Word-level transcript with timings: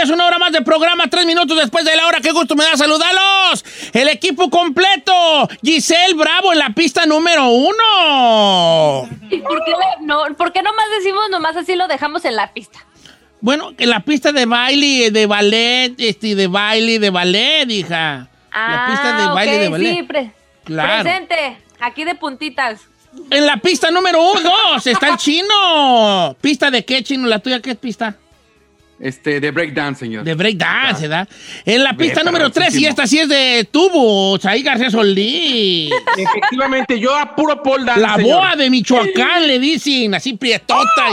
Días, 0.00 0.10
una 0.14 0.26
hora 0.26 0.38
más 0.38 0.52
de 0.52 0.62
programa, 0.62 1.04
tres 1.08 1.26
minutos 1.26 1.56
después 1.56 1.84
de 1.84 1.94
la 1.96 2.06
hora. 2.06 2.20
Qué 2.20 2.32
gusto 2.32 2.54
me 2.56 2.64
da 2.64 2.76
saludarlos. 2.76 3.64
El 3.92 4.08
equipo 4.08 4.48
completo. 4.50 5.12
Giselle 5.62 6.14
Bravo 6.14 6.52
en 6.52 6.58
la 6.58 6.70
pista 6.70 7.04
número 7.06 7.48
uno. 7.48 9.08
¿Y 9.30 9.38
por 9.38 9.64
qué, 9.64 9.72
no, 10.02 10.22
por 10.36 10.52
qué 10.52 10.62
nomás 10.62 10.86
decimos 10.98 11.22
nomás 11.30 11.56
así 11.56 11.74
lo 11.76 11.86
dejamos 11.88 12.24
en 12.24 12.36
la 12.36 12.52
pista? 12.52 12.78
Bueno, 13.40 13.72
en 13.78 13.90
la 13.90 14.00
pista 14.00 14.32
de 14.32 14.44
baile, 14.46 15.10
de 15.10 15.26
ballet, 15.26 15.94
este, 15.98 16.34
de 16.34 16.46
baile, 16.46 16.98
de 16.98 17.10
ballet, 17.10 17.70
hija. 17.70 18.28
la 18.52 18.86
pista 18.90 19.16
de 19.16 19.22
Ah, 19.24 19.32
baile, 19.34 19.58
de 19.58 19.68
ballet. 19.68 19.96
Sí, 19.96 20.02
pre- 20.02 20.32
Claro. 20.64 21.02
presente, 21.02 21.58
aquí 21.80 22.04
de 22.04 22.14
puntitas. 22.14 22.80
En 23.30 23.44
la 23.46 23.56
pista 23.56 23.90
número 23.90 24.22
uno 24.22 24.52
está 24.84 25.08
el 25.08 25.16
chino. 25.16 26.36
¿Pista 26.40 26.70
de 26.70 26.84
qué, 26.84 27.02
chino? 27.02 27.26
¿La 27.26 27.38
tuya 27.40 27.60
qué 27.60 27.70
es 27.72 27.76
pista? 27.76 28.16
Este, 29.00 29.40
de 29.40 29.50
breakdance, 29.50 30.00
señor. 30.00 30.24
De 30.24 30.34
breakdance, 30.34 31.00
¿verdad? 31.08 31.26
En 31.64 31.82
la 31.82 31.96
pista 31.96 32.20
Ve, 32.20 32.26
número 32.26 32.50
tres, 32.50 32.74
y 32.76 32.82
perroncísimo. 32.84 32.90
esta 32.90 33.06
sí 33.06 33.18
es 33.18 33.28
de 33.30 33.66
tubo, 33.70 34.38
ahí 34.44 34.62
García 34.62 34.90
Solís. 34.90 35.90
Efectivamente, 36.18 37.00
yo 37.00 37.16
a 37.16 37.34
puro 37.34 37.62
pole 37.62 37.84
dance, 37.86 38.00
La 38.00 38.16
señor. 38.16 38.36
boa 38.36 38.56
de 38.56 38.68
Michoacán, 38.68 39.46
le 39.46 39.58
dicen, 39.58 40.14
así 40.14 40.34
prietota 40.34 41.06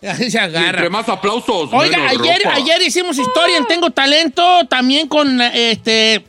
y 0.00 0.06
así 0.06 0.30
se 0.30 0.38
Y 0.38 0.40
agarra. 0.40 0.68
entre 0.70 0.90
más 0.90 1.08
aplausos. 1.08 1.70
Oiga, 1.72 2.08
ayer, 2.08 2.40
ropa. 2.44 2.56
ayer 2.56 2.82
hicimos 2.82 3.18
historia 3.18 3.56
en 3.56 3.66
Tengo 3.66 3.90
Talento, 3.90 4.64
también 4.68 5.08
con 5.08 5.40
este 5.40 6.24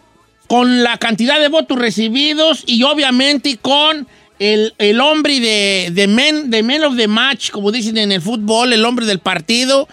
con 0.47 0.84
la 0.84 0.97
cantidad 0.97 1.40
de 1.40 1.47
votos 1.50 1.78
recibidos 1.78 2.64
y 2.67 2.81
obviamente 2.84 3.58
con 3.58 4.08
el, 4.38 4.73
el 4.78 5.02
hombre 5.02 5.40
de, 5.40 5.90
de, 5.92 6.08
men, 6.08 6.50
de 6.52 6.62
men 6.62 6.84
of 6.84 6.95
the 6.97 7.08
match, 7.08 7.50
como 7.52 7.72
dicen 7.72 7.97
en 7.97 8.12
el 8.12 8.22
fútbol, 8.22 8.72
el 8.73 8.86
hombre 8.86 9.06
del 9.08 9.19
partido. 9.19 9.88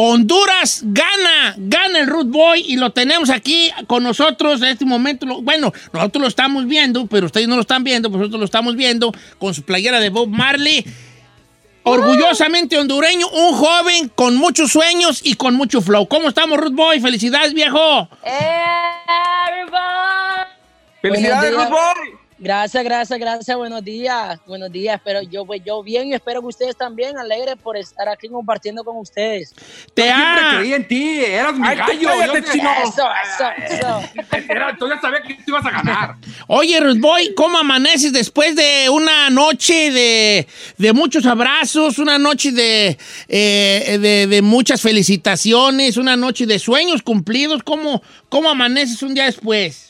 Honduras 0.00 0.82
gana, 0.84 1.56
gana 1.56 1.98
el 1.98 2.06
Root 2.06 2.28
Boy 2.28 2.64
y 2.64 2.76
lo 2.76 2.90
tenemos 2.90 3.30
aquí 3.30 3.68
con 3.88 4.04
nosotros 4.04 4.62
en 4.62 4.68
este 4.68 4.84
momento. 4.84 5.42
Bueno, 5.42 5.72
nosotros 5.92 6.22
lo 6.22 6.28
estamos 6.28 6.66
viendo, 6.66 7.08
pero 7.08 7.26
ustedes 7.26 7.48
no 7.48 7.56
lo 7.56 7.62
están 7.62 7.82
viendo, 7.82 8.08
pues 8.08 8.20
nosotros 8.20 8.38
lo 8.38 8.44
estamos 8.44 8.76
viendo 8.76 9.12
con 9.40 9.54
su 9.54 9.64
playera 9.64 9.98
de 9.98 10.10
Bob 10.10 10.28
Marley. 10.28 10.84
Orgullosamente 11.82 12.78
hondureño, 12.78 13.26
un 13.28 13.54
joven 13.54 14.08
con 14.14 14.36
muchos 14.36 14.70
sueños 14.70 15.20
y 15.24 15.34
con 15.34 15.56
mucho 15.56 15.80
flow. 15.80 16.06
¿Cómo 16.06 16.28
estamos, 16.28 16.60
Ruth 16.60 16.74
Boy? 16.74 17.00
Felicidades, 17.00 17.52
viejo. 17.52 18.08
Everybody. 19.48 19.78
¡Felicidades, 21.02 21.50
días. 21.50 21.70
Boy! 21.70 22.27
Gracias, 22.40 22.84
gracias, 22.84 23.18
gracias. 23.18 23.56
Buenos 23.56 23.82
días. 23.84 24.38
Buenos 24.46 24.70
días. 24.70 24.94
Espero 24.96 25.22
yo, 25.22 25.44
pues 25.44 25.60
yo 25.66 25.82
bien 25.82 26.06
y 26.08 26.14
espero 26.14 26.40
que 26.40 26.46
ustedes 26.46 26.76
también 26.76 27.18
alegres 27.18 27.56
por 27.60 27.76
estar 27.76 28.08
aquí 28.08 28.28
compartiendo 28.28 28.84
con 28.84 28.96
ustedes. 28.98 29.52
Te 29.92 30.02
Siempre 30.02 30.14
ha... 30.22 30.56
creí 30.58 30.72
en 30.72 30.86
ti, 30.86 31.20
eras 31.24 31.54
mi 31.58 31.66
Ay, 31.66 31.76
gallo. 31.76 32.08
cállate, 32.08 32.42
te- 32.42 32.52
chino. 32.52 32.70
Eso, 32.84 33.08
eso, 33.34 33.74
eso. 33.74 34.00
Era, 34.48 34.76
tú 34.78 34.88
ya 34.88 35.00
sabía 35.00 35.20
que 35.22 35.34
tú 35.34 35.42
ibas 35.48 35.66
a 35.66 35.70
ganar. 35.70 36.14
Oye, 36.46 36.78
Ruth 36.78 36.98
Boy, 37.00 37.34
¿cómo 37.34 37.58
amaneces 37.58 38.12
después 38.12 38.54
de 38.54 38.88
una 38.88 39.30
noche 39.30 39.90
de, 39.90 40.46
de 40.76 40.92
muchos 40.92 41.26
abrazos, 41.26 41.98
una 41.98 42.18
noche 42.18 42.52
de, 42.52 42.96
eh, 43.28 43.98
de, 44.00 44.26
de 44.28 44.42
muchas 44.42 44.80
felicitaciones, 44.80 45.96
una 45.96 46.16
noche 46.16 46.46
de 46.46 46.60
sueños 46.60 47.02
cumplidos? 47.02 47.64
¿Cómo, 47.64 48.00
¿Cómo 48.28 48.48
amaneces 48.48 49.02
un 49.02 49.14
día 49.14 49.24
después? 49.24 49.87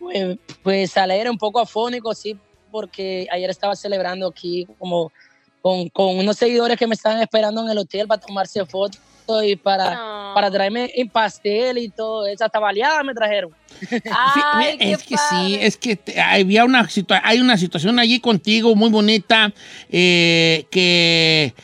Pues, 0.00 0.38
pues 0.62 0.96
alegre, 0.96 1.30
un 1.30 1.38
poco 1.38 1.60
afónico, 1.60 2.12
sí, 2.14 2.36
porque 2.72 3.28
ayer 3.30 3.50
estaba 3.50 3.76
celebrando 3.76 4.26
aquí 4.26 4.66
como 4.78 5.12
con, 5.60 5.88
con 5.90 6.16
unos 6.18 6.36
seguidores 6.36 6.76
que 6.78 6.86
me 6.86 6.94
estaban 6.94 7.20
esperando 7.20 7.62
en 7.62 7.70
el 7.70 7.78
hotel 7.78 8.08
para 8.08 8.20
tomarse 8.20 8.64
fotos 8.64 8.98
y 9.44 9.54
para, 9.56 9.94
No. 9.94 10.32
para 10.34 10.50
traerme 10.50 10.90
en 10.94 11.08
pastel 11.08 11.78
y 11.78 11.88
todo 11.90 12.26
eso. 12.26 12.44
Hasta 12.44 12.58
baleada 12.58 13.02
me 13.04 13.12
trajeron. 13.14 13.50
Ay, 14.10 14.76
qué 14.78 14.92
es 14.92 15.02
que 15.02 15.16
sí, 15.16 15.54
padre. 15.54 15.66
es 15.66 15.76
que 15.76 15.96
te- 15.96 16.20
había 16.20 16.64
una 16.64 16.88
hay 17.22 17.40
una 17.40 17.56
situación 17.56 17.98
allí 18.00 18.18
contigo 18.20 18.74
muy 18.74 18.90
bonita 18.90 19.52
eh, 19.90 20.64
que, 20.70 21.54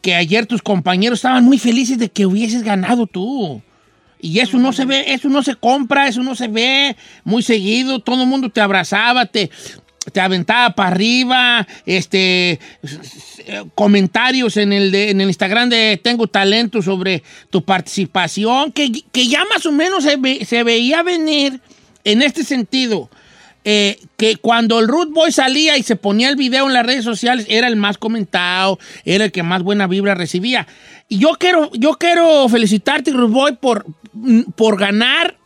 que 0.00 0.14
ayer 0.14 0.46
tus 0.46 0.62
compañeros 0.62 1.18
estaban 1.18 1.44
muy 1.44 1.58
felices 1.58 1.98
de 1.98 2.08
que 2.08 2.26
hubieses 2.26 2.62
ganado 2.62 3.06
tú. 3.06 3.62
Y 4.26 4.38
eso 4.40 4.56
no 4.58 4.72
se 4.72 4.84
ve, 4.86 5.12
eso 5.12 5.28
no 5.28 5.42
se 5.42 5.54
compra, 5.54 6.08
eso 6.08 6.22
no 6.22 6.34
se 6.34 6.48
ve 6.48 6.96
muy 7.24 7.42
seguido. 7.42 7.98
Todo 7.98 8.22
el 8.22 8.28
mundo 8.28 8.48
te 8.48 8.60
abrazaba, 8.62 9.26
te, 9.26 9.50
te 10.12 10.20
aventaba 10.20 10.74
para 10.74 10.88
arriba, 10.90 11.66
este 11.84 12.58
comentarios 13.74 14.56
en 14.56 14.72
el, 14.72 14.90
de- 14.90 15.10
en 15.10 15.20
el 15.20 15.28
Instagram 15.28 15.68
de 15.68 16.00
Tengo 16.02 16.26
Talento 16.26 16.80
sobre 16.82 17.22
tu 17.50 17.62
participación, 17.64 18.72
que, 18.72 18.90
que 19.12 19.26
ya 19.28 19.44
más 19.52 19.66
o 19.66 19.72
menos 19.72 20.04
se, 20.04 20.16
ve- 20.16 20.44
se 20.44 20.62
veía 20.62 21.02
venir 21.02 21.60
en 22.04 22.22
este 22.22 22.44
sentido. 22.44 23.10
eh, 23.66 23.98
que 24.18 24.36
cuando 24.36 24.78
el 24.78 24.88
Root 24.88 25.10
Boy 25.12 25.32
salía 25.32 25.78
y 25.78 25.82
se 25.82 25.96
ponía 25.96 26.28
el 26.28 26.36
video 26.36 26.66
en 26.66 26.74
las 26.74 26.84
redes 26.84 27.04
sociales, 27.04 27.46
era 27.48 27.66
el 27.66 27.76
más 27.76 27.96
comentado, 27.98 28.78
era 29.06 29.24
el 29.24 29.32
que 29.32 29.42
más 29.42 29.62
buena 29.62 29.86
vibra 29.86 30.14
recibía. 30.14 30.66
Y 31.08 31.18
yo 31.18 31.30
quiero, 31.38 31.70
yo 31.74 31.92
quiero 31.94 32.46
felicitarte, 32.50 33.10
Root 33.12 33.30
Boy, 33.30 33.52
por, 33.56 33.86
por 34.56 34.78
ganar 34.78 35.36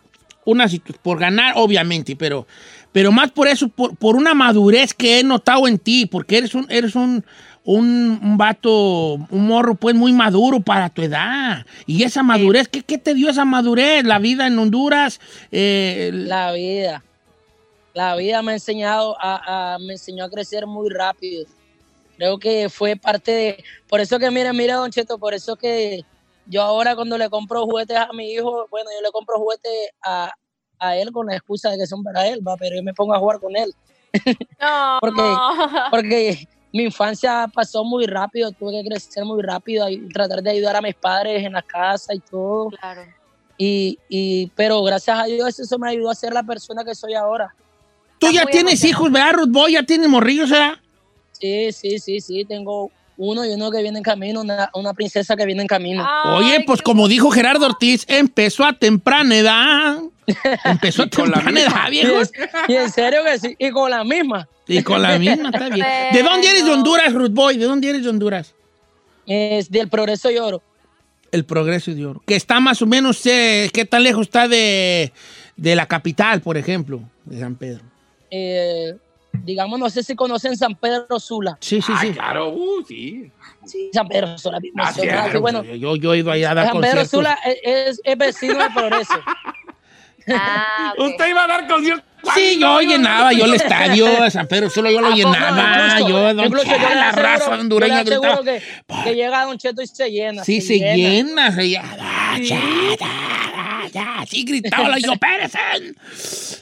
una 0.45 0.67
por 1.03 1.19
ganar, 1.19 1.55
obviamente, 1.57 2.17
pero, 2.17 2.47
pero 2.93 3.13
más 3.13 3.31
por 3.33 3.49
eso, 3.49 3.69
por, 3.69 3.95
por 3.97 4.17
una 4.17 4.33
madurez 4.33 4.95
que 4.95 5.21
he 5.21 5.23
notado 5.25 5.69
en 5.69 5.79
ti, 5.79 6.07
porque 6.07 6.39
eres 6.39 6.55
un, 6.55 6.67
eres 6.71 6.95
un, 6.95 7.23
un, 7.65 8.19
un 8.23 8.39
vato, 8.39 9.15
un 9.31 9.47
morro, 9.47 9.75
pues 9.75 9.95
muy 9.95 10.13
maduro 10.13 10.61
para 10.61 10.89
tu 10.89 11.03
edad. 11.03 11.67
Y 11.87 12.03
esa 12.03 12.23
madurez, 12.23 12.67
¿qué, 12.69 12.83
qué 12.83 12.97
te 12.97 13.13
dio 13.13 13.29
esa 13.29 13.45
madurez? 13.45 14.05
La 14.05 14.19
vida 14.19 14.47
en 14.47 14.59
Honduras, 14.59 15.21
eh, 15.53 16.11
La 16.15 16.53
vida. 16.53 17.05
La 17.93 18.17
vida 18.17 18.41
me 18.43 18.53
ha 18.53 18.55
enseñado 18.55 19.17
a, 19.21 19.75
a- 19.75 19.79
me 19.81 19.93
enseñó 19.95 20.25
a 20.25 20.31
crecer 20.31 20.67
muy 20.67 20.89
rápido. 20.89 21.45
Creo 22.17 22.39
que 22.39 22.69
fue 22.71 22.97
parte 22.97 23.33
de, 23.33 23.65
por 23.87 24.01
eso 24.01 24.19
que 24.19 24.31
mire, 24.31 24.53
mire, 24.55 24.73
Don 24.73 24.91
Cheto, 24.91 25.19
por 25.19 25.35
eso 25.35 25.57
que 25.57 26.05
yo 26.49 26.63
ahora 26.63 26.97
cuando 26.97 27.19
le 27.19 27.29
compro 27.29 27.65
juguetes 27.65 27.97
a 27.97 28.13
mi 28.13 28.33
hijo, 28.33 28.67
bueno, 28.71 28.91
yo 28.95 29.03
le 29.03 29.11
compro 29.13 29.39
juguetes 29.39 29.91
a, 30.03 30.33
a 30.79 30.97
él 30.97 31.13
con 31.13 31.27
la 31.27 31.37
excusa 31.37 31.71
de 31.71 31.79
que 31.79 31.87
son 31.87 32.03
para 32.03 32.27
él, 32.27 32.47
va, 32.47 32.57
pero 32.57 32.77
yo 32.77 32.83
me 32.83 32.95
pongo 32.95 33.15
a 33.15 33.19
jugar 33.19 33.39
con 33.39 33.57
él. 33.57 33.73
No. 34.61 34.99
Porque, 35.01 35.23
porque 35.91 36.49
mi 36.73 36.85
infancia 36.85 37.47
pasó 37.53 37.85
muy 37.85 38.07
rápido, 38.07 38.51
tuve 38.53 38.83
que 38.83 38.89
crecer 38.89 39.25
muy 39.25 39.43
rápido 39.43 39.89
y 39.89 40.09
tratar 40.09 40.43
de 40.43 40.51
ayudar 40.51 40.77
a 40.77 40.83
mis 40.83 40.95
padres 40.95 41.45
en 41.45 41.53
la 41.53 41.63
casa 41.63 42.15
y 42.15 42.21
todo. 42.21 42.71
Claro. 42.71 43.03
Y, 43.59 43.99
y, 44.09 44.47
pero 44.57 44.83
gracias 44.83 45.19
a 45.19 45.25
Dios 45.25 45.59
eso 45.59 45.79
me 45.79 45.91
ayudó 45.91 46.11
a 46.11 46.15
ser 46.15 46.33
la 46.33 46.43
persona 46.43 46.85
que 46.85 46.95
soy 46.95 47.15
ahora. 47.15 47.55
tú 48.19 48.31
ya 48.31 48.47
tienes 48.47 48.83
hijos, 48.85 49.11
¿verdad, 49.13 49.33
Ruth 49.35 49.51
Boy? 49.51 49.73
Ya 49.73 49.83
tienes 49.83 50.09
morrillos, 50.09 50.51
¿verdad? 50.51 50.75
Sí, 51.33 51.73
sí, 51.73 51.99
sí, 51.99 52.21
sí, 52.21 52.45
tengo 52.45 52.91
uno 53.19 53.45
y 53.45 53.51
uno 53.51 53.71
que 53.71 53.83
viene 53.83 53.99
en 53.99 54.05
camino, 54.05 54.41
una, 54.41 54.71
una 54.75 54.95
princesa 54.95 55.37
que 55.37 55.45
viene 55.45 55.61
en 55.63 55.69
camino. 55.69 56.07
Oye, 56.37 56.63
pues 56.67 56.81
como 56.81 57.07
dijo 57.09 57.31
Gerardo 57.31 57.67
Ortiz, 57.67 58.05
empezó 58.09 58.65
a 58.65 58.73
temprana 58.73 59.37
edad. 59.37 59.99
Empezó 60.65 61.03
a 61.03 61.07
Y 61.07 61.11
con 61.11 61.29
la 61.31 61.37
temprana 61.37 61.61
edad, 61.61 61.87
Y, 61.89 61.91
viejo. 61.91 62.21
en- 62.21 62.29
y 62.69 62.75
en 62.77 62.91
serio 62.91 63.21
que 63.25 63.39
sí, 63.39 63.57
y 63.59 63.71
con 63.71 63.91
la 63.91 64.05
misma. 64.05 64.49
Y 64.67 64.83
con 64.83 65.03
la 65.03 65.19
misma, 65.19 65.51
está 65.51 65.69
bien. 65.69 65.87
¿De 66.13 66.23
dónde 66.23 66.49
eres 66.49 66.65
de. 66.65 66.71
Honduras, 66.73 67.13
Ruth 67.13 67.33
Boy? 67.33 67.57
¿De 67.57 67.65
dónde 67.65 67.89
eres 67.91 68.03
de 68.05 68.09
Honduras? 68.11 68.55
Es 69.27 69.71
del 69.71 69.89
Progreso 69.89 70.31
y 70.31 70.39
Oro. 70.39 70.63
El 71.33 71.45
Progreso 71.45 71.93
de 71.95 72.07
Oro. 72.07 72.23
Que 72.27 72.37
está 72.37 72.61
más 72.61 72.81
o 72.83 72.87
menos, 72.87 73.25
eh, 73.27 73.69
¿qué 73.73 73.85
tan 73.85 74.03
lejos 74.03 74.27
está 74.27 74.49
de, 74.49 75.13
de 75.57 75.75
la 75.77 75.87
capital, 75.87 76.41
por 76.41 76.57
ejemplo, 76.57 77.01
de 77.25 77.41
San 77.41 77.55
Pedro? 77.57 77.83
Eh, 78.31 78.95
digamos, 79.45 79.79
no 79.79 79.89
sé 79.91 80.03
si 80.03 80.15
conocen 80.15 80.57
San 80.57 80.75
Pedro 80.75 81.19
Sula. 81.21 81.57
Sí, 81.61 81.81
sí, 81.83 81.93
Ay, 81.97 82.09
sí. 82.09 82.15
claro, 82.15 82.49
uh, 82.51 82.85
sí. 82.87 83.31
Sí, 83.67 83.91
San 83.93 84.09
Pedro 84.09 84.39
Sula. 84.39 84.59
Ah, 84.79 84.93
sí, 84.93 85.03
sí, 85.33 85.39
bueno, 85.39 85.63
Yo, 85.65 85.97
yo 85.97 86.15
he 86.15 86.19
ido 86.19 86.31
allá 86.31 86.53
a 86.53 86.55
dar 86.55 86.67
San 86.67 86.81
Pedro 86.81 87.01
conciertos. 87.01 87.11
Sula 87.11 87.39
es, 87.45 87.59
es- 87.65 88.01
es 88.05 88.19
vecino 88.19 88.59
del 88.59 88.73
Progreso. 88.73 89.15
Ah, 90.31 90.93
ok. 90.99 91.07
Usted 91.09 91.29
iba 91.31 91.45
a 91.45 91.47
dar 91.47 91.67
concierto. 91.67 92.05
Sí, 92.35 92.59
yo 92.61 92.81
llenaba, 92.83 93.33
yo 93.33 93.47
el 93.47 93.55
estadio 93.55 94.05
de 94.23 94.31
San 94.31 94.47
Pedro 94.47 94.69
Solo 94.69 94.91
yo 94.91 95.01
lo 95.01 95.11
llenaba, 95.13 96.01
Incluso- 96.01 96.09
yo, 96.11 96.35
don 96.35 96.45
incluso 96.45 96.67
yo 96.67 96.73
Chela, 96.77 96.89
le 96.91 96.95
la 96.97 97.09
aseguro- 97.09 97.23
raza 97.23 97.51
hondureña 97.55 98.03
yo 98.03 98.21
gritaba. 98.21 98.45
que, 98.45 98.63
que 99.05 99.15
llega 99.15 99.45
Don 99.47 99.57
Cheto 99.57 99.81
y 99.81 99.87
se 99.87 100.11
llena. 100.11 100.45
Sí, 100.45 100.61
se 100.61 100.79
llena, 100.79 101.51
se 101.53 101.69
llena. 101.69 101.97
Ah, 101.99 102.37
ya, 102.43 102.61
ya, 103.01 103.07
ya, 103.93 104.25
Sí, 104.29 104.45
gritaba 104.45 104.89
la 104.89 104.99
yo, 104.99 105.13
Pérez. 105.17 105.53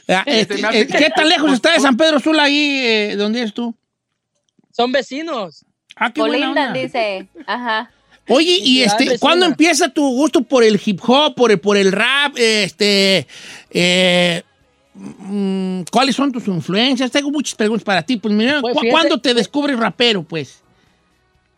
Ah, 0.07 0.23
este, 0.25 0.65
hace 0.65 0.81
eh, 0.81 0.87
¿Qué 0.87 1.09
tan 1.15 1.27
lejos 1.29 1.51
está 1.53 1.73
de 1.73 1.79
San 1.79 1.97
Pedro 1.97 2.19
Sula 2.19 2.43
ahí, 2.43 2.79
eh, 2.83 3.15
donde 3.17 3.39
eres 3.39 3.53
tú? 3.53 3.75
Son 4.71 4.91
vecinos. 4.91 5.65
Ah, 5.95 6.11
qué 6.13 6.21
buena 6.21 6.37
Colindan, 6.37 6.67
onda. 6.69 6.79
dice. 6.79 7.27
Ajá. 7.45 7.91
Oye, 8.29 8.57
y 8.61 8.83
este. 8.83 9.17
¿cuándo 9.19 9.45
empieza 9.45 9.89
tu 9.89 10.03
gusto 10.11 10.41
por 10.41 10.63
el 10.63 10.79
hip 10.85 10.99
hop, 11.07 11.33
por 11.35 11.51
el, 11.51 11.59
por 11.59 11.77
el 11.77 11.91
rap? 11.91 12.33
Este, 12.37 13.25
eh, 13.71 14.43
mm, 14.93 15.81
¿cuáles 15.91 16.15
son 16.15 16.31
tus 16.31 16.47
influencias? 16.47 17.09
Tengo 17.09 17.31
muchas 17.31 17.55
preguntas 17.55 17.83
para 17.83 18.01
ti. 18.03 18.17
Pues, 18.17 18.33
mira, 18.33 18.59
Pues 18.61 18.73
¿cu- 18.73 18.81
fíjate- 18.81 18.91
¿cuándo 18.91 19.19
te 19.21 19.33
descubres 19.33 19.77
rapero, 19.79 20.23
pues? 20.23 20.61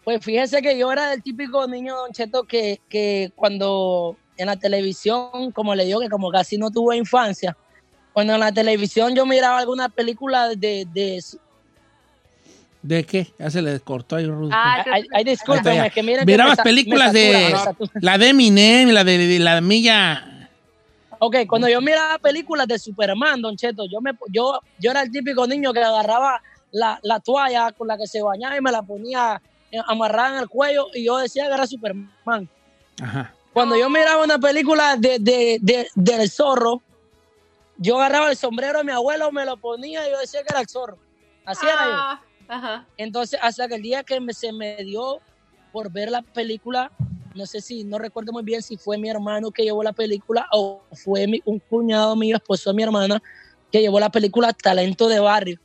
Pues 0.03 0.23
fíjese 0.23 0.61
que 0.61 0.77
yo 0.77 0.91
era 0.91 1.13
el 1.13 1.21
típico 1.21 1.67
niño 1.67 1.95
Don 1.95 2.11
Cheto 2.13 2.43
que, 2.43 2.79
que 2.89 3.31
cuando 3.35 4.15
en 4.39 4.47
la 4.47 4.55
televisión, 4.55 5.51
como 5.53 5.75
le 5.75 5.85
digo, 5.85 5.99
que 5.99 6.09
como 6.09 6.31
casi 6.31 6.57
no 6.57 6.71
tuve 6.71 6.95
infancia, 6.95 7.55
cuando 8.13 8.33
en 8.33 8.39
la 8.39 8.51
televisión 8.51 9.13
yo 9.13 9.25
miraba 9.25 9.59
alguna 9.59 9.89
película 9.89 10.49
de... 10.49 10.87
de 10.91 11.21
¿De 12.81 13.03
qué? 13.03 13.27
Ya 13.37 13.49
se 13.51 13.61
le 13.61 13.77
cortó 13.81 14.15
ahí, 14.15 14.25
Rudy. 14.25 14.51
Ah, 14.53 14.85
ay, 14.89 15.03
ay, 15.13 15.25
ya. 15.75 15.89
que 15.89 16.01
miren 16.01 16.21
que 16.21 16.25
Mirabas 16.25 16.53
me 16.53 16.55
sa- 16.55 16.63
películas 16.63 17.13
me 17.13 17.19
de 17.19 17.51
satura, 17.57 17.91
me 17.93 18.01
la 18.01 18.17
de 18.17 18.29
Eminem, 18.29 18.89
la 18.89 19.03
de, 19.03 19.17
de 19.17 19.39
la 19.39 19.59
milla. 19.59 20.49
Ok, 21.19 21.35
cuando 21.49 21.67
yo 21.67 21.81
miraba 21.81 22.17
películas 22.19 22.65
de 22.67 22.79
Superman, 22.79 23.41
Don 23.41 23.57
Cheto, 23.57 23.83
yo, 23.91 23.99
me, 23.99 24.11
yo, 24.29 24.61
yo 24.77 24.91
era 24.91 25.01
el 25.01 25.11
típico 25.11 25.45
niño 25.45 25.73
que 25.73 25.83
agarraba 25.83 26.41
la, 26.71 26.97
la 27.03 27.19
toalla 27.19 27.73
con 27.73 27.89
la 27.89 27.97
que 27.97 28.07
se 28.07 28.21
bañaba 28.21 28.55
y 28.55 28.61
me 28.61 28.71
la 28.71 28.81
ponía 28.81 29.41
eh, 29.71 29.79
amarrada 29.85 30.35
en 30.37 30.43
el 30.43 30.47
cuello 30.47 30.87
y 30.93 31.03
yo 31.03 31.17
decía 31.17 31.47
que 31.49 31.53
era 31.53 31.67
Superman. 31.67 32.47
Ajá. 33.01 33.33
Cuando 33.53 33.75
yo 33.75 33.89
miraba 33.89 34.23
una 34.23 34.39
película 34.39 34.95
de, 34.97 35.19
de, 35.19 35.57
de- 35.61 35.87
del 35.95 36.29
zorro, 36.29 36.81
yo 37.77 37.97
agarraba 37.97 38.29
el 38.29 38.37
sombrero 38.37 38.79
de 38.79 38.83
mi 38.85 38.91
abuelo, 38.91 39.31
me 39.31 39.45
lo 39.45 39.57
ponía 39.57 40.07
y 40.07 40.11
yo 40.11 40.19
decía 40.19 40.41
que 40.43 40.49
era 40.51 40.61
el 40.61 40.67
zorro. 40.67 40.97
Así 41.45 41.65
era 41.65 41.85
yo. 41.85 41.91
Ah, 41.93 42.21
Ajá. 42.47 42.87
Entonces, 42.97 43.39
hasta 43.41 43.67
que 43.67 43.75
el 43.75 43.81
día 43.81 44.03
que 44.03 44.19
me- 44.19 44.33
se 44.33 44.51
me 44.51 44.75
dio 44.83 45.19
por 45.71 45.91
ver 45.91 46.09
la 46.11 46.21
película, 46.21 46.91
no 47.35 47.45
sé 47.45 47.61
si, 47.61 47.83
no 47.83 47.97
recuerdo 47.99 48.31
muy 48.31 48.43
bien 48.43 48.61
si 48.61 48.77
fue 48.77 48.97
mi 48.97 49.09
hermano 49.09 49.51
que 49.51 49.63
llevó 49.63 49.83
la 49.83 49.93
película 49.93 50.47
o 50.51 50.83
fue 51.03 51.27
mi- 51.27 51.41
un 51.45 51.59
cuñado 51.59 52.15
mío, 52.15 52.35
esposo 52.37 52.71
de 52.71 52.75
mi 52.75 52.83
hermana, 52.83 53.21
que 53.71 53.81
llevó 53.81 53.99
la 53.99 54.09
película 54.09 54.51
Talento 54.53 55.07
de 55.07 55.19
Barrio, 55.19 55.57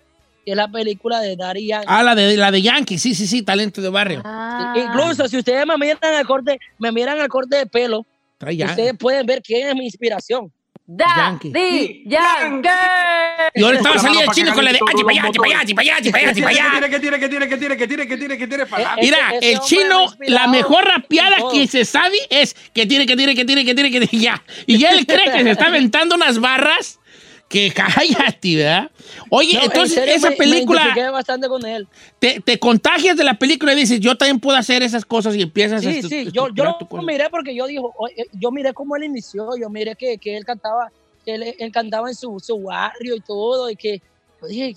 que 0.45 0.53
es 0.53 0.57
la 0.57 0.69
película 0.69 1.21
de 1.21 1.37
Daddy 1.37 1.67
Yankee. 1.67 1.87
Ah, 1.89 2.03
la 2.03 2.15
de, 2.15 2.37
la 2.37 2.51
de 2.51 2.63
Yankee, 2.63 2.99
sí, 2.99 3.15
sí, 3.15 3.27
sí, 3.27 3.43
talento 3.43 3.81
de 3.81 3.89
barrio. 3.89 4.23
Ah. 4.25 4.75
Incluso 4.77 5.29
si 5.29 5.39
ustedes 5.39 5.67
me 5.67 5.77
miran 5.79 6.15
el 6.15 6.27
corte, 6.27 6.61
me 6.79 6.93
miran 6.93 7.19
el 7.19 7.29
corte 7.29 7.57
de 7.57 7.67
pelo, 7.67 8.07
ustedes 8.41 8.95
pueden 8.99 9.27
ver 9.27 9.43
quién 9.43 9.69
es 9.69 9.75
mi 9.75 9.85
inspiración. 9.85 10.53
Yankee. 10.87 11.51
Daddy 11.51 12.05
Yankee. 12.07 12.69
Y 13.55 13.63
ahora 13.63 13.77
estaba 13.79 13.99
saliendo 13.99 14.31
el 14.31 14.37
chino 14.37 14.51
que 14.51 14.55
con 14.55 14.65
la 14.65 14.73
de 14.73 14.79
ganen 14.79 15.07
"Ay, 15.09 15.33
todos 15.33 15.39
para 15.39 15.61
allá, 15.61 15.75
para 15.75 15.83
allá, 15.83 16.13
para 16.13 16.13
allá, 16.13 16.13
para 16.13 16.31
allá, 16.31 16.43
para 16.43 16.79
allá". 16.79 16.91
¿Qué 16.91 17.01
tiene, 17.01 17.19
qué 17.19 17.29
tiene, 17.29 17.49
qué 17.49 17.57
tiene, 17.57 17.77
qué 17.77 17.87
tiene, 17.87 18.07
qué 18.07 18.17
tiene, 18.17 18.37
qué 18.37 18.37
tiene, 18.37 18.39
qué 18.39 18.47
tiene, 18.47 18.63
Eh, 18.65 18.67
para 18.67 18.97
Mira, 18.97 19.19
el 19.41 19.61
chino, 19.61 20.07
la 20.27 20.47
mejor 20.49 20.85
rapeada 20.85 21.37
que 21.51 21.67
se 21.67 21.87
sabe 21.87 22.19
es 22.29 22.55
que 22.75 22.87
tiene, 22.87 23.07
que 23.07 23.17
tiene, 23.17 23.35
que 23.35 23.45
tiene, 23.47 23.65
que 23.65 23.75
tiene, 23.75 23.91
que 23.91 24.07
tiene, 24.07 24.25
ya. 24.25 24.43
Y 24.67 24.85
él 24.85 25.07
cree 25.07 25.33
que 25.33 25.43
se 25.43 25.51
está 25.51 25.67
aventando 25.67 26.17
unas 26.17 26.39
barras 26.39 27.01
que 27.55 27.73
cállate, 27.75 28.57
¿verdad? 28.57 28.91
Oye, 29.31 29.55
No, 29.55 29.61
en 29.61 29.65
entonces 29.67 29.95
serio, 29.95 30.15
esa 30.15 30.31
me- 30.31 30.37
Me 30.37 30.37
película, 30.39 30.81
identifiqué 30.83 31.11
bastante 31.11 31.49
con 31.49 31.65
él. 31.65 31.87
te, 32.19 32.41
te 32.41 32.59
contagias 32.59 33.17
de 33.17 33.23
la 33.25 33.39
película 33.39 33.73
y 33.73 33.77
dices, 33.77 34.01
yo 34.01 34.17
también 34.17 34.41
puedo 34.41 34.59
hacer 34.59 34.83
esas 34.83 35.05
cosas 35.05 35.37
y 35.37 35.43
empiezas 35.43 35.87
a 35.87 35.91
Sí, 35.91 36.03
sí, 36.03 36.31
yo, 36.33 36.49
yo 36.53 36.65
lo 36.91 37.03
miré 37.03 37.31
porque 37.31 37.55
yo 37.55 37.67
dijo, 37.67 37.95
yo 38.33 38.51
miré 38.51 38.73
cómo 38.75 38.97
él 38.97 39.05
inició, 39.05 39.51
yo 39.57 39.71
miré 39.71 39.95
que, 39.95 40.19
que 40.19 40.37
él 40.37 40.45
cantaba, 40.45 40.91
que 41.25 41.35
él, 41.37 41.55
él 41.59 41.73
cantaba 41.73 42.09
en 42.09 42.15
su, 42.17 42.39
su 42.41 42.61
barrio 42.63 43.15
y 43.15 43.21
todo, 43.21 43.71
y 43.71 43.77
que 43.77 44.03
yo 44.43 44.49
dije, 44.49 44.75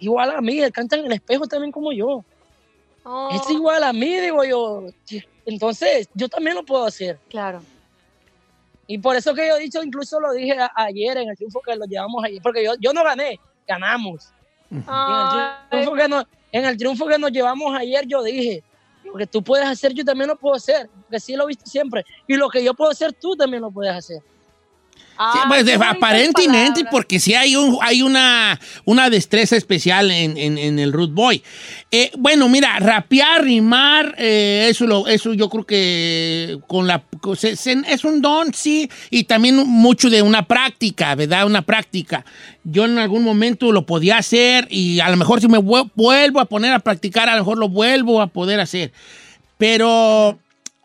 igual 0.00 0.30
a 0.32 0.40
mí, 0.40 0.58
él 0.60 0.72
canta 0.72 0.96
en 0.96 1.06
el 1.06 1.12
espejo 1.12 1.46
también 1.46 1.70
como 1.72 1.92
yo. 1.92 2.24
Oh, 3.04 3.28
Es 3.32 3.48
igual 3.50 3.82
a 3.84 3.92
mí, 3.92 4.16
digo 4.18 4.44
yo. 4.44 4.84
Entonces, 5.46 6.08
yo 6.14 6.28
también 6.28 6.56
lo 6.56 6.62
puedo 6.64 6.84
hacer. 6.84 7.18
Claro. 7.30 7.62
Y 8.90 8.98
por 8.98 9.14
eso 9.14 9.34
que 9.34 9.46
yo 9.46 9.56
he 9.56 9.60
dicho, 9.60 9.82
incluso 9.82 10.18
lo 10.18 10.32
dije 10.32 10.58
a- 10.58 10.72
ayer 10.74 11.18
en 11.18 11.28
el 11.28 11.36
triunfo 11.36 11.60
que 11.60 11.76
lo 11.76 11.84
llevamos 11.84 12.24
ayer, 12.24 12.40
porque 12.42 12.64
yo, 12.64 12.72
yo 12.80 12.92
no 12.92 13.04
gané, 13.04 13.38
ganamos. 13.66 14.32
En, 14.70 14.78
el 14.80 15.68
triunfo 15.70 15.94
que 15.94 16.08
nos, 16.08 16.24
en 16.52 16.64
el 16.64 16.76
triunfo 16.76 17.06
que 17.06 17.18
nos 17.18 17.30
llevamos 17.30 17.76
ayer, 17.76 18.06
yo 18.06 18.22
dije, 18.22 18.64
lo 19.04 19.14
que 19.14 19.26
tú 19.26 19.42
puedes 19.42 19.66
hacer, 19.66 19.92
yo 19.92 20.04
también 20.04 20.28
lo 20.28 20.36
puedo 20.36 20.54
hacer, 20.54 20.88
porque 21.02 21.20
sí 21.20 21.36
lo 21.36 21.44
he 21.44 21.48
visto 21.48 21.66
siempre. 21.66 22.04
Y 22.26 22.34
lo 22.36 22.48
que 22.48 22.64
yo 22.64 22.72
puedo 22.74 22.90
hacer, 22.90 23.12
tú 23.12 23.36
también 23.36 23.62
lo 23.62 23.70
puedes 23.70 23.94
hacer. 23.94 24.18
Sí, 24.98 25.38
ay, 25.42 25.64
pues 25.64 25.64
aparentemente, 25.88 26.84
porque 26.92 27.18
sí 27.18 27.34
hay, 27.34 27.56
un, 27.56 27.76
hay 27.80 28.02
una, 28.02 28.60
una 28.84 29.10
destreza 29.10 29.56
especial 29.56 30.12
en, 30.12 30.36
en- 30.36 30.58
en 30.58 30.78
el 30.78 30.92
Root 30.92 31.12
Boy. 31.12 31.42
Eh, 31.90 32.12
bueno, 32.16 32.48
mira, 32.48 32.78
rapear, 32.78 33.42
rimar, 33.42 34.14
eh, 34.16 34.68
eso, 34.70 34.86
lo, 34.86 35.08
eso 35.08 35.34
yo 35.34 35.48
creo 35.48 35.66
que 35.66 36.58
con 36.68 36.86
la, 36.86 37.02
es 37.34 38.04
un 38.04 38.22
don, 38.22 38.54
sí, 38.54 38.88
y 39.10 39.24
también 39.24 39.56
mucho 39.56 40.08
de 40.08 40.22
una 40.22 40.46
práctica, 40.46 41.16
¿verdad? 41.16 41.46
Una 41.46 41.62
práctica. 41.62 42.24
Yo 42.62 42.84
en 42.84 42.98
algún 42.98 43.24
momento 43.24 43.72
lo 43.72 43.86
podía 43.86 44.18
hacer 44.18 44.68
y 44.70 45.00
a 45.00 45.10
lo 45.10 45.16
mejor 45.16 45.40
si 45.40 45.48
me 45.48 45.58
vuel- 45.58 45.90
vuelvo 45.96 46.38
a 46.38 46.44
poner 46.44 46.72
a 46.72 46.78
practicar, 46.78 47.28
a 47.28 47.32
lo 47.34 47.40
mejor 47.40 47.58
lo 47.58 47.68
vuelvo 47.68 48.20
a 48.22 48.28
poder 48.28 48.60
hacer. 48.60 48.92
Pero 49.56 50.38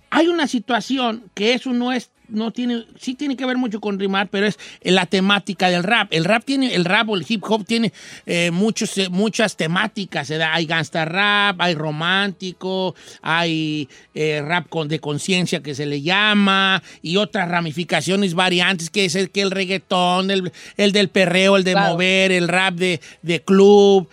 hay 0.09 0.27
una 0.27 0.47
situación 0.47 1.23
que 1.35 1.53
eso 1.53 1.71
no 1.73 1.91
es, 1.91 2.09
no 2.29 2.51
tiene, 2.51 2.85
sí 2.99 3.13
tiene 3.15 3.35
que 3.35 3.45
ver 3.45 3.57
mucho 3.57 3.79
con 3.79 3.99
rimar, 3.99 4.27
pero 4.29 4.47
es 4.47 4.57
la 4.81 5.05
temática 5.05 5.69
del 5.69 5.83
rap. 5.83 6.07
El 6.11 6.25
rap 6.25 6.43
tiene, 6.45 6.73
el 6.73 6.85
rap 6.85 7.09
o 7.09 7.15
el 7.15 7.25
hip 7.27 7.43
hop 7.47 7.65
tiene 7.65 7.91
eh, 8.25 8.49
muchos, 8.51 8.97
eh, 8.97 9.09
muchas 9.09 9.55
temáticas. 9.55 10.31
Hay 10.31 10.65
gangsta 10.65 11.05
rap, 11.05 11.59
hay 11.61 11.75
romántico, 11.75 12.95
hay 13.21 13.87
eh, 14.15 14.41
rap 14.45 14.67
con, 14.69 14.87
de 14.87 14.99
conciencia 14.99 15.61
que 15.61 15.75
se 15.75 15.85
le 15.85 16.01
llama 16.01 16.81
y 17.01 17.17
otras 17.17 17.47
ramificaciones 17.49 18.33
variantes 18.33 18.89
que 18.89 19.05
es 19.05 19.15
el 19.15 19.29
que 19.29 19.41
el 19.41 19.51
reggaetón, 19.51 20.31
el, 20.31 20.51
el 20.77 20.91
del 20.91 21.09
perreo, 21.09 21.57
el 21.57 21.63
de 21.63 21.73
Claro. 21.73 21.93
mover, 21.93 22.31
el 22.31 22.47
rap 22.47 22.75
de, 22.75 23.01
de 23.21 23.41
club. 23.41 24.07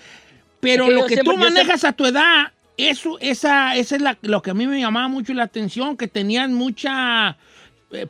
Pero 0.61 0.85
Es 0.85 0.89
que 0.91 0.95
lo 0.97 1.03
que 1.07 1.15
siempre- 1.15 1.35
tú 1.35 1.39
manejas 1.41 1.85
a 1.85 1.93
tu 1.93 2.05
edad, 2.07 2.53
eso, 2.77 3.19
esa, 3.21 3.77
esa 3.77 3.97
es 3.97 4.03
la- 4.03 4.19
lo 4.23 4.43
que 4.43 4.51
a 4.51 4.55
mí 4.55 4.67
me 4.67 4.81
llamaba 4.81 5.09
mucho 5.09 5.33
la 5.35 5.45
atención, 5.45 5.97
que 5.97 6.09
tenían 6.09 6.53
mucha 6.55 7.37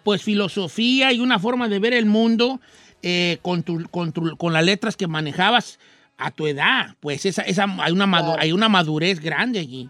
pues 0.02 0.22
filosofía 0.22 1.12
y 1.12 1.20
una 1.20 1.38
forma 1.38 1.68
de 1.68 1.78
ver 1.78 1.94
el 1.94 2.06
mundo 2.06 2.60
eh, 3.02 3.38
con, 3.42 3.62
tu- 3.62 3.88
con, 3.90 4.12
tu- 4.12 4.36
con 4.36 4.52
las 4.52 4.64
letras 4.64 4.96
que 4.96 5.06
manejabas 5.06 5.78
a 6.18 6.30
tu 6.30 6.46
edad. 6.46 6.94
Pues 7.00 7.24
esa, 7.24 7.42
esa, 7.42 7.64
hay, 7.78 7.92
una 7.92 8.06
madu- 8.06 8.26
Claro. 8.34 8.42
hay 8.42 8.52
una 8.52 8.68
madurez 8.68 9.20
grande 9.20 9.58
allí. 9.60 9.88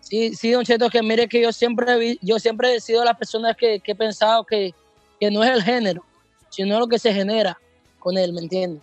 Sí, 0.00 0.34
sí, 0.34 0.50
Don 0.50 0.64
Cheto, 0.64 0.90
que 0.90 1.02
mire 1.02 1.26
que 1.28 1.40
yo 1.40 1.52
siempre, 1.52 1.98
vi- 1.98 2.18
yo 2.20 2.38
siempre 2.38 2.74
he 2.74 2.80
sido 2.80 3.02
la 3.04 3.14
persona 3.14 3.54
que, 3.54 3.80
que 3.80 3.92
he 3.92 3.94
pensado 3.96 4.44
que, 4.44 4.74
que 5.18 5.30
no 5.30 5.42
es 5.42 5.50
el 5.50 5.62
género, 5.62 6.04
sino 6.50 6.78
lo 6.78 6.86
que 6.88 6.98
se 6.98 7.14
genera 7.14 7.58
con 7.98 8.18
él, 8.18 8.32
¿me 8.34 8.40
entiendes? 8.42 8.82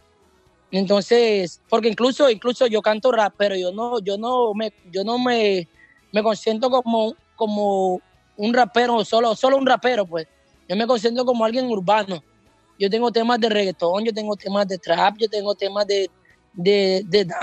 Entonces, 0.71 1.61
porque 1.69 1.89
incluso, 1.89 2.29
incluso 2.29 2.65
yo 2.67 2.81
canto 2.81 3.11
rap, 3.11 3.33
pero 3.38 3.55
yo 3.55 3.71
no, 3.71 3.99
yo 3.99 4.17
no 4.17 4.53
me, 4.53 4.71
yo 4.91 5.03
no 5.03 5.19
me, 5.19 5.67
me 6.11 6.23
consiento 6.23 6.69
como, 6.69 7.15
como 7.35 8.01
un 8.39 8.53
rapero, 8.53 9.03
solo, 9.03 9.36
solo 9.36 9.58
un 9.58 9.65
rapero, 9.65 10.05
pues. 10.05 10.25
Yo 10.67 10.75
me 10.75 10.88
consiento 10.88 11.25
como 11.25 11.43
alguien 11.43 11.65
urbano. 11.65 12.24
Yo 12.79 12.89
tengo 12.89 13.12
temas 13.12 13.39
de 13.39 13.50
reggaetón, 13.50 14.05
yo 14.05 14.13
tengo 14.13 14.36
temas 14.38 14.65
de 14.67 14.77
trap, 14.77 15.17
yo 15.17 15.29
tengo 15.29 15.53
temas 15.55 15.86
de, 15.86 16.10
de, 16.53 17.03
de 17.05 17.25
de 17.25 17.34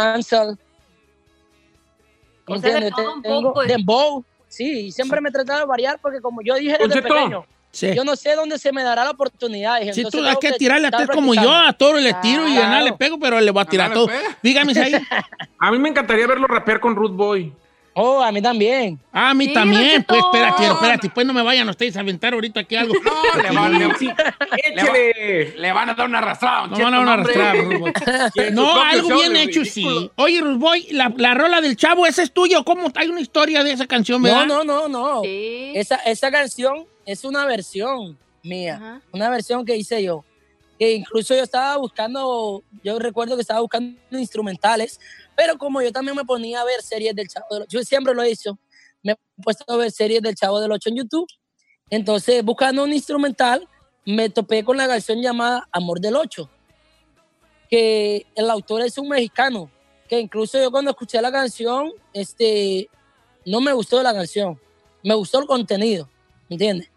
¿Entiendes? 2.49 2.93
Tengo 3.23 3.43
poco. 3.43 3.65
dembow. 3.65 4.25
Sí, 4.49 4.87
y 4.87 4.93
siempre 4.93 5.21
me 5.21 5.29
he 5.29 5.33
tratado 5.33 5.61
de 5.61 5.67
variar 5.67 5.99
porque 6.01 6.21
como 6.21 6.41
yo 6.43 6.55
dije 6.55 6.77
desde 6.79 7.03
pequeño, 7.03 7.45
Sí. 7.73 7.95
yo 7.95 8.05
no 8.05 8.17
sé 8.17 8.35
dónde 8.35 8.59
se 8.59 8.73
me 8.73 8.83
dará 8.83 9.05
la 9.05 9.11
oportunidad. 9.11 9.83
Si 9.93 10.01
entonces 10.01 10.11
tú 10.13 10.27
hay 10.27 10.37
que 10.37 10.53
tirarle 10.53 10.87
a 10.89 11.07
como 11.09 11.35
yo, 11.35 11.53
a 11.53 11.75
todo 11.75 11.95
le 11.95 12.15
tiro 12.15 12.49
y 12.49 12.57
a 12.57 12.69
nada 12.69 12.81
le 12.81 12.95
pego, 12.95 13.19
pero 13.19 13.39
le 13.39 13.51
voy 13.51 13.63
a 13.63 13.67
tirar 13.67 13.91
A 13.91 13.95
todo. 13.95 14.07
pega. 14.07 14.39
Dígame 14.43 14.73
ahí. 14.81 14.95
A 15.59 15.71
mí 15.71 15.79
me 15.79 15.91
encantaría 15.91 16.27
verlo 16.27 16.47
rapear 16.47 16.81
con 16.81 16.97
Ruth 16.97 17.13
Boy. 17.13 17.53
Oh, 17.99 18.23
a 18.23 18.31
mí 18.31 18.43
también. 18.43 19.01
Ah, 19.11 19.31
a 19.31 19.35
mí 19.35 19.47
Sí, 19.47 19.55
también. 19.55 20.05
Pues 20.05 20.21
espérate, 20.23 20.67
espérate, 20.67 21.09
pues 21.09 21.27
no 21.27 21.33
me 21.33 21.41
vayan 21.41 21.67
a 21.67 21.71
ustedes 21.71 21.97
a 21.97 22.01
aventar 22.01 22.35
ahorita 22.35 22.61
aquí 22.61 22.77
algo. 22.77 22.93
No, 23.03 23.43
le 23.43 23.51
van, 23.51 23.79
le, 23.79 23.95
sí, 23.95 24.11
échele. 24.65 25.55
Le 25.59 25.73
van 25.73 25.89
a 25.89 25.95
dar 25.95 26.07
una 26.07 26.19
arrastrada. 26.19 26.67
No 26.67 26.79
van 26.79 26.93
a 26.93 27.13
arrastrar, 27.15 27.57
Rusboy. 27.57 27.93
No, 28.53 28.83
algo 28.83 29.09
bien 29.09 29.37
hecho, 29.37 29.65
sí. 29.65 30.11
Oye, 30.17 30.41
Rusboy, 30.43 30.89
la, 30.91 31.11
la 31.17 31.33
rola 31.33 31.63
del 31.63 31.77
chavo, 31.77 32.07
¿esa 32.07 32.23
es 32.23 32.33
tuya 32.33 32.59
o 32.59 32.65
cómo? 32.65 32.93
Hay 32.97 33.09
una 33.09 33.21
historia 33.23 33.65
de 33.65 33.73
esa 33.73 33.87
canción, 33.87 34.23
¿verdad? 34.23 34.45
No, 34.47 34.63
no, 34.63 34.89
no, 34.89 34.89
no. 34.89 35.23
Sí. 35.23 35.73
Esa, 35.75 35.97
esa 35.97 36.31
canción 36.31 36.85
es 37.07 37.25
una 37.25 37.47
versión 37.47 38.19
mía, 38.43 38.77
Ajá. 38.77 39.01
una 39.13 39.31
versión 39.31 39.65
que 39.65 39.75
hice 39.75 40.03
yo. 40.03 40.23
Que 40.79 40.93
incluso 40.93 41.35
yo 41.35 41.43
estaba 41.43 41.79
buscando, 41.79 42.63
yo 42.85 42.99
recuerdo 42.99 43.37
que 43.37 43.41
estaba 43.41 43.61
buscando 43.61 43.97
instrumentales, 44.11 45.01
pero 45.37 45.59
como 45.59 45.83
yo 45.83 45.93
también 45.93 46.17
me 46.17 46.25
ponía 46.25 46.61
a 46.61 46.65
ver 46.65 46.83
series 46.83 47.15
del 47.15 47.29
Chavo 47.29 47.47
del 47.51 47.63
Ocho, 47.63 47.79
yo 47.79 47.85
siempre 47.85 48.15
lo 48.15 48.23
he 48.23 48.31
hecho, 48.31 48.59
me 49.03 49.13
he 49.13 49.17
puesto 49.43 49.65
a 49.73 49.77
ver 49.77 49.91
series 49.93 50.23
del 50.23 50.35
Chavo 50.35 50.61
del 50.61 50.73
Ocho 50.73 50.89
en 50.89 50.97
YouTube. 50.97 51.27
Entonces, 51.91 52.43
buscando 52.43 52.83
un 52.83 52.93
instrumental, 52.93 53.69
me 54.05 54.29
topé 54.31 54.65
con 54.65 54.77
la 54.77 54.89
canción 54.89 55.21
llamada 55.21 55.69
Amor 55.71 56.01
del 56.01 56.17
Ocho, 56.17 56.51
que 57.69 58.27
el 58.35 58.51
autor 58.51 58.83
es 58.83 58.97
un 58.99 59.09
mexicano, 59.09 59.71
que 60.09 60.19
incluso 60.21 60.59
yo 60.61 60.71
cuando 60.71 60.91
escuché 60.91 61.21
la 61.21 61.33
canción, 61.33 61.91
este, 62.13 62.89
no 63.45 63.61
me 63.61 63.73
gustó 63.73 64.03
la 64.03 64.13
canción, 64.15 64.59
me 65.03 65.15
gustó 65.15 65.41
el 65.41 65.47
contenido, 65.47 66.09
¿me 66.49 66.55
entiendes? 66.55 66.91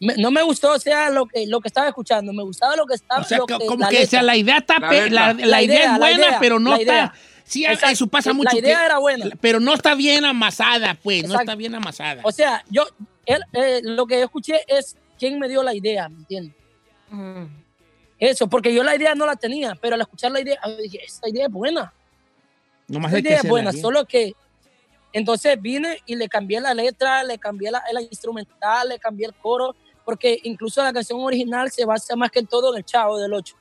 Me- 0.00 0.16
no 0.16 0.30
me 0.30 0.42
gustó, 0.42 0.72
o 0.72 0.78
sea, 0.78 1.10
lo 1.10 1.26
que, 1.26 1.46
lo 1.46 1.60
que 1.60 1.68
estaba 1.68 1.88
escuchando, 1.88 2.32
me 2.32 2.42
gustaba 2.42 2.74
lo 2.76 2.86
que 2.86 2.94
estaba... 2.94 3.20
O 3.22 3.24
sea, 3.24 3.38
lo 3.38 3.46
que- 3.46 3.66
como 3.66 3.80
la 3.84 3.88
que 3.88 3.94
letra. 4.00 4.10
sea, 4.10 4.22
la 4.22 4.36
idea 4.36 4.58
está, 4.58 4.78
La 4.78 4.88
pe- 4.88 5.02
letra. 5.04 5.10
la, 5.10 5.32
la 5.34 5.46
La 5.46 5.62
idea, 5.62 5.76
idea, 5.76 5.92
es 5.92 5.98
buena, 5.98 6.26
idea, 6.26 6.38
pero 6.40 6.58
no 6.58 6.74
está. 6.76 7.14
Idea. 7.60 7.70
Sí, 7.70 7.74
Exacto. 7.74 7.92
eso 7.92 8.06
pasa 8.06 8.30
La 8.30 8.34
mucho. 8.34 8.56
idea 8.58 8.78
que- 8.78 8.84
era 8.86 8.98
buena. 8.98 9.26
Pero 9.40 9.60
no 9.60 9.74
está 9.74 9.94
bien 9.94 10.24
amasada, 10.24 10.96
pues, 11.02 11.26
no 11.28 11.38
está 11.38 11.54
bien 11.54 11.74
amasada. 11.74 12.20
O 12.24 12.32
sea, 12.32 12.64
yo, 12.70 12.84
él, 13.26 13.42
eh, 13.52 13.80
lo 13.82 14.06
que 14.06 14.18
yo 14.18 14.24
escuché 14.24 14.60
es 14.66 14.96
quién 15.18 15.38
me 15.38 15.48
dio 15.48 15.62
la 15.62 15.74
idea, 15.74 16.08
¿me 16.08 16.18
entiendes? 16.18 16.54
Eso, 18.18 18.46
porque 18.48 18.72
yo 18.72 18.82
la 18.84 18.94
idea 18.94 19.14
no 19.14 19.26
la 19.26 19.36
tenía, 19.36 19.74
pero 19.80 19.94
al 19.96 20.00
escuchar 20.00 20.30
la 20.30 20.40
idea, 20.40 20.58
yo 20.64 20.76
dije, 20.76 21.00
esta 21.04 21.28
idea 21.28 21.46
es 21.46 21.52
buena. 21.52 21.92
Nomás 22.86 23.10
Esta 23.10 23.16
hay 23.16 23.22
que 23.22 23.28
idea 23.30 23.40
es 23.42 23.48
buena, 23.48 23.70
bien. 23.72 23.82
solo 23.82 24.04
que 24.06 24.32
entonces 25.12 25.60
vine 25.60 25.98
y 26.06 26.14
le 26.16 26.28
cambié 26.28 26.60
la 26.60 26.72
letra, 26.72 27.24
le 27.24 27.38
cambié 27.38 27.70
la, 27.70 27.82
la 27.92 28.00
instrumental, 28.00 28.88
le 28.88 28.98
cambié 28.98 29.26
el 29.26 29.34
coro, 29.34 29.74
porque 30.04 30.38
incluso 30.44 30.82
la 30.82 30.92
canción 30.92 31.20
original 31.20 31.70
se 31.70 31.84
basa 31.84 32.14
más 32.16 32.30
que 32.30 32.42
todo 32.44 32.72
en 32.72 32.78
el 32.78 32.84
Chavo 32.84 33.18
del 33.18 33.32
Ocho. 33.34 33.56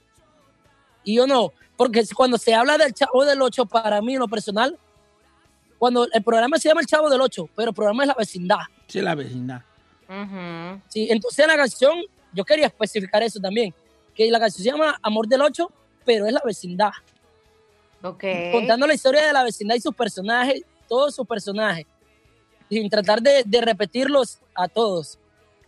Y 1.04 1.16
yo 1.16 1.28
no, 1.28 1.52
porque 1.78 2.04
cuando 2.16 2.38
se 2.38 2.54
habla 2.54 2.78
del 2.78 2.94
Chavo 2.94 3.26
del 3.26 3.42
Ocho, 3.42 3.66
para 3.66 4.02
mí 4.02 4.14
en 4.14 4.20
lo 4.20 4.28
personal, 4.28 4.78
cuando 5.80 6.08
el 6.12 6.24
programa 6.24 6.58
se 6.60 6.70
llama 6.70 6.82
El 6.82 6.88
Chavo 6.88 7.10
del 7.10 7.22
Ocho, 7.22 7.50
pero 7.56 7.70
el 7.70 7.76
programa 7.76 8.04
es 8.04 8.08
La 8.08 8.16
Vecindad. 8.18 8.60
Sí, 8.88 9.02
la 9.02 9.16
vecindad. 9.16 9.62
Sí, 10.90 11.08
entonces 11.10 11.48
la 11.48 11.56
canción, 11.56 12.02
yo 12.34 12.44
quería 12.44 12.68
especificar 12.68 13.24
eso 13.24 13.40
también, 13.40 13.74
que 14.14 14.30
la 14.30 14.40
canción 14.40 14.64
se 14.64 14.70
llama 14.70 15.00
Amor 15.02 15.28
del 15.28 15.42
Ocho, 15.42 15.72
pero 16.06 16.26
es 16.26 16.34
La 16.34 16.42
Vecindad 16.46 16.92
Ok. 18.04 18.24
contando 18.52 18.86
la 18.88 18.94
historia 18.94 19.26
de 19.26 19.34
la 19.34 19.44
vecindad 19.44 19.76
y 19.76 19.80
sus 19.82 19.96
personajes, 19.96 20.64
todos 20.88 21.16
sus 21.16 21.26
personajes, 21.26 21.86
sin 22.70 22.90
tratar 22.90 23.22
de, 23.22 23.44
de 23.46 23.62
repetirlos 23.62 24.40
a 24.56 24.68
todos, 24.68 25.18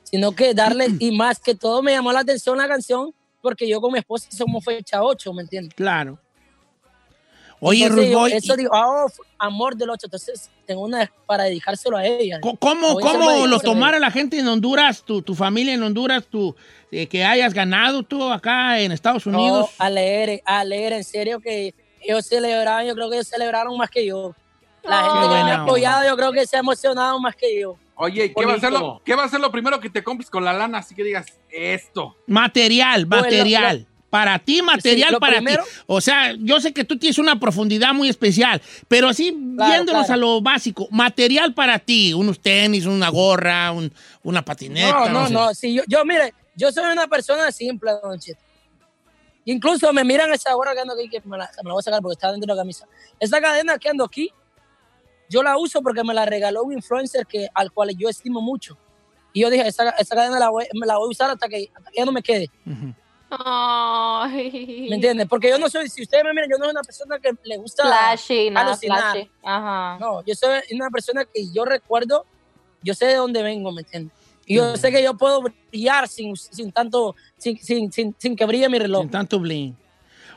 sino 0.03 0.33
que 0.33 0.53
darle, 0.53 0.87
y 0.99 1.15
más 1.15 1.39
que 1.39 1.55
todo 1.55 1.81
me 1.81 1.91
llamó 1.93 2.11
la 2.11 2.19
atención 2.19 2.57
la 2.57 2.67
canción, 2.67 3.13
porque 3.43 3.67
yo 3.67 3.81
con 3.81 3.91
mi 3.91 3.99
esposa 3.99 4.29
somos 4.31 4.63
fecha 4.63 5.03
8, 5.03 5.33
¿me 5.33 5.41
entiendes? 5.43 5.75
Claro. 5.75 6.17
Oye, 7.59 7.87
Rusboy, 7.87 8.33
eso 8.33 8.55
digo, 8.57 8.71
ah, 8.73 9.05
f- 9.07 9.21
amor 9.37 9.75
del 9.75 9.89
8, 9.89 10.07
entonces 10.07 10.49
tengo 10.65 10.81
una 10.81 11.09
para 11.25 11.43
dedicárselo 11.43 11.95
a 11.97 12.05
ella. 12.05 12.39
¿Cómo, 12.41 12.99
cómo 12.99 13.45
lo 13.47 13.59
tomara 13.59 13.99
la 13.99 14.11
gente 14.11 14.37
en 14.39 14.47
Honduras, 14.47 15.03
tu, 15.03 15.21
tu 15.21 15.33
familia 15.35 15.73
en 15.73 15.83
Honduras, 15.83 16.25
tu, 16.25 16.55
eh, 16.91 17.07
que 17.07 17.23
hayas 17.23 17.53
ganado 17.53 18.03
tú 18.03 18.23
acá 18.31 18.79
en 18.81 18.91
Estados 18.91 19.25
Unidos? 19.25 19.67
No, 19.79 19.85
a 19.85 19.89
leer, 19.89 20.41
a 20.45 20.63
leer, 20.65 20.93
en 20.93 21.03
serio 21.05 21.39
que 21.39 21.73
ellos 22.01 22.25
celebraron, 22.25 22.85
yo 22.87 22.95
creo 22.95 23.09
que 23.09 23.15
ellos 23.17 23.27
celebraron 23.27 23.77
más 23.77 23.89
que 23.89 24.05
yo. 24.05 24.35
La 24.83 25.03
gente 25.03 25.21
que 25.21 25.43
me 25.45 25.51
ha 25.51 25.63
apoyado, 25.63 26.05
yo 26.05 26.17
creo 26.17 26.31
que 26.33 26.45
se 26.45 26.57
ha 26.57 26.59
emocionado 26.59 27.17
más 27.19 27.35
que 27.35 27.61
yo. 27.61 27.77
Oye, 27.95 28.33
¿qué 28.35 28.45
va, 28.45 28.53
a 28.55 28.59
ser 28.59 28.71
lo, 28.71 29.01
¿qué 29.05 29.15
va 29.15 29.23
a 29.23 29.29
ser 29.29 29.39
lo 29.39 29.51
primero 29.51 29.79
que 29.79 29.89
te 29.89 30.03
compres 30.03 30.29
con 30.29 30.43
la 30.43 30.51
lana? 30.53 30.79
Así 30.79 30.95
que 30.95 31.03
digas, 31.03 31.27
esto. 31.51 32.15
Material, 32.27 33.05
Bueno, 33.05 33.23
material. 33.25 33.87
para 34.09 34.39
ti, 34.39 34.61
material 34.63 35.11
lo 35.13 35.19
para 35.19 35.37
primero- 35.37 35.63
ti. 35.63 35.69
O 35.87 36.01
sea, 36.01 36.33
yo 36.39 36.59
sé 36.59 36.73
que 36.73 36.83
tú 36.83 36.97
tienes 36.97 37.17
una 37.19 37.39
profundidad 37.39 37.93
muy 37.93 38.09
especial, 38.09 38.61
pero 38.87 39.09
así, 39.09 39.31
Claro, 39.55 39.71
viéndonos 39.71 40.05
claro. 40.07 40.13
a 40.13 40.17
lo 40.17 40.41
básico, 40.41 40.87
material 40.91 41.53
para 41.53 41.77
ti, 41.79 42.13
unos 42.13 42.39
tenis, 42.39 42.85
una 42.87 43.09
gorra, 43.09 43.71
un- 43.71 43.93
una 44.23 44.43
patineta. 44.43 45.09
No, 45.09 45.09
no, 45.09 45.27
sé. 45.27 45.33
no. 45.33 45.53
Sí, 45.53 45.73
yo, 45.75 45.83
yo, 45.87 46.03
mire, 46.03 46.33
yo 46.55 46.71
soy 46.71 46.91
una 46.91 47.07
persona 47.07 47.51
simple, 47.51 47.91
don 48.01 48.19
Cheto. 48.19 48.39
Incluso 49.45 49.91
me 49.91 50.03
miran 50.03 50.31
esa 50.33 50.53
gorra 50.53 50.73
que 50.73 50.79
ando 50.79 50.93
aquí, 50.93 51.09
que 51.09 51.21
me 51.25 51.37
la, 51.37 51.49
me 51.63 51.67
la 51.69 51.73
voy 51.73 51.79
a 51.79 51.83
sacar 51.83 52.01
porque 52.01 52.13
está 52.13 52.31
dentro 52.31 52.47
de 52.47 52.55
la 52.57 52.61
camisa. 52.61 52.87
Esa 53.19 53.41
cadena 53.41 53.77
que 53.77 53.89
ando 53.89 54.05
aquí, 54.05 54.31
yo 55.33 55.41
la 55.41 55.57
uso 55.57 55.81
porque 55.81 56.03
me 56.03 56.13
la 56.13 56.25
regaló 56.25 56.63
un 56.63 56.73
influencer 56.73 57.25
que, 57.25 57.49
al 57.55 57.71
cual 57.71 57.89
yo 57.97 58.07
estimo 58.07 58.39
mucho. 58.39 58.77
Y 59.33 59.41
yo 59.41 59.49
dije, 59.49 59.67
esa, 59.67 59.89
esa 59.89 60.15
cadena 60.15 60.37
la 60.37 60.49
voy, 60.51 60.65
me 60.79 60.85
la 60.85 60.97
voy 60.97 61.07
a 61.07 61.09
usar 61.09 61.31
hasta 61.31 61.47
que, 61.49 61.71
hasta 61.75 61.89
que 61.89 61.97
ya 61.97 62.05
no 62.05 62.11
me 62.11 62.21
quede. 62.21 62.51
Ay. 63.31 64.85
¿Me 64.89 64.95
entiendes? 64.95 65.27
Porque 65.27 65.49
yo 65.49 65.57
no 65.57 65.67
soy, 65.69 65.89
si 65.89 66.03
ustedes 66.03 66.23
me 66.23 66.33
miran, 66.33 66.51
yo 66.51 66.57
no 66.59 66.65
soy 66.65 66.71
una 66.71 66.83
persona 66.83 67.17
que 67.17 67.31
le 67.43 67.57
gusta 67.57 67.83
Flashy, 67.83 68.51
nada 68.51 68.67
alucinar. 68.67 69.11
flashy. 69.11 69.31
Ajá. 69.41 69.97
No, 69.99 70.23
yo 70.23 70.35
soy 70.35 70.59
una 70.71 70.91
persona 70.91 71.25
que 71.25 71.51
yo 71.51 71.65
recuerdo, 71.65 72.27
yo 72.83 72.93
sé 72.93 73.07
de 73.07 73.15
dónde 73.15 73.41
vengo, 73.41 73.71
¿me 73.71 73.81
entiendes? 73.81 74.15
Y 74.45 74.57
yo 74.57 74.77
sé 74.77 74.91
que 74.91 75.01
yo 75.01 75.15
puedo 75.15 75.41
brillar 75.71 76.07
sin, 76.07 76.35
sin 76.35 76.71
tanto, 76.71 77.15
sin, 77.37 77.57
sin, 77.57 77.91
sin, 77.91 78.15
sin 78.19 78.35
que 78.35 78.45
brille 78.45 78.69
mi 78.69 78.77
reloj. 78.77 79.01
Sin 79.01 79.09
tanto 79.09 79.39
bling. 79.39 79.75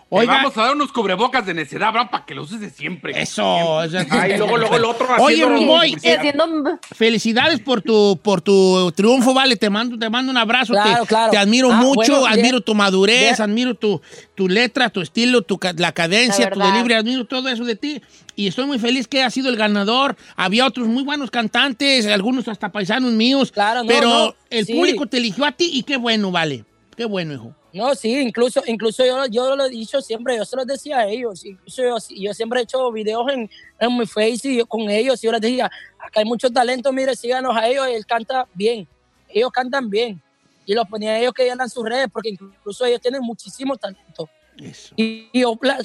Vamos 0.09 0.57
a 0.57 0.63
dar 0.63 0.75
unos 0.75 0.93
cubrebocas 0.93 1.45
de 1.45 1.53
necedad, 1.53 1.89
Abraham, 1.89 2.09
para 2.11 2.25
que 2.25 2.35
los 2.35 2.53
uses 2.53 2.73
siempre. 2.73 3.21
eso. 3.21 3.83
eso- 3.83 3.99
Ay, 4.11 4.37
luego, 4.39 4.57
luego 4.57 4.77
el 4.77 4.85
otro 4.85 5.07
Oye, 5.19 5.43
haciendo 5.43 5.49
Rumboy, 5.57 5.95
haciendo 5.97 6.79
Felicidades 6.95 7.59
por 7.61 7.83
tu, 7.83 8.19
por 8.23 8.41
tu 8.41 8.93
triunfo, 8.95 9.35
vale. 9.35 9.57
Te 9.57 9.69
mando, 9.69 9.99
te 9.99 10.09
mando 10.09 10.31
un 10.31 10.37
abrazo. 10.39 10.75
Claro, 10.75 11.03
te, 11.03 11.09
claro. 11.09 11.31
te 11.33 11.39
admiro 11.39 11.73
Ah, 11.73 11.77
mucho, 11.77 12.21
bueno, 12.21 12.27
admiro 12.27 12.51
bien. 12.59 12.63
tu 12.63 12.75
madurez, 12.77 13.21
Bien. 13.21 13.43
admiro 13.43 13.75
tu, 13.75 14.01
tu 14.37 14.49
letra, 14.49 14.91
tu 14.91 15.01
estilo, 15.01 15.43
tu, 15.43 15.59
la 15.77 15.91
cadencia, 15.93 16.45
La 16.47 16.51
tu 16.53 16.59
verdad. 16.61 16.73
delivery, 16.75 16.95
admiro 16.95 17.25
todo 17.25 17.49
eso 17.49 17.65
de 17.65 17.75
ti. 17.75 18.01
Y 18.37 18.47
estoy 18.47 18.67
muy 18.67 18.79
feliz 18.79 19.09
que 19.09 19.25
has 19.25 19.35
sido 19.35 19.49
el 19.49 19.57
ganador. 19.57 20.17
Había 20.37 20.67
otros 20.67 20.87
muy 20.87 21.03
buenos 21.03 21.33
cantantes, 21.33 22.07
algunos 22.07 22.47
hasta 22.47 22.71
paisanos 22.71 23.11
míos. 23.13 23.51
Claro, 23.51 23.83
no, 23.83 23.89
pero 23.89 24.09
no, 24.09 24.35
el 24.51 24.67
sí. 24.67 24.73
público 24.75 25.07
te 25.07 25.17
eligió 25.17 25.45
a 25.47 25.53
ti 25.53 25.69
y 25.73 25.83
qué 25.83 25.97
bueno, 25.97 26.31
vale. 26.31 26.65
Qué 26.97 27.07
bueno, 27.07 27.35
hijo. 27.35 27.55
No, 27.77 27.95
sí, 27.95 28.19
incluso, 28.21 28.63
incluso 28.67 29.05
yo, 29.05 29.27
yo 29.27 29.55
lo 29.55 29.67
he 29.67 29.69
dicho 29.69 30.01
siempre, 30.01 30.35
yo 30.35 30.47
se 30.47 30.57
los 30.57 30.67
decía 30.67 31.01
a 31.01 31.07
ellos, 31.07 31.45
incluso 31.45 31.83
yo, 31.83 31.97
yo 32.17 32.33
siempre 32.33 32.61
he 32.61 32.63
hecho 32.63 32.91
videos 32.91 33.31
en, 33.31 33.51
en 33.79 33.99
mi 33.99 34.07
face 34.07 34.49
y 34.49 34.57
yo 34.57 34.67
con 34.67 34.89
ellos, 34.89 35.23
y 35.23 35.27
yo 35.27 35.33
les 35.33 35.43
decía, 35.43 35.71
acá 35.99 36.21
hay 36.21 36.25
mucho 36.25 36.49
talento, 36.51 36.91
mire, 36.91 37.15
síganos 37.15 37.55
a 37.55 37.69
ellos, 37.69 37.87
él 37.89 38.07
canta 38.07 38.49
bien, 38.55 38.89
ellos 39.29 39.51
cantan 39.53 39.91
bien, 39.91 40.23
y 40.65 40.73
los 40.73 40.89
ponía 40.89 41.11
a 41.11 41.19
ellos 41.19 41.35
que 41.35 41.47
en 41.47 41.69
sus 41.69 41.85
redes, 41.85 42.09
porque 42.11 42.31
incluso 42.31 42.87
ellos 42.87 43.01
tienen 43.03 43.21
muchísimo 43.21 43.77
talento. 43.77 44.31
Eso. 44.57 44.95
Y, 44.97 45.29
y 45.31 45.41
yo, 45.41 45.59
la 45.61 45.79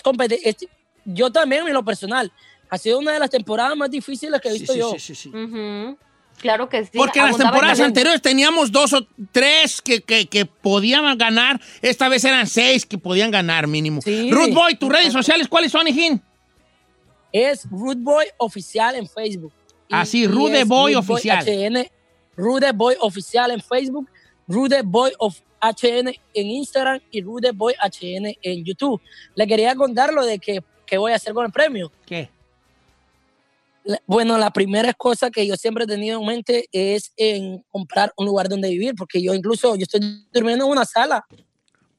este, 0.44 0.70
yo 1.04 1.30
también, 1.30 1.68
en 1.68 1.74
lo 1.74 1.84
personal, 1.84 2.32
ha 2.70 2.78
sido 2.78 3.00
una 3.00 3.12
de 3.12 3.20
las 3.20 3.30
temporadas 3.30 3.76
más 3.76 3.92
difíciles 3.92 4.40
que 4.40 4.48
he 4.48 4.54
visto 4.54 4.72
sí, 4.72 4.80
yo. 4.80 4.92
sí, 4.92 5.00
sí, 5.00 5.16
sí. 5.16 5.32
Claro 6.42 6.68
que 6.70 6.84
sí. 6.84 6.92
Porque 6.94 7.20
en 7.20 7.28
las 7.28 7.38
temporadas 7.38 7.80
anteriores 7.80 8.22
teníamos 8.22 8.72
dos 8.72 8.94
o 8.94 9.08
tres 9.32 9.82
que, 9.82 10.02
que, 10.02 10.26
que 10.28 10.46
podían 10.46 11.18
ganar. 11.18 11.62
Esta 11.82 12.10
vez 12.10 12.24
eran 12.26 12.48
seis 12.48 12.86
que 12.86 12.98
podían 12.98 13.32
ganar 13.32 13.68
mínimo. 13.68 14.02
Sí. 14.02 14.32
Ruth 14.32 14.54
Boy, 14.54 14.76
tus 14.76 14.90
redes 14.90 15.14
sociales, 15.14 15.48
¿cuáles 15.48 15.72
son, 15.72 15.88
hijín? 15.88 16.22
es 17.32 17.70
Rude 17.70 18.00
Boy 18.00 18.26
Oficial 18.38 18.96
en 18.96 19.08
Facebook. 19.08 19.54
Así, 19.90 20.28
Rude 20.28 20.64
Boy 20.64 20.96
Oficial. 20.96 21.44
HN, 21.46 21.88
Rude 22.36 22.72
Boy 22.72 22.96
Oficial 23.00 23.52
en 23.52 23.62
Facebook, 23.62 24.10
Rude 24.48 24.82
Boy 24.84 25.12
of 25.20 25.40
HN 25.62 26.14
en 26.34 26.48
Instagram 26.48 27.00
y 27.12 27.22
Rude 27.22 27.52
Boy 27.52 27.74
HN 27.74 28.38
en 28.42 28.66
YouTube. 28.66 29.02
Le 29.36 29.48
quería 29.48 29.76
contar 29.76 30.14
lo 30.14 30.26
de 30.26 30.40
que, 30.40 30.64
que 30.86 30.98
voy 30.98 31.12
a 31.12 31.16
hacer 31.16 31.34
con 31.34 31.46
el 31.46 31.52
premio. 31.52 31.92
¿Qué? 32.06 32.30
Bueno, 34.06 34.38
la 34.38 34.52
primera 34.52 34.94
cosa 34.94 35.32
que 35.32 35.46
yo 35.48 35.56
siempre 35.56 35.86
he 35.86 35.88
tenido 35.88 36.20
en 36.20 36.26
mente 36.28 36.68
es 36.72 37.12
en 37.18 37.64
comprar 37.70 38.14
un 38.16 38.26
lugar 38.28 38.48
donde 38.48 38.70
vivir, 38.70 38.94
porque 38.96 39.22
yo 39.22 39.34
incluso, 39.34 39.76
yo 39.76 39.84
estoy 39.84 40.02
durmiendo 40.32 40.66
en 40.66 40.72
una 40.72 40.86
sala. 40.86 41.26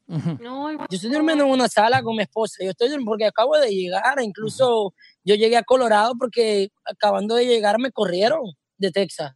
Ay, 0.09 0.77
Yo 0.91 0.97
estoy 0.97 1.11
durmiendo 1.11 1.45
en 1.45 1.51
una 1.51 1.69
sala 1.69 2.03
con 2.03 2.15
mi 2.17 2.23
esposa. 2.23 2.63
Yo 2.63 2.71
estoy 2.71 2.89
durmiendo 2.89 3.11
porque 3.11 3.25
acabo 3.27 3.57
de 3.57 3.71
llegar. 3.75 4.21
Incluso 4.23 4.95
yo 5.25 5.35
llegué 5.35 5.57
a 5.57 5.63
Colorado 5.63 6.13
porque 6.19 6.69
acabando 6.85 7.35
de 7.35 7.47
llegar 7.47 7.79
me 7.79 7.91
corrieron 7.91 8.43
de 8.77 8.91
Texas. 8.91 9.33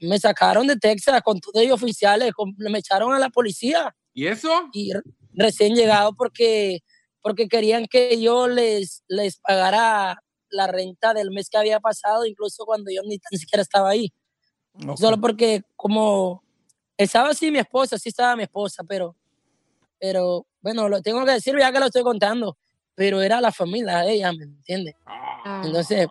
Me 0.00 0.18
sacaron 0.18 0.66
de 0.66 0.76
Texas 0.76 1.20
con 1.22 1.38
todos 1.40 1.62
ellos 1.62 1.80
oficiales. 1.82 2.32
con- 2.32 2.54
me 2.58 2.78
echaron 2.78 3.12
a 3.12 3.18
la 3.18 3.28
policía 3.28 3.94
¿Y 4.14 4.26
eso? 4.26 4.68
y 4.72 4.92
re- 4.92 5.02
recién 5.34 5.74
llegado 5.74 6.14
porque, 6.14 6.80
porque 7.20 7.46
querían 7.48 7.86
que 7.86 8.20
yo 8.20 8.48
les, 8.48 9.04
les 9.08 9.38
pagara 9.38 10.22
la 10.52 10.66
renta 10.66 11.14
del 11.14 11.30
mes 11.30 11.48
que 11.50 11.58
había 11.58 11.80
pasado, 11.80 12.24
incluso 12.26 12.64
cuando 12.64 12.90
yo 12.90 13.02
ni 13.02 13.18
tan 13.18 13.38
siquiera 13.38 13.62
estaba 13.62 13.90
ahí. 13.90 14.12
Solo 14.96 15.20
porque 15.20 15.62
como 15.76 16.42
estaba 16.96 17.30
así 17.30 17.50
mi 17.50 17.58
esposa, 17.58 17.98
sí 17.98 18.08
estaba 18.08 18.36
mi 18.36 18.44
esposa, 18.44 18.82
pero, 18.84 19.16
pero 19.98 20.46
bueno, 20.60 20.88
lo 20.88 21.02
tengo 21.02 21.24
que 21.24 21.32
decir 21.32 21.54
ya 21.58 21.72
que 21.72 21.80
lo 21.80 21.86
estoy 21.86 22.02
contando, 22.02 22.56
pero 22.94 23.20
era 23.20 23.40
la 23.40 23.52
familia 23.52 23.98
de 23.98 24.12
ella, 24.12 24.32
¿me 24.32 24.44
entiende? 24.44 24.96
Ah. 25.04 25.62
Entonces, 25.64 26.06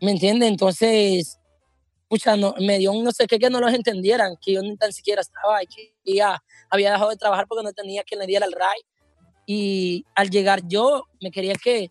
¿me 0.00 0.12
entiende? 0.12 0.46
Entonces, 0.46 1.38
pucha, 2.08 2.36
no, 2.36 2.54
me 2.60 2.78
dio 2.78 2.92
un 2.92 3.04
no 3.04 3.12
sé 3.12 3.26
qué 3.26 3.38
que 3.38 3.50
no 3.50 3.60
los 3.60 3.72
entendieran, 3.72 4.36
que 4.40 4.52
yo 4.52 4.62
ni 4.62 4.76
tan 4.76 4.92
siquiera 4.92 5.20
estaba, 5.20 5.62
y 5.62 5.66
que 5.66 5.94
ya 6.04 6.42
había 6.70 6.92
dejado 6.92 7.10
de 7.10 7.16
trabajar 7.16 7.46
porque 7.46 7.64
no 7.64 7.72
tenía 7.72 8.02
quien 8.02 8.20
le 8.20 8.26
diera 8.26 8.46
el 8.46 8.52
RAI. 8.52 8.80
Y 9.46 10.04
al 10.14 10.30
llegar 10.30 10.60
yo, 10.66 11.04
me 11.20 11.30
quería 11.30 11.54
que, 11.54 11.88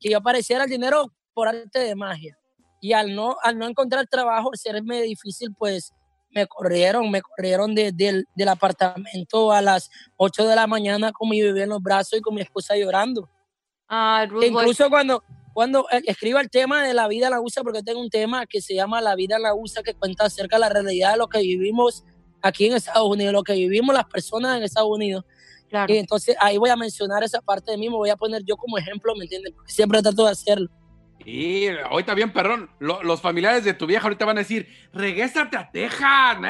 que 0.00 0.10
yo 0.10 0.18
apareciera 0.18 0.64
el 0.64 0.70
dinero 0.70 1.12
por 1.34 1.48
arte 1.48 1.78
de 1.80 1.94
magia. 1.94 2.36
Y 2.80 2.92
al 2.92 3.14
no, 3.14 3.36
al 3.42 3.58
no 3.58 3.66
encontrar 3.66 4.06
trabajo, 4.06 4.50
al 4.52 4.58
serme 4.58 5.02
difícil, 5.02 5.54
pues 5.58 5.92
me 6.30 6.46
corrieron, 6.46 7.10
me 7.10 7.22
corrieron 7.22 7.74
de- 7.74 7.90
del, 7.92 8.26
del 8.36 8.48
apartamento 8.48 9.50
a 9.52 9.62
las 9.62 9.90
8 10.16 10.46
de 10.46 10.54
la 10.54 10.66
mañana 10.66 11.10
con 11.12 11.28
mi 11.28 11.40
bebé 11.42 11.62
en 11.62 11.70
los 11.70 11.82
brazos 11.82 12.18
y 12.18 12.22
con 12.22 12.34
mi 12.34 12.42
esposa 12.42 12.76
llorando. 12.76 13.28
Ruth 14.26 14.40
Boy. 14.52 14.62
incluso 14.62 14.90
cuando, 14.90 15.24
cuando 15.54 15.86
eh, 15.90 16.02
escribo 16.06 16.38
el 16.38 16.50
tema 16.50 16.84
de 16.86 16.92
la 16.94 17.08
vida 17.08 17.26
en 17.26 17.32
la 17.32 17.40
USA, 17.40 17.62
porque 17.62 17.82
tengo 17.82 18.00
un 18.00 18.10
tema 18.10 18.46
que 18.46 18.60
se 18.60 18.74
llama 18.74 19.00
La 19.00 19.14
vida 19.14 19.36
en 19.36 19.42
la 19.42 19.54
USA, 19.54 19.82
que 19.82 19.94
cuenta 19.94 20.26
acerca 20.26 20.56
de 20.56 20.60
la 20.60 20.68
realidad 20.68 21.12
de 21.12 21.18
lo 21.18 21.28
que 21.28 21.38
vivimos 21.40 22.04
aquí 22.42 22.66
en 22.66 22.74
Estados 22.74 23.08
Unidos, 23.08 23.32
lo 23.32 23.42
que 23.42 23.54
vivimos 23.54 23.94
las 23.94 24.04
personas 24.04 24.56
en 24.58 24.62
Estados 24.62 24.90
Unidos. 24.90 25.24
Claro. 25.68 25.92
Y 25.92 25.98
entonces 25.98 26.34
ahí 26.40 26.56
voy 26.56 26.70
a 26.70 26.76
mencionar 26.76 27.22
esa 27.22 27.40
parte 27.42 27.70
de 27.72 27.76
mí, 27.78 27.88
me 27.88 27.96
voy 27.96 28.10
a 28.10 28.16
poner 28.16 28.42
yo 28.44 28.56
como 28.56 28.78
ejemplo, 28.78 29.14
¿me 29.16 29.24
entiendes? 29.24 29.52
Porque 29.54 29.70
siempre 29.72 30.00
trato 30.02 30.24
de 30.24 30.30
hacerlo. 30.32 30.68
Y 31.24 31.66
ahorita 31.68 32.14
bien, 32.14 32.32
perrón. 32.32 32.70
lo- 32.78 33.02
los 33.02 33.20
familiares 33.20 33.64
de 33.64 33.74
tu 33.74 33.86
vieja 33.86 34.04
ahorita 34.04 34.24
van 34.24 34.38
a 34.38 34.40
decir: 34.40 34.66
Regrésate 34.92 35.56
a 35.58 35.70
Texas. 35.70 36.38
No, 36.40 36.48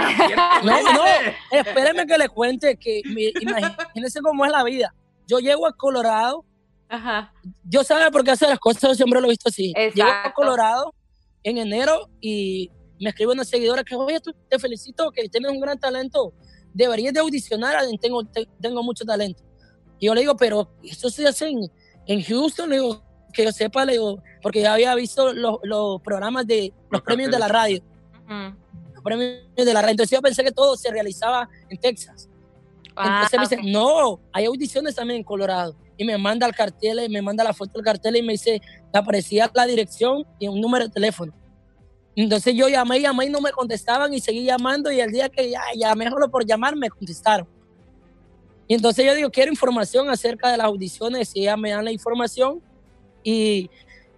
No, 0.62 0.82
no, 0.92 1.02
vete". 1.02 1.36
espérenme 1.50 2.06
que 2.06 2.16
le 2.18 2.28
cuente 2.28 2.76
que 2.76 3.02
imagínense 3.40 4.20
cómo 4.20 4.44
es 4.44 4.52
la 4.52 4.62
vida. 4.64 4.94
Yo 5.26 5.38
llego 5.40 5.66
a 5.66 5.72
Colorado, 5.72 6.44
Ajá. 6.88 7.32
yo 7.64 7.82
sabe 7.84 8.10
por 8.10 8.24
qué 8.24 8.30
hacer 8.30 8.48
las 8.50 8.58
cosas, 8.58 8.82
yo 8.82 8.94
siempre 8.94 9.20
lo 9.20 9.26
he 9.26 9.30
visto 9.30 9.48
así. 9.48 9.72
Llego 9.94 10.08
a. 10.08 10.32
Colorado 10.32 10.94
en 11.42 11.58
enero 11.58 12.08
y 12.20 12.70
me 13.00 13.10
escribe 13.10 13.32
una 13.32 13.44
seguidora 13.44 13.82
que, 13.84 13.94
oye, 13.96 14.20
tú 14.20 14.32
te 14.48 14.58
felicito 14.58 15.10
que 15.12 15.28
tienes 15.28 15.50
un 15.50 15.60
gran 15.60 15.78
talento, 15.78 16.32
deberías 16.78 17.12
de 17.12 17.20
audicionar, 17.20 17.74
tengo, 18.00 18.24
te- 18.24 18.48
tengo 18.60 18.82
mucho 18.82 19.04
talento. 19.04 19.42
Y 19.98 20.06
yo 20.06 20.14
le 20.14 20.20
digo, 20.22 20.36
pero 20.36 20.70
eso 20.82 21.10
se 21.10 21.26
hace 21.26 21.48
en, 21.48 21.70
en 22.06 22.22
Houston, 22.22 22.70
le 22.70 22.76
digo, 22.76 23.02
que 23.32 23.44
yo 23.44 23.52
sepa, 23.52 23.84
le 23.84 23.92
digo, 23.92 24.22
porque 24.40 24.62
ya 24.62 24.72
había 24.74 24.94
visto 24.94 25.32
los, 25.34 25.58
los 25.64 26.00
programas 26.02 26.46
de 26.46 26.72
los 26.90 26.92
Los 26.92 27.02
premios 27.02 27.30
de 27.30 27.38
la 27.38 27.48
radio, 27.48 27.82
los 28.94 29.02
premios 29.02 29.40
de 29.56 29.74
la 29.74 29.80
radio. 29.82 29.90
Entonces 29.92 30.16
yo 30.16 30.22
pensé 30.22 30.42
que 30.44 30.52
todo 30.52 30.76
se 30.76 30.90
realizaba 30.90 31.48
en 31.68 31.78
Texas. 31.78 32.28
Ah, 32.96 33.22
Entonces 33.30 33.38
me 33.50 33.56
dice, 33.62 33.72
no, 33.72 34.20
hay 34.32 34.46
audiciones 34.46 34.94
también 34.94 35.18
en 35.18 35.24
Colorado. 35.24 35.76
Y 35.96 36.04
me 36.04 36.16
manda 36.16 36.46
el 36.46 36.54
cartel, 36.54 37.10
me 37.10 37.20
manda 37.22 37.42
la 37.44 37.52
foto 37.52 37.72
del 37.74 37.84
cartel 37.84 38.16
y 38.16 38.22
me 38.22 38.32
dice, 38.34 38.60
aparecía 38.92 39.50
la 39.52 39.66
dirección 39.66 40.24
y 40.38 40.46
un 40.48 40.60
número 40.60 40.86
de 40.86 40.92
teléfono. 40.92 41.32
Entonces 42.24 42.54
yo 42.54 42.68
llamé, 42.68 43.00
llamé 43.00 43.26
y 43.26 43.30
no 43.30 43.40
me 43.40 43.52
contestaban 43.52 44.12
y 44.12 44.20
seguí 44.20 44.44
llamando 44.44 44.90
y 44.90 45.00
el 45.00 45.10
día 45.12 45.28
que 45.28 45.50
ya 45.50 45.62
llamé 45.76 46.08
solo 46.10 46.28
por 46.30 46.44
llamar 46.44 46.74
me 46.76 46.90
contestaron. 46.90 47.46
Y 48.66 48.74
entonces 48.74 49.04
yo 49.06 49.14
digo, 49.14 49.30
quiero 49.30 49.50
información 49.50 50.10
acerca 50.10 50.50
de 50.50 50.56
las 50.56 50.66
audiciones 50.66 51.30
y 51.34 51.42
ya 51.44 51.56
me 51.56 51.70
dan 51.70 51.84
la 51.84 51.92
información 51.92 52.60
y 53.22 53.70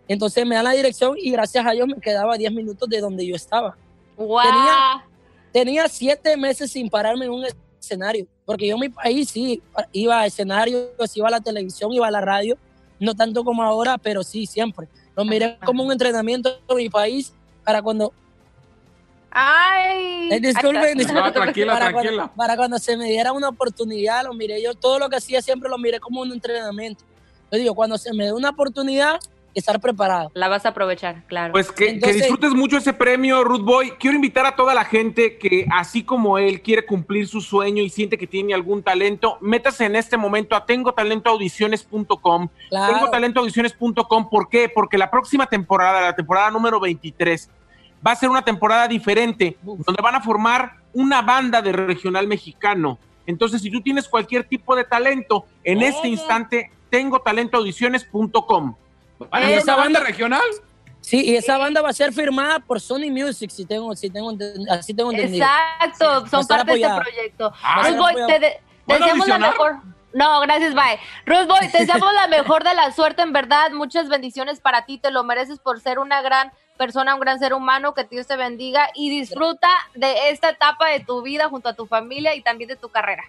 entonces 0.08 0.44
me 0.46 0.54
dan 0.56 0.64
la 0.64 0.72
dirección 0.72 1.14
y 1.18 1.30
gracias 1.30 1.64
a 1.66 1.70
Dios 1.72 1.86
me 1.86 2.00
quedaba 2.00 2.36
10 2.36 2.52
minutos 2.52 2.88
de 2.88 3.00
donde 3.00 3.24
yo 3.26 3.36
estaba 3.36 3.76
Guau. 4.16 4.44
tenía- 4.46 5.04
tenía 5.52 5.88
siete 5.88 6.36
meses 6.36 6.72
sin 6.72 6.88
pararme 6.88 7.26
en 7.26 7.32
un 7.32 7.44
escenario, 7.80 8.26
porque 8.44 8.66
yo 8.66 8.74
en 8.74 8.80
mi 8.80 8.88
país 8.88 9.28
sí 9.30 9.62
iba 9.92 10.20
a 10.20 10.26
escenarios, 10.26 10.88
iba 11.14 11.28
a 11.28 11.32
la 11.32 11.40
televisión, 11.40 11.92
iba 11.92 12.06
a 12.06 12.10
la 12.10 12.20
radio, 12.20 12.56
no 12.98 13.14
tanto 13.14 13.44
como 13.44 13.62
ahora, 13.62 13.98
pero 13.98 14.22
sí 14.22 14.46
siempre. 14.46 14.88
Lo 15.16 15.24
miré 15.24 15.58
como 15.64 15.84
un 15.84 15.92
entrenamiento 15.92 16.58
en 16.68 16.76
mi 16.76 16.88
país 16.88 17.32
para 17.64 17.82
cuando, 17.82 18.12
Ay. 19.30 20.28
eh, 20.32 20.40
disculpen, 20.40 20.96
No, 20.96 20.98
disculpen, 20.98 21.32
tranquila, 21.32 21.72
para, 21.72 21.90
tranquila. 21.90 22.22
Cuando, 22.22 22.34
para 22.36 22.56
cuando 22.56 22.78
se 22.78 22.96
me 22.96 23.06
diera 23.06 23.32
una 23.32 23.48
oportunidad, 23.48 24.24
lo 24.24 24.34
miré 24.34 24.62
yo, 24.62 24.74
todo 24.74 24.98
lo 24.98 25.08
que 25.08 25.16
hacía 25.16 25.40
siempre 25.42 25.68
lo 25.70 25.78
miré 25.78 26.00
como 26.00 26.20
un 26.20 26.32
entrenamiento. 26.32 27.04
Yo 27.52 27.58
digo, 27.58 27.74
cuando 27.74 27.98
se 27.98 28.12
me 28.12 28.24
dé 28.24 28.32
una 28.32 28.50
oportunidad, 28.50 29.18
estar 29.54 29.80
preparado. 29.80 30.30
La 30.34 30.48
vas 30.48 30.66
a 30.66 30.70
aprovechar, 30.70 31.24
claro. 31.26 31.52
Pues 31.52 31.70
que, 31.72 31.92
disfrutes 31.92 32.52
mucho 32.52 32.76
ese 32.76 32.92
premio, 32.92 33.44
Ruth 33.44 33.62
Boy. 33.64 33.92
Quiero 33.98 34.16
invitar 34.16 34.46
a 34.46 34.56
toda 34.56 34.74
la 34.74 34.84
gente 34.84 35.38
que, 35.38 35.66
así 35.72 36.02
como 36.02 36.38
él, 36.38 36.62
quiere 36.62 36.86
cumplir 36.86 37.26
su 37.26 37.40
sueño 37.40 37.82
y 37.82 37.90
siente 37.90 38.18
que 38.18 38.26
tiene 38.26 38.54
algún 38.54 38.82
talento, 38.82 39.38
métase 39.40 39.84
en 39.84 39.96
este 39.96 40.16
momento 40.16 40.56
a 40.56 40.66
tengotalentoaudiciones.com. 40.66 42.48
Claro. 42.68 42.94
Tengotalentoaudiciones.com. 42.94 44.28
¿Por 44.28 44.48
qué? 44.48 44.68
Porque 44.68 44.98
la 44.98 45.10
próxima 45.10 45.46
temporada, 45.46 46.00
la 46.00 46.14
temporada 46.14 46.50
número 46.50 46.80
23, 46.80 47.50
va 48.06 48.12
a 48.12 48.16
ser 48.16 48.30
una 48.30 48.42
temporada 48.42 48.88
diferente, 48.88 49.56
Uf. 49.64 49.84
donde 49.84 50.02
van 50.02 50.14
a 50.14 50.20
formar 50.20 50.76
una 50.92 51.22
banda 51.22 51.62
de 51.62 51.72
regional 51.72 52.26
mexicano. 52.26 52.98
Entonces, 53.26 53.62
si 53.62 53.70
tú 53.70 53.80
tienes 53.80 54.08
cualquier 54.08 54.44
tipo 54.44 54.74
de 54.74 54.84
talento, 54.84 55.44
en 55.62 55.82
este 55.82 56.08
instante, 56.08 56.70
tengotalentoaudiciones.com. 56.90 58.74
¿Van 59.30 59.42
a 59.42 59.46
¿Y 59.46 59.48
ser 59.50 59.58
esa 59.58 59.76
banda 59.76 60.00
regional? 60.00 60.42
Sí, 61.00 61.22
y 61.24 61.36
esa 61.36 61.56
banda 61.58 61.80
va 61.80 61.88
a 61.90 61.92
ser 61.94 62.12
firmada 62.12 62.58
por 62.60 62.80
Sony 62.80 63.10
Music, 63.10 63.50
si 63.50 63.64
tengo, 63.64 63.94
si 63.96 64.10
tengo, 64.10 64.32
así 64.70 64.92
tengo 64.94 65.10
entendido. 65.10 65.44
Exacto, 65.46 66.26
son 66.26 66.46
parte 66.46 66.72
de 66.72 66.82
este 66.82 66.94
proyecto. 67.00 67.52
Ah, 67.62 67.82
Ruth 67.82 67.92
sí. 67.92 67.98
Boy, 67.98 68.14
te, 68.26 68.32
de- 68.32 68.38
te 68.40 68.60
¿Puedo 68.86 69.00
deseamos 69.00 69.28
la 69.28 69.38
mejor. 69.38 69.76
No, 70.12 70.40
gracias, 70.40 70.74
bye. 70.74 70.98
Ruth 71.24 71.46
Boy, 71.48 71.68
te 71.70 71.78
deseamos 71.78 72.12
la 72.12 72.26
mejor 72.28 72.64
de 72.64 72.74
la 72.74 72.92
suerte, 72.92 73.22
en 73.22 73.32
verdad. 73.32 73.70
Muchas 73.70 74.08
bendiciones 74.08 74.60
para 74.60 74.84
ti, 74.84 74.98
te 74.98 75.10
lo 75.10 75.24
mereces 75.24 75.58
por 75.58 75.80
ser 75.80 75.98
una 75.98 76.20
gran 76.20 76.52
persona, 76.76 77.14
un 77.14 77.20
gran 77.20 77.38
ser 77.38 77.54
humano, 77.54 77.94
que 77.94 78.04
Dios 78.04 78.26
te 78.26 78.36
bendiga 78.36 78.90
y 78.94 79.10
disfruta 79.10 79.68
de 79.94 80.30
esta 80.30 80.50
etapa 80.50 80.88
de 80.88 81.00
tu 81.00 81.22
vida 81.22 81.48
junto 81.48 81.68
a 81.68 81.74
tu 81.74 81.86
familia 81.86 82.34
y 82.34 82.42
también 82.42 82.68
de 82.68 82.76
tu 82.76 82.88
carrera. 82.88 83.22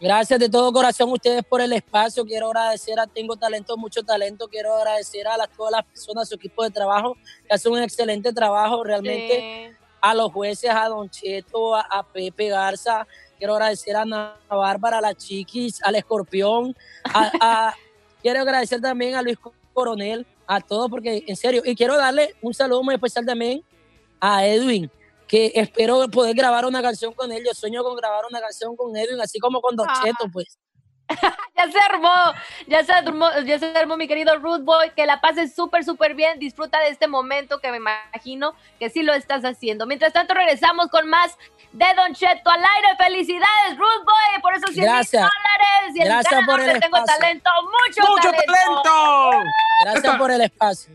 Gracias 0.00 0.38
de 0.38 0.48
todo 0.48 0.72
corazón 0.72 1.08
a 1.08 1.12
ustedes 1.14 1.42
por 1.44 1.60
el 1.60 1.72
espacio. 1.72 2.24
Quiero 2.24 2.48
agradecer 2.48 2.98
a 2.98 3.06
Tengo 3.06 3.36
Talento, 3.36 3.76
mucho 3.76 4.02
talento. 4.02 4.48
Quiero 4.48 4.74
agradecer 4.74 5.26
a 5.28 5.36
las, 5.36 5.48
todas 5.50 5.72
las 5.72 5.84
personas, 5.84 6.28
su 6.28 6.34
equipo 6.34 6.62
de 6.62 6.70
trabajo, 6.70 7.16
que 7.46 7.54
hacen 7.54 7.72
un 7.72 7.82
excelente 7.82 8.32
trabajo 8.32 8.82
realmente. 8.84 9.68
Sí. 9.70 9.76
A 10.02 10.12
los 10.14 10.30
jueces, 10.32 10.68
a 10.70 10.86
Don 10.88 11.08
Cheto, 11.08 11.74
a, 11.74 11.80
a 11.80 12.02
Pepe 12.02 12.48
Garza. 12.48 13.06
Quiero 13.38 13.54
agradecer 13.54 13.96
a 13.96 14.02
Ana 14.02 14.36
Bárbara, 14.50 14.98
a 14.98 15.00
la 15.00 15.14
Chiquis, 15.14 15.82
al 15.82 15.94
Escorpión. 15.94 16.76
a- 17.04 17.30
a- 17.40 17.74
quiero 18.22 18.40
agradecer 18.40 18.80
también 18.82 19.14
a 19.14 19.22
Luis 19.22 19.38
Coronel, 19.72 20.26
a 20.46 20.60
todos, 20.60 20.90
porque 20.90 21.24
en 21.26 21.36
serio. 21.36 21.62
Y 21.64 21.74
quiero 21.74 21.96
darle 21.96 22.34
un 22.42 22.52
saludo 22.52 22.82
muy 22.82 22.94
especial 22.96 23.24
también 23.24 23.62
a 24.20 24.46
Edwin, 24.46 24.90
que 25.34 25.50
espero 25.56 26.08
poder 26.10 26.36
grabar 26.36 26.64
una 26.64 26.80
canción 26.80 27.12
con 27.12 27.32
él. 27.32 27.42
Yo 27.44 27.52
sueño 27.54 27.82
con 27.82 27.96
grabar 27.96 28.24
una 28.30 28.40
canción 28.40 28.76
con 28.76 28.96
Edwin, 28.96 29.20
así 29.20 29.40
como 29.40 29.60
con 29.60 29.74
Don 29.74 29.88
Ah. 29.90 30.00
Cheto, 30.04 30.28
pues. 30.32 30.58
Ya 31.56 31.70
se 31.72 31.78
armó, 31.80 32.12
ya 32.68 32.84
se 32.84 32.92
armó, 32.92 33.28
ya 33.44 33.58
se 33.58 33.66
armó 33.76 33.96
mi 33.96 34.06
querido 34.08 34.36
Ruth 34.38 34.62
Boy, 34.62 34.90
que 34.96 35.06
la 35.06 35.20
pases 35.20 35.54
súper, 35.54 35.84
súper 35.84 36.14
bien, 36.14 36.38
disfruta 36.38 36.78
de 36.80 36.88
este 36.88 37.06
momento 37.08 37.58
que 37.60 37.70
me 37.72 37.76
imagino 37.78 38.54
que 38.78 38.90
sí 38.90 39.02
lo 39.02 39.12
estás 39.12 39.44
haciendo. 39.44 39.86
Mientras 39.86 40.12
tanto 40.12 40.34
regresamos 40.34 40.86
con 40.88 41.08
más 41.08 41.36
de 41.72 41.86
Don 41.96 42.14
Cheto 42.14 42.48
al 42.50 42.60
aire. 42.76 42.88
Felicidades, 42.98 43.76
Ruth 43.76 44.04
Boy, 44.04 44.40
por 44.42 44.54
esos 44.54 44.70
100 44.70 44.84
mil 44.84 44.92
Gracias. 44.94 45.22
dólares. 45.22 45.96
Y 45.96 46.00
el 46.02 46.08
Gracias 46.08 46.32
ganador 46.32 46.60
por 46.60 46.68
el 46.68 46.80
Tengo 46.80 46.96
espacio. 46.96 47.20
talento, 47.20 47.50
mucho, 47.64 48.10
¡Mucho 48.12 48.30
talento! 48.30 49.50
Gracias 49.84 50.16
por 50.16 50.30
el 50.30 50.40
espacio. 50.42 50.94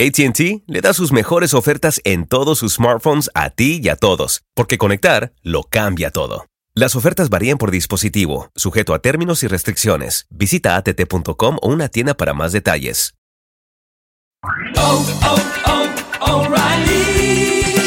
ATT 0.00 0.62
le 0.66 0.80
da 0.80 0.94
sus 0.94 1.12
mejores 1.12 1.52
ofertas 1.52 2.00
en 2.04 2.26
todos 2.26 2.58
sus 2.58 2.76
smartphones 2.76 3.30
a 3.34 3.50
ti 3.50 3.82
y 3.82 3.90
a 3.90 3.96
todos, 3.96 4.40
porque 4.54 4.78
conectar 4.78 5.34
lo 5.42 5.62
cambia 5.64 6.10
todo. 6.10 6.46
Las 6.74 6.96
ofertas 6.96 7.28
varían 7.28 7.58
por 7.58 7.70
dispositivo, 7.70 8.48
sujeto 8.56 8.94
a 8.94 9.00
términos 9.00 9.42
y 9.42 9.46
restricciones. 9.46 10.26
Visita 10.30 10.76
att.com 10.76 11.58
o 11.60 11.68
una 11.68 11.90
tienda 11.90 12.14
para 12.14 12.32
más 12.32 12.52
detalles. 12.52 13.12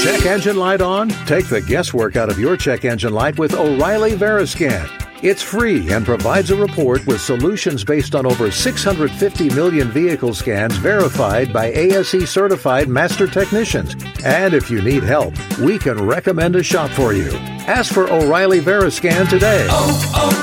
Check 0.03 0.25
engine 0.27 0.59
light 0.59 0.81
on? 0.81 1.09
Take 1.25 1.47
the 1.49 1.61
guesswork 1.61 2.15
out 2.15 2.29
of 2.29 2.37
your 2.37 2.55
check 2.55 2.85
engine 2.85 3.15
light 3.15 3.39
with 3.39 3.55
O'Reilly 3.55 4.15
Veriscan. 4.15 5.02
It's 5.23 5.41
free 5.41 5.91
and 5.93 6.05
provides 6.05 6.51
a 6.51 6.55
report 6.57 7.07
with 7.07 7.21
solutions 7.21 7.85
based 7.85 8.13
on 8.13 8.25
over 8.25 8.51
650 8.51 9.49
million 9.51 9.87
vehicle 9.87 10.33
scans 10.33 10.75
verified 10.75 11.53
by 11.53 11.71
ASE 11.71 12.29
certified 12.29 12.89
master 12.89 13.25
technicians. 13.25 13.95
And 14.25 14.53
if 14.53 14.69
you 14.69 14.81
need 14.81 15.01
help, 15.01 15.33
we 15.59 15.79
can 15.79 16.05
recommend 16.05 16.57
a 16.57 16.63
shop 16.63 16.89
for 16.89 17.13
you. 17.13 17.31
Ask 17.71 17.93
for 17.93 18.11
O'Reilly 18.11 18.59
Veriscan 18.59 19.29
today. 19.29 19.65
Oh, 19.69 20.11
oh, 20.13 20.33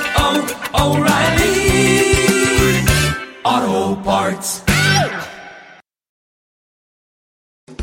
oh, 0.73 0.97
O'Reilly 3.45 3.45
Auto 3.45 3.97
Parts. 4.03 4.63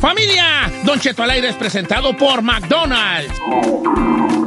Familia, 0.02 0.72
Don 0.84 1.00
Cheto 1.00 1.22
al 1.22 1.30
aire 1.30 1.50
es 1.50 1.56
presentado 1.56 2.18
por 2.18 2.42
McDonald's. 2.42 4.47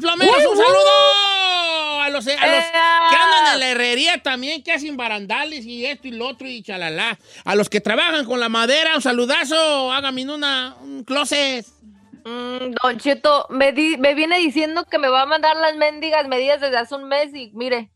Los 0.00 0.16
plomeros, 0.16 0.46
un 0.50 0.56
saludo 0.56 2.00
a 2.02 2.08
los, 2.10 2.26
a 2.26 2.30
los 2.46 2.64
que 2.64 3.16
andan 3.16 3.54
en 3.54 3.60
la 3.60 3.68
herrería 3.70 4.22
también, 4.22 4.62
que 4.62 4.72
hacen 4.72 4.96
barandales 4.96 5.64
y 5.66 5.84
esto 5.86 6.08
y 6.08 6.12
lo 6.12 6.26
otro 6.28 6.48
y 6.48 6.62
chalala. 6.62 7.18
A 7.44 7.54
los 7.54 7.68
que 7.68 7.80
trabajan 7.80 8.24
con 8.24 8.40
la 8.40 8.48
madera, 8.48 8.94
un 8.94 9.02
saludazo, 9.02 9.92
hágame 9.92 10.24
una, 10.32 10.76
un 10.82 11.04
closet. 11.04 11.66
Mm, 12.24 12.74
don 12.82 12.98
Cheto, 12.98 13.46
me, 13.50 13.72
di- 13.72 13.96
me 13.96 14.14
viene 14.14 14.38
diciendo 14.38 14.84
que 14.90 14.98
me 14.98 15.08
va 15.08 15.22
a 15.22 15.26
mandar 15.26 15.56
las 15.56 15.76
mendigas 15.76 16.26
medidas 16.28 16.60
desde 16.60 16.76
hace 16.78 16.94
un 16.94 17.04
mes 17.08 17.34
y 17.34 17.50
mire, 17.54 17.90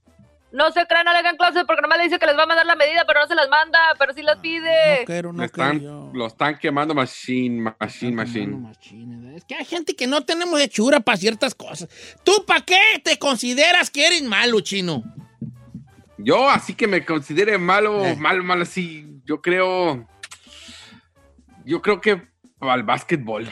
no 0.53 0.71
se 0.71 0.87
crean, 0.87 1.05
no 1.07 1.13
le 1.13 1.19
hagan 1.19 1.37
clase 1.37 1.65
porque 1.65 1.83
nomás 1.83 1.99
le 1.99 2.05
dice 2.05 2.19
que 2.19 2.27
les 2.27 2.37
va 2.37 2.43
a 2.43 2.47
mandar 2.47 2.67
la 2.67 2.77
medida, 2.77 3.05
pero 3.07 3.21
no 3.21 3.27
se 3.27 3.35
las 3.35 3.49
manda, 3.49 3.79
pero 3.99 4.13
sí 4.13 4.23
las 4.23 4.37
pide. 4.39 5.01
No 5.01 5.05
quiero, 5.07 5.33
no 5.33 5.43
Le 5.43 5.49
quiero 5.49 5.73
están, 5.73 6.11
lo 6.13 6.27
están 6.27 6.59
quemando 6.59 6.95
machine, 6.95 7.73
machine, 7.81 8.13
machine. 8.13 8.57
machine, 8.59 9.37
Es 9.37 9.45
que 9.45 9.55
hay 9.55 9.65
gente 9.65 9.95
que 9.97 10.07
no 10.07 10.21
tenemos 10.25 10.61
hechura 10.61 11.01
para 11.01 11.17
ciertas 11.17 11.55
cosas. 11.55 11.89
¿Tú 12.25 12.45
para 12.47 12.61
qué 12.61 12.79
te 13.03 13.19
consideras 13.19 13.91
que 13.91 14.07
eres 14.07 14.23
malo, 14.23 14.61
chino? 14.61 15.03
Yo, 16.19 16.49
así 16.49 16.75
que 16.75 16.87
me 16.87 17.05
considere 17.05 17.59
malo, 17.59 18.05
Eh. 18.05 18.15
malo, 18.17 18.45
malo, 18.45 18.63
así, 18.63 19.07
yo 19.25 19.41
creo, 19.43 20.07
yo 21.65 21.83
creo 21.83 22.01
que 22.01 22.23
para 22.59 22.75
el 22.75 22.83
básquetbol. 22.85 23.49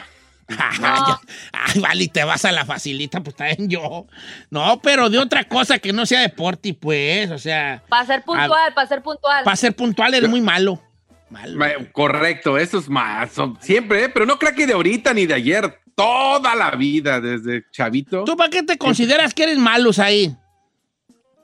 Ay, 0.81 1.13
Ay, 1.53 1.81
vale, 1.81 2.03
y 2.03 2.07
te 2.07 2.23
vas 2.23 2.43
a 2.45 2.51
la 2.51 2.65
facilita, 2.65 3.21
pues 3.21 3.35
también 3.35 3.69
yo. 3.69 4.07
No, 4.49 4.79
pero 4.81 5.09
de 5.09 5.17
otra 5.19 5.43
cosa 5.45 5.79
que 5.79 5.93
no 5.93 6.05
sea 6.05 6.21
deporte, 6.21 6.73
pues, 6.73 7.29
o 7.31 7.37
sea, 7.37 7.83
Para 7.89 8.05
ser 8.05 8.23
puntual, 8.23 8.73
para 8.73 8.87
ser 8.87 9.01
puntual. 9.01 9.43
para 9.43 9.55
ser 9.55 9.75
puntual 9.75 10.13
eres 10.13 10.29
muy 10.29 10.41
malo. 10.41 10.81
Malo. 11.29 11.57
Correcto, 11.93 12.57
eso 12.57 12.79
es 12.79 12.89
más, 12.89 13.31
son- 13.31 13.57
siempre, 13.61 14.03
¿eh? 14.05 14.09
pero 14.09 14.25
no 14.25 14.37
creo 14.37 14.53
que 14.53 14.67
de 14.67 14.73
ahorita 14.73 15.13
ni 15.13 15.25
de 15.25 15.33
ayer, 15.33 15.79
toda 15.95 16.55
la 16.55 16.71
vida, 16.71 17.21
desde 17.21 17.63
chavito. 17.71 18.23
¿Tú 18.25 18.35
para 18.35 18.49
qué 18.49 18.63
te 18.63 18.77
consideras 18.77 19.33
que 19.33 19.43
eres 19.43 19.57
malos 19.57 19.97
ahí? 19.99 20.35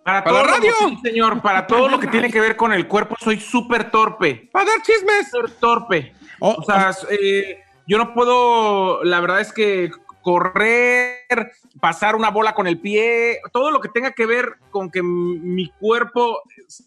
¿Para 0.04 0.26
la 0.26 0.32
la 0.32 0.43
radio? 0.43 0.72
Sí, 0.80 0.98
señor, 1.04 1.41
para 1.41 1.67
todo 1.67 1.89
lo 1.89 2.00
que 2.00 2.08
tiene 2.08 2.32
que 2.32 2.39
ver 2.39 2.56
con 2.56 2.72
el 2.72 2.88
cuerpo, 2.88 3.15
soy 3.22 3.39
súper 3.41 3.91
torpe. 3.91 4.50
Para 4.54 4.65
dar 4.65 4.82
chismes. 4.82 5.30
Súper 5.30 5.52
torpe. 5.52 6.13
O- 6.39 6.52
O 6.60 6.63
sea, 6.63 6.91
eh, 7.12 7.60
yo 7.88 7.97
no 7.97 8.13
puedo, 8.13 9.04
la 9.04 9.19
verdad 9.19 9.41
es 9.41 9.52
que 9.54 9.89
correr, 10.21 11.52
pasar 11.80 12.15
una 12.15 12.30
bola 12.30 12.54
con 12.54 12.67
el 12.67 12.80
pie, 12.80 13.39
todo 13.54 13.71
lo 13.71 13.80
que 13.80 13.88
tenga 13.88 14.12
que 14.12 14.26
ver 14.26 14.58
con 14.71 14.91
que 14.91 15.02
mi 15.02 15.69
cuerpo 15.80 16.41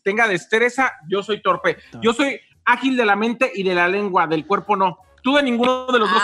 tenga 0.05 0.29
destreza, 0.29 0.93
yo 1.09 1.23
soy 1.23 1.41
torpe. 1.41 1.79
Yo 2.03 2.13
soy 2.13 2.39
ágil 2.67 2.99
de 2.99 3.07
la 3.07 3.17
mente 3.17 3.51
y 3.55 3.63
de 3.63 3.75
la 3.75 3.89
lengua, 3.89 4.27
del 4.27 4.47
cuerpo 4.47 4.77
no. 4.77 4.99
Tú 5.23 5.37
de 5.37 5.43
ninguno 5.43 5.87
de 5.87 5.99
los 5.99 6.11
dos. 6.11 6.23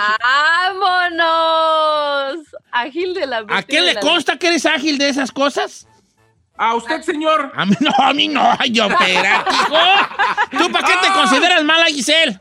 ¡Vámonos! 0.78 2.46
Ágil 2.70 3.14
de 3.14 3.26
la 3.26 3.38
¿A 3.38 3.44
mente 3.44 3.64
quién 3.66 3.86
de 3.86 3.94
le 3.94 4.00
consta 4.00 4.38
que 4.38 4.48
eres 4.48 4.66
ágil 4.66 4.98
de 4.98 5.08
esas 5.08 5.32
cosas? 5.32 5.88
A 6.58 6.74
usted, 6.74 7.02
señor. 7.02 7.52
A 7.54 7.66
mí 7.66 7.76
no, 7.80 7.90
a 7.98 8.12
mí 8.12 8.28
no, 8.28 8.42
Ay, 8.58 8.70
yo, 8.70 8.86
hijo. 8.86 8.96
¿Tú 10.58 10.72
para 10.72 10.86
qué 10.86 10.94
te 11.02 11.12
consideras 11.12 11.64
mala, 11.64 11.86
Giselle? 11.86 12.40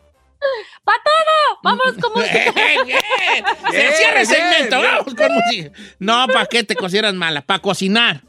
¡Pa 0.84 0.94
todo! 1.04 1.35
¡Vámonos 1.66 1.96
con 2.02 2.14
música! 2.16 2.54
Se 3.72 3.92
cierra 3.94 4.22
el 4.22 4.28
segmento, 4.28 4.80
bien. 4.80 4.92
vamos 4.92 5.16
con 5.16 5.34
música. 5.34 5.72
No, 6.00 6.28
¿para 6.28 6.46
qué 6.46 6.64
te 6.64 6.76
consideras 6.76 7.14
mala? 7.14 7.42
Para 7.42 7.60
cocinar. 7.60 8.22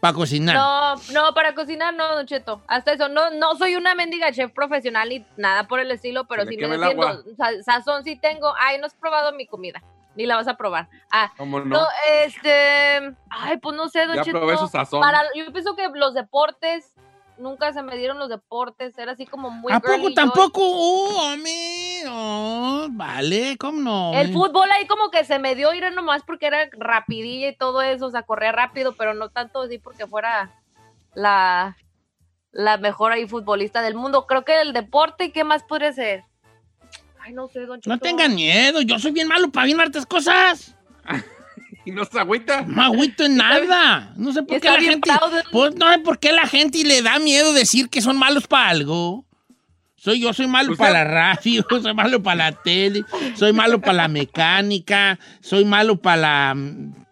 Para 0.00 0.14
cocinar. 0.14 0.54
No, 0.56 0.94
no, 1.12 1.32
para 1.34 1.54
cocinar 1.54 1.94
no, 1.94 2.14
Don 2.14 2.26
Cheto. 2.26 2.62
Hasta 2.66 2.92
eso. 2.92 3.08
No, 3.08 3.30
no 3.30 3.56
soy 3.56 3.74
una 3.76 3.94
mendiga 3.94 4.30
chef 4.32 4.52
profesional 4.52 5.08
ni 5.08 5.24
nada 5.38 5.66
por 5.66 5.80
el 5.80 5.90
estilo, 5.90 6.26
pero 6.26 6.44
sí 6.44 6.56
me 6.58 6.68
defiendo. 6.68 7.06
agua. 7.08 7.22
Sa- 7.38 7.62
Sazón 7.62 8.04
sí 8.04 8.16
tengo. 8.16 8.52
Ay, 8.58 8.78
no 8.78 8.86
has 8.86 8.94
probado 8.94 9.32
mi 9.32 9.46
comida. 9.46 9.82
Ni 10.14 10.26
la 10.26 10.36
vas 10.36 10.46
a 10.46 10.56
probar. 10.58 10.88
Ah, 11.10 11.32
¿Cómo 11.38 11.58
no, 11.60 11.64
no? 11.80 11.86
este. 12.22 13.16
Ay, 13.30 13.56
pues 13.62 13.74
no 13.76 13.88
sé, 13.88 14.06
Don 14.06 14.16
Ya 14.16 14.22
Cheto. 14.24 14.38
probé 14.38 14.56
su 14.58 14.68
sazón. 14.68 15.00
Para, 15.00 15.22
yo 15.34 15.50
pienso 15.52 15.74
que 15.74 15.88
los 15.94 16.12
deportes. 16.14 16.92
Nunca 17.36 17.72
se 17.72 17.82
me 17.82 17.96
dieron 17.96 18.18
los 18.18 18.28
deportes. 18.28 18.96
Era 18.96 19.12
así 19.12 19.26
como 19.26 19.50
muy. 19.50 19.72
¿A 19.72 19.80
poco 19.80 20.12
tampoco? 20.14 20.60
Uh, 20.62 21.16
hombre, 21.18 22.02
no, 22.04 22.86
vale, 22.90 23.56
¿cómo 23.58 23.80
no? 23.80 24.12
El 24.14 24.32
fútbol 24.32 24.68
ahí 24.70 24.86
como 24.86 25.10
que 25.10 25.24
se 25.24 25.38
me 25.38 25.54
dio 25.54 25.74
ir 25.74 25.90
nomás 25.92 26.22
porque 26.24 26.46
era 26.46 26.68
rapidilla 26.72 27.48
y 27.48 27.56
todo 27.56 27.82
eso, 27.82 28.06
o 28.06 28.10
sea, 28.10 28.22
corría 28.22 28.52
rápido, 28.52 28.94
pero 28.96 29.14
no 29.14 29.30
tanto 29.30 29.62
así 29.62 29.78
porque 29.78 30.06
fuera 30.06 30.52
la, 31.14 31.76
la 32.52 32.76
mejor 32.78 33.12
ahí 33.12 33.26
futbolista 33.26 33.82
del 33.82 33.96
mundo. 33.96 34.26
Creo 34.26 34.44
que 34.44 34.60
el 34.60 34.72
deporte, 34.72 35.32
¿qué 35.32 35.42
más 35.42 35.64
podría 35.64 35.92
ser? 35.92 36.22
Ay, 37.20 37.32
no 37.32 37.48
sé, 37.48 37.60
don 37.60 37.80
No 37.84 37.94
Cheto. 37.96 37.98
tengan 37.98 38.34
miedo, 38.34 38.80
yo 38.82 38.98
soy 38.98 39.10
bien 39.10 39.26
malo 39.26 39.50
para 39.50 39.66
bien 39.66 39.80
hartas 39.80 40.06
cosas. 40.06 40.76
¿Y 41.84 41.90
no 41.90 42.04
se 42.04 42.18
agüita? 42.18 42.62
No 42.62 42.82
agüito 42.82 43.24
en 43.24 43.36
nada. 43.36 44.12
No 44.16 44.32
sé 44.32 44.42
por 44.42 44.60
qué 44.60 44.68
la 44.70 44.80
gente. 44.80 45.10
Pues 45.52 45.74
no 45.76 45.90
sé 45.92 45.98
por 45.98 46.18
qué 46.18 46.32
la 46.32 46.46
gente 46.46 46.82
le 46.84 47.02
da 47.02 47.18
miedo 47.18 47.52
decir 47.52 47.88
que 47.90 48.00
son 48.00 48.16
malos 48.16 48.46
para 48.46 48.70
algo. 48.70 49.24
Soy, 49.96 50.20
yo 50.20 50.32
soy 50.34 50.46
malo 50.46 50.72
Usted- 50.72 50.84
para 50.84 51.04
la 51.04 51.04
radio, 51.04 51.64
soy 51.82 51.94
malo 51.94 52.22
para 52.22 52.50
la 52.50 52.52
tele, 52.52 53.04
soy 53.36 53.52
malo 53.54 53.80
para 53.80 53.94
la 53.94 54.08
mecánica, 54.08 55.18
soy 55.40 55.64
malo 55.64 55.96
para 55.96 56.16
la. 56.20 56.56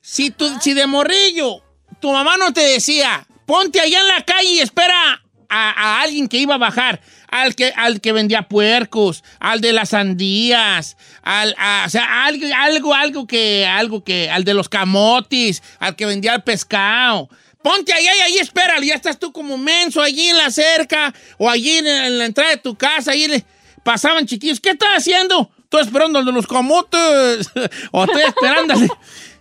Si, 0.00 0.30
tú, 0.30 0.48
si 0.60 0.74
de 0.74 0.86
morrillo 0.86 1.62
tu 2.00 2.12
mamá 2.12 2.36
no 2.36 2.52
te 2.52 2.60
decía, 2.62 3.26
ponte 3.46 3.80
allá 3.80 4.00
en 4.00 4.08
la 4.08 4.24
calle 4.24 4.48
y 4.48 4.60
espera 4.60 5.22
a, 5.48 6.00
alguien 6.02 6.28
que 6.28 6.38
iba 6.38 6.54
a 6.54 6.58
bajar, 6.58 7.00
al 7.30 7.54
que, 7.54 7.72
al 7.76 8.00
que 8.00 8.12
vendía 8.12 8.42
puercos, 8.42 9.24
al 9.40 9.60
de 9.60 9.72
las 9.72 9.90
sandías, 9.90 10.96
al, 11.22 11.54
a- 11.58 11.84
o 11.86 11.90
sea, 11.90 12.24
algo, 12.26 12.46
algo, 12.56 12.94
algo 12.94 13.26
que, 13.26 13.66
algo 13.66 14.04
que, 14.04 14.30
al 14.30 14.44
de 14.44 14.54
los 14.54 14.68
camotes, 14.68 15.62
al 15.78 15.96
que 15.96 16.06
vendía 16.06 16.34
el 16.34 16.42
pescado. 16.42 17.28
Ponte 17.62 17.92
allá 17.92 18.14
y 18.14 18.20
ahí 18.20 18.38
espéralo, 18.38 18.82
ya 18.82 18.94
estás 18.94 19.18
tú 19.18 19.32
como 19.32 19.58
menso 19.58 20.00
allí 20.00 20.28
en 20.28 20.36
la 20.36 20.50
cerca 20.50 21.12
o 21.38 21.50
allí 21.50 21.78
en, 21.78 22.18
la 22.18 22.24
entrada 22.26 22.50
de 22.50 22.56
tu 22.58 22.76
casa, 22.76 23.12
ahí 23.12 23.26
le- 23.26 23.44
pasaban 23.82 24.26
chiquillos, 24.26 24.60
¿qué 24.60 24.70
estás 24.70 24.90
haciendo? 24.96 25.50
Estoy 25.64 25.82
esperando 25.82 26.18
al 26.18 26.24
de 26.24 26.32
los 26.32 26.46
camotes 26.46 27.50
o 27.92 28.04
estoy 28.04 28.22
esperando. 28.22 28.74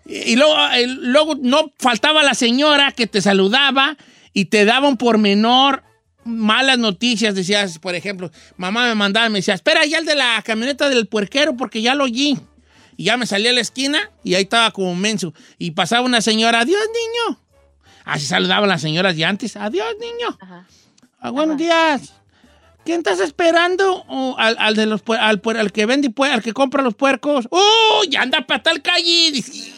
y 0.06 0.36
luego, 0.36 0.56
eh, 0.74 0.88
luego 0.88 1.36
no 1.41 1.72
faltaba 1.78 2.24
la 2.24 2.34
señora 2.34 2.91
que 2.91 3.08
te 3.08 3.22
saludaba 3.22 3.98
y 4.34 4.46
te 4.46 4.65
daba 4.65 4.88
un 4.88 4.98
pormenor 4.98 5.84
malas 6.28 6.78
noticias. 6.78 7.34
Decías, 7.36 7.80
por 7.80 7.96
ejemplo, 7.96 8.32
mamá 8.58 8.86
me 8.88 8.96
mandaba, 8.96 9.30
me 9.30 9.40
decía, 9.40 9.54
espera 9.54 9.86
ya 9.86 10.00
el 10.00 10.06
de 10.06 10.16
la 10.16 10.42
camioneta 10.44 10.90
del 10.90 11.08
puerquero 11.08 11.56
porque 11.58 11.82
ya 11.82 11.96
lo 11.96 12.04
oí. 12.06 12.38
Y 12.96 13.06
ya 13.06 13.18
me 13.18 13.26
salí 13.26 13.48
a 13.48 13.54
la 13.54 13.62
esquina 13.62 14.12
y 14.24 14.36
ahí 14.36 14.44
estaba 14.44 14.72
como 14.72 14.96
menso. 14.96 15.34
Y 15.58 15.72
pasaba 15.72 16.02
una 16.06 16.22
señora, 16.22 16.62
adiós 16.62 16.82
niño. 16.82 17.40
Así 18.06 18.26
saludaban 18.26 18.70
las 18.70 18.82
señoras 18.82 19.16
de 19.16 19.26
antes, 19.26 19.56
adiós 19.56 19.96
niño. 20.00 20.38
Ajá. 20.40 20.68
Ah, 21.20 21.32
buenos 21.32 21.58
días. 21.58 22.13
¿Quién 22.86 23.00
estás 23.00 23.20
esperando? 23.20 24.06
Oh, 24.08 24.36
al, 24.38 24.56
al 24.60 24.76
de 24.76 24.86
los 24.86 25.02
al, 25.08 25.42
al 25.44 25.72
que 25.74 25.86
vende 25.86 26.13
al 26.32 26.42
que 26.42 26.54
compra 26.54 26.82
los 26.82 26.96
puercos. 26.96 27.48
¡Uy! 27.52 28.08
Ya 28.10 28.22
anda 28.22 28.48
para 28.48 28.63
tal 28.63 28.82
calle. 28.82 29.32
Dice, 29.34 29.74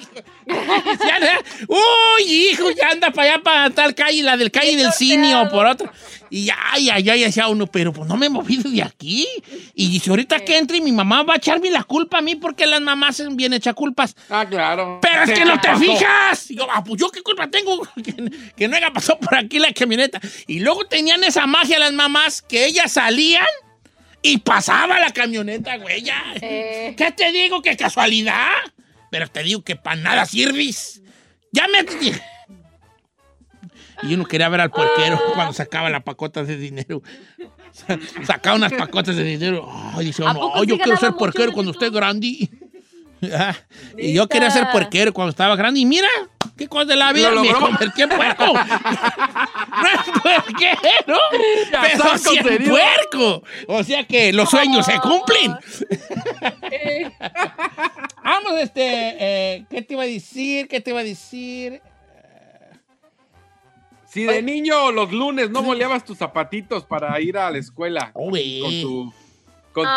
¡Uy, 1.68 2.24
hijo! 2.24 2.72
Ya 2.72 2.90
anda 2.90 3.12
para 3.12 3.34
allá, 3.34 3.44
para 3.44 3.70
tal 3.70 3.96
calle, 3.96 4.24
la 4.24 4.38
del 4.38 4.52
calle 4.52 4.76
del 4.76 4.92
cine 4.92 5.36
o 5.36 5.50
por 5.50 5.66
otra. 5.66 5.92
Y 6.32 6.46
ya, 6.46 6.58
ya, 6.80 7.00
ya, 7.00 7.16
ya 7.16 7.48
uno, 7.48 7.66
pero 7.68 7.92
pues 7.92 8.08
no 8.08 8.16
me 8.16 8.28
he 8.28 8.30
movido 8.30 8.70
de 8.70 8.84
aquí. 8.84 9.28
Y 9.74 9.90
dice, 9.90 10.12
ahorita 10.12 10.40
que 10.42 10.58
entre 10.58 10.80
mi 10.80 10.92
mamá 10.92 11.24
va 11.24 11.34
a 11.34 11.38
echarme 11.38 11.72
la 11.72 11.84
culpa 11.84 12.20
a 12.20 12.22
mí 12.22 12.36
porque 12.36 12.68
las 12.68 12.82
mamás 12.82 13.18
son 13.18 13.36
bien 13.36 13.54
echas 13.54 13.74
culpas. 13.74 14.16
Ah, 14.30 14.46
claro. 14.48 15.00
Pero 15.02 15.24
es 15.24 15.32
que 15.32 15.46
no 15.46 15.60
te 15.60 15.76
fijas. 15.80 16.52
Y 16.52 16.56
yo, 16.56 16.68
ah, 16.72 16.84
pues 16.84 17.02
yo 17.02 17.10
qué 17.10 17.22
culpa 17.24 17.50
tengo 17.50 17.82
que, 18.04 18.14
que 18.56 18.68
no 18.68 18.76
haya 18.78 18.92
pasado 18.92 19.20
por 19.20 19.36
aquí 19.36 19.58
la 19.58 19.74
camioneta. 19.74 20.20
Y 20.48 20.60
luego 20.60 20.86
tenían 20.86 21.24
esa 21.24 21.48
magia 21.48 21.80
las 21.80 21.94
mamás 21.94 22.42
que 22.44 22.66
ellas 22.66 22.92
salían 22.92 23.46
y 24.22 24.38
pasaba 24.40 25.00
la 25.00 25.12
camioneta, 25.12 25.78
güey. 25.78 26.04
ya. 26.04 26.22
Eh. 26.42 26.94
¿Qué 26.98 27.12
te 27.12 27.32
digo? 27.32 27.62
¿Qué 27.62 27.76
casualidad? 27.76 28.52
Pero 29.10 29.28
te 29.28 29.44
digo 29.44 29.64
que 29.64 29.76
para 29.76 29.96
nada 29.96 30.26
sirves. 30.26 31.02
Ya 31.52 31.68
me... 31.68 31.86
Y 34.04 34.14
uno 34.14 34.26
quería 34.26 34.48
ver 34.50 34.62
al 34.62 34.72
puerquero 34.72 35.20
cuando 35.34 35.54
sacaba 35.54 35.90
la 35.90 36.02
pacota 36.02 36.44
de 36.44 36.58
dinero. 36.58 37.02
Sacaba 38.26 38.56
unas 38.56 38.74
pacotas 38.74 39.16
de 39.16 39.24
dinero. 39.24 39.70
Ay, 39.96 40.08
dice, 40.08 40.24
¿A 40.26 40.34
no, 40.34 40.40
poco 40.40 40.64
yo 40.64 40.78
quiero 40.78 40.98
ser 40.98 41.14
puerquero 41.14 41.52
cuando 41.52 41.72
esté 41.72 41.90
grande. 41.90 42.50
Ah, 43.34 43.54
y 43.98 44.14
yo 44.14 44.28
quería 44.30 44.50
ser 44.50 44.72
puerquero 44.72 45.12
cuando 45.14 45.32
estaba 45.32 45.56
grande. 45.58 45.80
Y 45.82 45.86
mira, 45.86 46.08
qué 46.58 46.68
cosa 46.68 46.86
de 46.86 46.96
la 46.96 47.12
vida. 47.12 47.30
Lo 47.32 47.42
Me 47.42 47.50
logró. 47.50 47.66
convertí 47.68 48.02
en 48.02 48.10
puerco. 48.10 48.46
no 48.54 49.88
es 49.88 50.22
puerquero, 50.22 51.18
Ya 51.72 51.82
pero 51.82 52.18
sí 52.18 52.40
puerco. 52.70 53.44
O 53.68 53.84
sea 53.84 54.06
que 54.06 54.32
los 54.32 54.50
sueños 54.50 54.86
se 54.86 55.00
cumplen. 55.00 55.54
Vamos, 58.24 58.54
este, 58.62 58.82
eh, 58.84 59.66
¿qué 59.70 59.82
te 59.82 59.94
iba 59.94 60.04
a 60.04 60.08
decir? 60.08 60.68
¿Qué 60.68 60.80
te 60.82 60.92
iba 60.92 61.00
a 61.00 61.04
decir? 61.04 61.82
Si 64.08 64.24
de 64.24 64.42
niño 64.42 64.92
los 64.92 65.12
lunes 65.12 65.52
no 65.52 65.62
boleabas 65.62 66.04
tus 66.04 66.18
zapatitos 66.18 66.84
para 66.84 67.20
ir 67.22 67.38
a 67.38 67.52
la 67.52 67.60
escuela 67.60 68.12
Oh, 68.16 68.32
con 68.32 68.82
tu... 68.82 69.14
Con 69.74 69.84
tu 69.86 69.90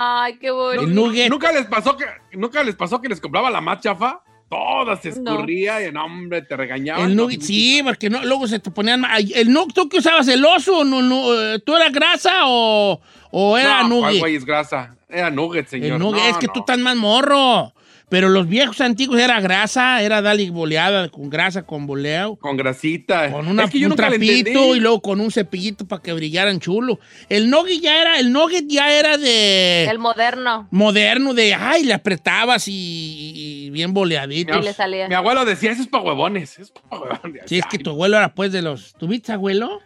Ay, 0.00 0.36
qué 0.38 0.50
bonito. 0.50 0.86
¿Nunca 1.28 1.52
les 1.52 1.66
pasó 1.66 1.96
que 1.96 2.04
nunca 2.32 2.62
les 2.62 2.74
pasó 2.76 3.00
que 3.00 3.08
les 3.08 3.20
compraba 3.20 3.50
la 3.50 3.60
más 3.60 3.80
chafa? 3.80 4.20
Toda 4.50 4.96
se 4.96 5.10
No. 5.20 5.32
escurría 5.32 5.86
y 5.86 5.90
no, 5.90 6.04
hombre, 6.04 6.42
te 6.42 6.56
regañaban. 6.56 7.10
El 7.10 7.16
nugget, 7.16 7.40
sí, 7.40 7.80
porque 7.82 8.10
no, 8.10 8.22
luego 8.24 8.46
se 8.46 8.58
te 8.60 8.70
ponían... 8.70 9.04
El 9.34 9.52
nugget, 9.52 9.74
¿tú 9.74 9.88
qué 9.88 9.98
usabas? 9.98 10.28
¿El 10.28 10.44
oso? 10.44 10.84
no, 10.84 11.02
no, 11.02 11.34
eh, 11.34 11.58
¿Tú 11.64 11.74
eras 11.74 11.92
grasa 11.92 12.42
o, 12.44 13.00
o 13.30 13.58
era 13.58 13.82
no, 13.82 13.88
¿cuál 13.88 14.02
nugget? 14.02 14.20
güey 14.20 14.36
es 14.36 14.44
grasa? 14.44 14.94
Era 15.08 15.30
nugget, 15.30 15.66
señor. 15.68 15.92
El 15.92 15.98
nugget, 15.98 16.22
No, 16.22 16.28
es 16.30 16.36
que 16.36 16.46
no. 16.46 16.52
tú 16.52 16.60
estás 16.60 16.78
más 16.78 16.94
morro. 16.94 17.72
Pero 18.14 18.28
los 18.28 18.46
viejos 18.46 18.80
antiguos 18.80 19.18
era 19.18 19.40
grasa, 19.40 20.00
era 20.00 20.22
dale 20.22 20.48
boleada 20.48 21.08
con 21.08 21.28
grasa, 21.28 21.64
con 21.64 21.84
boleo. 21.84 22.36
Con 22.36 22.56
grasita. 22.56 23.32
Con 23.32 23.48
una, 23.48 23.64
es 23.64 23.72
que 23.72 23.80
yo 23.80 23.88
un 23.88 23.96
trapito 23.96 24.76
y 24.76 24.78
luego 24.78 25.02
con 25.02 25.20
un 25.20 25.32
cepillito 25.32 25.84
para 25.84 26.00
que 26.00 26.12
brillaran 26.12 26.60
chulo. 26.60 27.00
El 27.28 27.50
nugget 27.50 27.80
ya 27.80 28.00
era, 28.00 28.20
el 28.20 28.30
nugget 28.32 28.66
ya 28.68 28.96
era 28.96 29.18
de 29.18 29.86
El 29.86 29.98
moderno. 29.98 30.68
moderno, 30.70 31.34
de 31.34 31.54
ay, 31.54 31.82
le 31.82 31.92
apretabas 31.92 32.68
y, 32.68 33.32
y 33.66 33.70
bien 33.70 33.92
boleadito. 33.92 34.60
Y 34.60 34.62
le 34.62 34.72
salía. 34.72 35.08
Mi 35.08 35.16
abuelo 35.16 35.44
decía, 35.44 35.72
eso 35.72 35.82
es 35.82 35.88
para 35.88 36.04
huevones. 36.04 36.56
Es 36.60 36.70
pa' 36.70 36.96
huevones. 36.96 37.42
Sí, 37.46 37.58
es 37.58 37.66
que 37.66 37.80
tu 37.80 37.90
abuelo 37.90 38.16
era 38.16 38.32
pues 38.32 38.52
de 38.52 38.62
los. 38.62 38.94
¿Tuviste 38.94 39.32
abuelo? 39.32 39.80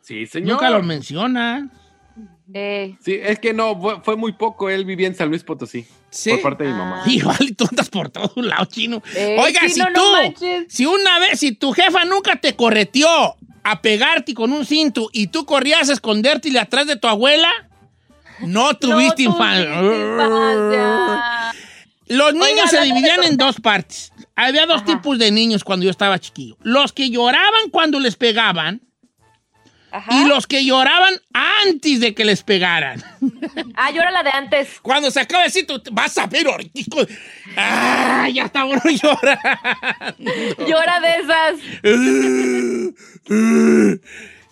Sí, 0.00 0.24
señor. 0.24 0.52
Nunca 0.52 0.70
lo 0.70 0.82
menciona. 0.82 1.68
Eh, 2.54 2.96
Sí, 3.04 3.18
es 3.22 3.38
que 3.38 3.52
no, 3.52 3.80
fue, 3.80 4.00
fue 4.02 4.16
muy 4.16 4.32
poco. 4.32 4.68
Él 4.70 4.84
vivía 4.84 5.06
en 5.06 5.14
San 5.14 5.28
Luis 5.28 5.42
Potosí. 5.44 5.86
Sí. 6.10 6.30
Por 6.30 6.42
parte 6.42 6.64
de 6.64 6.70
mi 6.72 6.76
mamá. 6.78 7.02
Igual 7.06 7.54
tú 7.56 7.66
andas 7.70 7.88
por 7.88 8.08
todos 8.10 8.32
lados, 8.36 8.68
chino. 8.68 9.02
Eh, 9.14 9.36
Oiga, 9.40 9.60
chino, 9.62 9.72
si 9.74 9.80
no 9.80 9.92
tú, 9.92 10.12
manches. 10.12 10.64
si 10.68 10.86
una 10.86 11.18
vez, 11.20 11.38
si 11.38 11.52
tu 11.52 11.72
jefa 11.72 12.04
nunca 12.04 12.36
te 12.36 12.56
correteó 12.56 13.36
a 13.62 13.82
pegarte 13.82 14.34
con 14.34 14.52
un 14.52 14.64
cinto 14.66 15.08
y 15.12 15.28
tú 15.28 15.44
corrías 15.44 15.88
a 15.90 15.92
esconderte 15.92 16.58
atrás 16.58 16.86
de 16.86 16.96
tu 16.96 17.06
abuela, 17.08 17.50
no 18.40 18.74
tuviste 18.78 19.24
no 19.24 19.30
infancia. 19.30 19.82
infancia. 19.82 21.52
Los 22.08 22.32
niños 22.34 22.48
Oiga, 22.50 22.66
se 22.68 22.80
dividían 22.82 23.22
en 23.22 23.36
dos 23.36 23.60
partes. 23.60 24.12
Había 24.34 24.66
dos 24.66 24.78
Ajá. 24.82 24.86
tipos 24.86 25.18
de 25.18 25.30
niños 25.30 25.62
cuando 25.62 25.84
yo 25.84 25.90
estaba 25.90 26.18
chiquillo. 26.18 26.56
Los 26.62 26.92
que 26.92 27.10
lloraban 27.10 27.70
cuando 27.70 28.00
les 28.00 28.16
pegaban 28.16 28.80
Ajá. 29.92 30.14
y 30.14 30.24
los 30.28 30.46
que 30.46 30.64
lloraban 30.64 31.14
antes 31.32 32.00
de 32.00 32.14
que 32.14 32.24
les 32.24 32.42
pegaran. 32.42 33.02
Ah, 33.74 33.90
yo 33.90 34.00
era 34.00 34.10
la 34.10 34.22
de 34.22 34.30
antes. 34.32 34.80
Cuando 34.82 35.10
se 35.10 35.20
acaba 35.20 35.42
de 35.42 35.48
decir, 35.48 35.66
tú 35.66 35.80
vas 35.92 36.16
a 36.18 36.26
ver, 36.26 36.48
orquico. 36.48 37.06
¡Ah! 37.56 38.28
Ya 38.32 38.44
está 38.44 38.64
bueno 38.64 38.82
llorar. 38.90 39.38
Era 40.58 41.00
de 41.00 41.10
esas. 41.20 41.54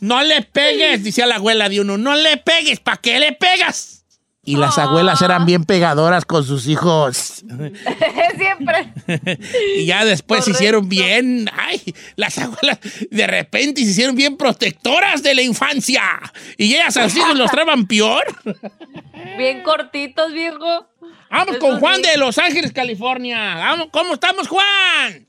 No 0.00 0.22
le 0.22 0.42
pegues, 0.42 1.02
decía 1.02 1.26
la 1.26 1.36
abuela 1.36 1.68
de 1.68 1.80
uno. 1.80 1.98
No 1.98 2.14
le 2.14 2.36
pegues, 2.36 2.78
¿para 2.78 2.98
qué 2.98 3.18
le 3.18 3.32
pegas? 3.32 3.97
Y 4.48 4.56
las 4.56 4.78
abuelas 4.78 5.20
eran 5.20 5.44
bien 5.44 5.64
pegadoras 5.64 6.24
con 6.24 6.42
sus 6.42 6.68
hijos. 6.68 7.44
Siempre. 8.38 8.94
y 9.76 9.84
ya 9.84 10.06
después 10.06 10.42
se 10.46 10.52
hicieron 10.52 10.88
bien, 10.88 11.50
ay, 11.52 11.94
las 12.16 12.38
abuelas 12.38 12.78
de 13.10 13.26
repente 13.26 13.84
se 13.84 13.90
hicieron 13.90 14.16
bien 14.16 14.38
protectoras 14.38 15.22
de 15.22 15.34
la 15.34 15.42
infancia. 15.42 16.02
Y 16.56 16.74
ellas 16.74 16.96
a 16.96 17.10
sus 17.10 17.18
hijos 17.18 17.36
los 17.36 17.50
traban 17.50 17.86
peor. 17.86 18.24
Bien 19.36 19.62
cortitos, 19.62 20.32
viejo. 20.32 20.86
Vamos 21.30 21.56
Eso 21.56 21.58
con 21.58 21.78
Juan 21.78 21.96
sí. 21.96 22.10
de 22.10 22.16
Los 22.16 22.38
Ángeles, 22.38 22.72
California. 22.72 23.54
Vamos, 23.54 23.88
¿Cómo 23.92 24.14
estamos, 24.14 24.48
Juan? 24.48 25.27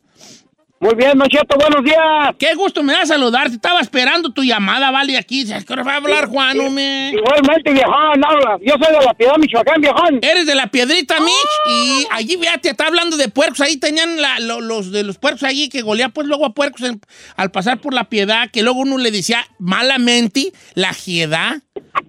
Muy 0.81 0.95
bien, 0.95 1.17
Don 1.17 1.27
Cheto, 1.27 1.57
buenos 1.57 1.83
días. 1.83 2.33
Qué 2.39 2.55
gusto 2.55 2.81
me 2.83 2.93
da 2.93 3.05
saludarte. 3.05 3.55
Estaba 3.55 3.81
esperando 3.81 4.31
tu 4.31 4.43
llamada, 4.43 4.91
vale, 4.91 5.17
aquí. 5.17 5.43
¿Qué 5.45 5.75
va 5.75 5.91
a 5.91 5.95
hablar, 5.97 6.27
Juan, 6.27 6.57
hombre? 6.57 7.09
Igualmente, 7.11 7.73
viejón, 7.73 8.23
habla. 8.23 8.57
Yo 8.61 8.75
soy 8.81 8.97
de 8.97 9.05
la 9.05 9.13
Piedad, 9.13 9.33
Michoacán, 9.37 9.81
viejón. 9.81 10.19
Eres 10.21 10.45
de 10.45 10.55
la 10.55 10.67
Piedrita, 10.67 11.19
Mitch, 11.19 11.33
y 11.69 12.07
allí, 12.11 12.37
fíjate, 12.37 12.69
está 12.69 12.87
hablando 12.87 13.17
de 13.17 13.27
puercos. 13.27 13.59
Ahí 13.59 13.75
tenían 13.75 14.21
la- 14.21 14.39
lo- 14.39 14.61
los 14.61 14.93
de 14.93 15.03
los 15.03 15.17
puercos 15.17 15.43
allí 15.43 15.67
que 15.67 15.81
golea, 15.81 16.07
pues 16.09 16.27
luego 16.27 16.45
a 16.45 16.53
puercos 16.53 16.81
en- 16.83 17.01
al 17.35 17.51
pasar 17.51 17.79
por 17.81 17.93
la 17.93 18.05
piedad, 18.05 18.49
que 18.49 18.63
luego 18.63 18.79
uno 18.79 18.97
le 18.97 19.11
decía 19.11 19.45
malamente 19.59 20.53
la 20.75 20.93
jiedad, 20.93 21.57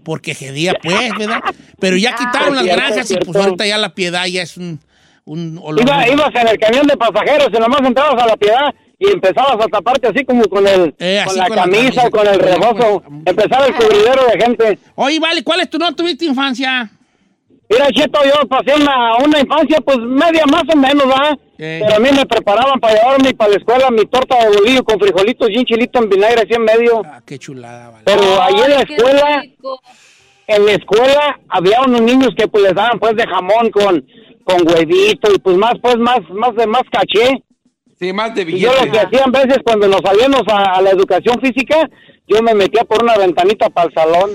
porque 0.05 0.37
jedía, 0.37 0.75
pues, 0.81 1.11
¿verdad? 1.19 1.41
Pero 1.81 1.97
ya 1.97 2.15
quitaron 2.15 2.55
las 2.55 2.63
cierto, 2.63 2.81
granjas 2.87 3.11
y 3.11 3.17
pues 3.17 3.37
ahorita 3.37 3.67
ya 3.67 3.79
la 3.79 3.95
piedad 3.97 4.27
ya 4.27 4.43
es 4.43 4.57
un, 4.57 4.79
un 5.31 5.61
olor. 5.63 5.81
Iba, 5.81 6.09
ibas 6.09 6.35
en 6.35 6.49
el 6.49 6.59
camión 6.59 6.87
de 6.89 6.97
pasajeros 6.97 7.49
y 7.53 7.59
nomás 7.59 7.81
entrabas 7.83 8.21
a 8.21 8.27
la 8.27 8.37
Piedad 8.37 8.75
y 8.99 9.13
empezabas 9.13 9.65
a 9.65 9.69
taparte 9.69 10.09
así 10.09 10.25
como 10.25 10.43
con 10.45 10.67
el 10.67 10.93
Eh, 10.99 11.23
con 11.25 11.31
así 11.31 11.39
la 11.39 11.47
con 11.47 11.57
la 11.57 11.63
camisa, 11.63 12.03
camisa, 12.03 12.11
con 12.11 12.27
el 12.27 12.39
rebozo. 12.41 13.03
Empezaba 13.25 13.67
el 13.67 13.75
cubridero 13.75 14.27
de 14.27 14.41
gente. 14.41 14.79
Oye, 14.97 15.21
vale, 15.21 15.45
¿cuál 15.45 15.61
es 15.61 15.71
tu 15.71 15.79
no 15.79 15.95
tuviste 15.95 16.25
infancia? 16.25 16.91
Mira, 17.69 17.87
Cheto, 17.93 18.19
yo 18.25 18.49
pasé 18.49 18.75
una, 18.75 19.17
una 19.25 19.39
infancia 19.39 19.81
pues 19.81 19.99
media 19.99 20.45
más 20.51 20.65
o 20.75 20.77
menos, 20.77 21.07
¿verdad? 21.07 21.39
Eh. 21.59 21.81
Pero 21.81 21.95
a 21.95 22.01
mí 22.01 22.09
me 22.11 22.27
preparaban 22.27 22.81
para 22.81 22.95
llevarme 22.95 23.33
para 23.35 23.51
la 23.53 23.57
escuela 23.59 23.91
mi 23.93 24.05
torta 24.07 24.37
de 24.37 24.57
bolillo 24.57 24.83
con 24.83 24.99
frijolitos 24.99 25.49
y 25.49 25.59
un 25.59 25.65
chilito 25.65 26.03
en 26.03 26.09
vinagre 26.09 26.43
así 26.43 26.55
en 26.55 26.65
medio. 26.65 27.03
Ah, 27.05 27.21
qué 27.25 27.39
chulada, 27.39 27.91
vale. 27.91 28.03
Pero 28.05 28.43
ahí 28.43 28.55
en 28.65 28.71
la 28.71 28.81
escuela, 28.81 29.41
rico. 29.43 29.81
en 30.49 30.67
la 30.67 30.73
escuela 30.73 31.41
había 31.49 31.83
unos 31.83 32.03
niños 32.03 32.31
que 32.37 32.49
pues 32.49 32.65
les 32.65 32.75
daban 32.75 32.99
pues 32.99 33.15
de 33.15 33.25
jamón 33.25 33.71
con, 33.71 34.05
con 34.45 34.67
huevito 34.67 35.33
y 35.35 35.39
pues 35.39 35.57
más 35.57 35.75
pues 35.83 35.97
más 35.97 36.21
más 36.31 36.55
de 36.57 36.67
más 36.67 36.83
caché. 36.91 37.43
Sí, 37.99 38.13
más 38.13 38.35
de 38.35 38.43
Y 38.43 38.59
yo 38.61 38.73
lo 38.73 38.79
que 38.79 38.85
billetes. 38.91 39.07
hacían 39.07 39.31
veces 39.33 39.59
cuando 39.65 39.87
nos 39.87 40.01
salíamos 40.01 40.43
a, 40.49 40.77
a 40.77 40.81
la 40.83 40.91
educación 40.91 41.39
física, 41.41 41.89
yo 42.27 42.43
me 42.43 42.55
metía 42.55 42.83
por 42.85 43.03
una 43.03 43.17
ventanita 43.17 43.69
para 43.69 43.89
el 43.89 43.95
salón. 43.95 44.31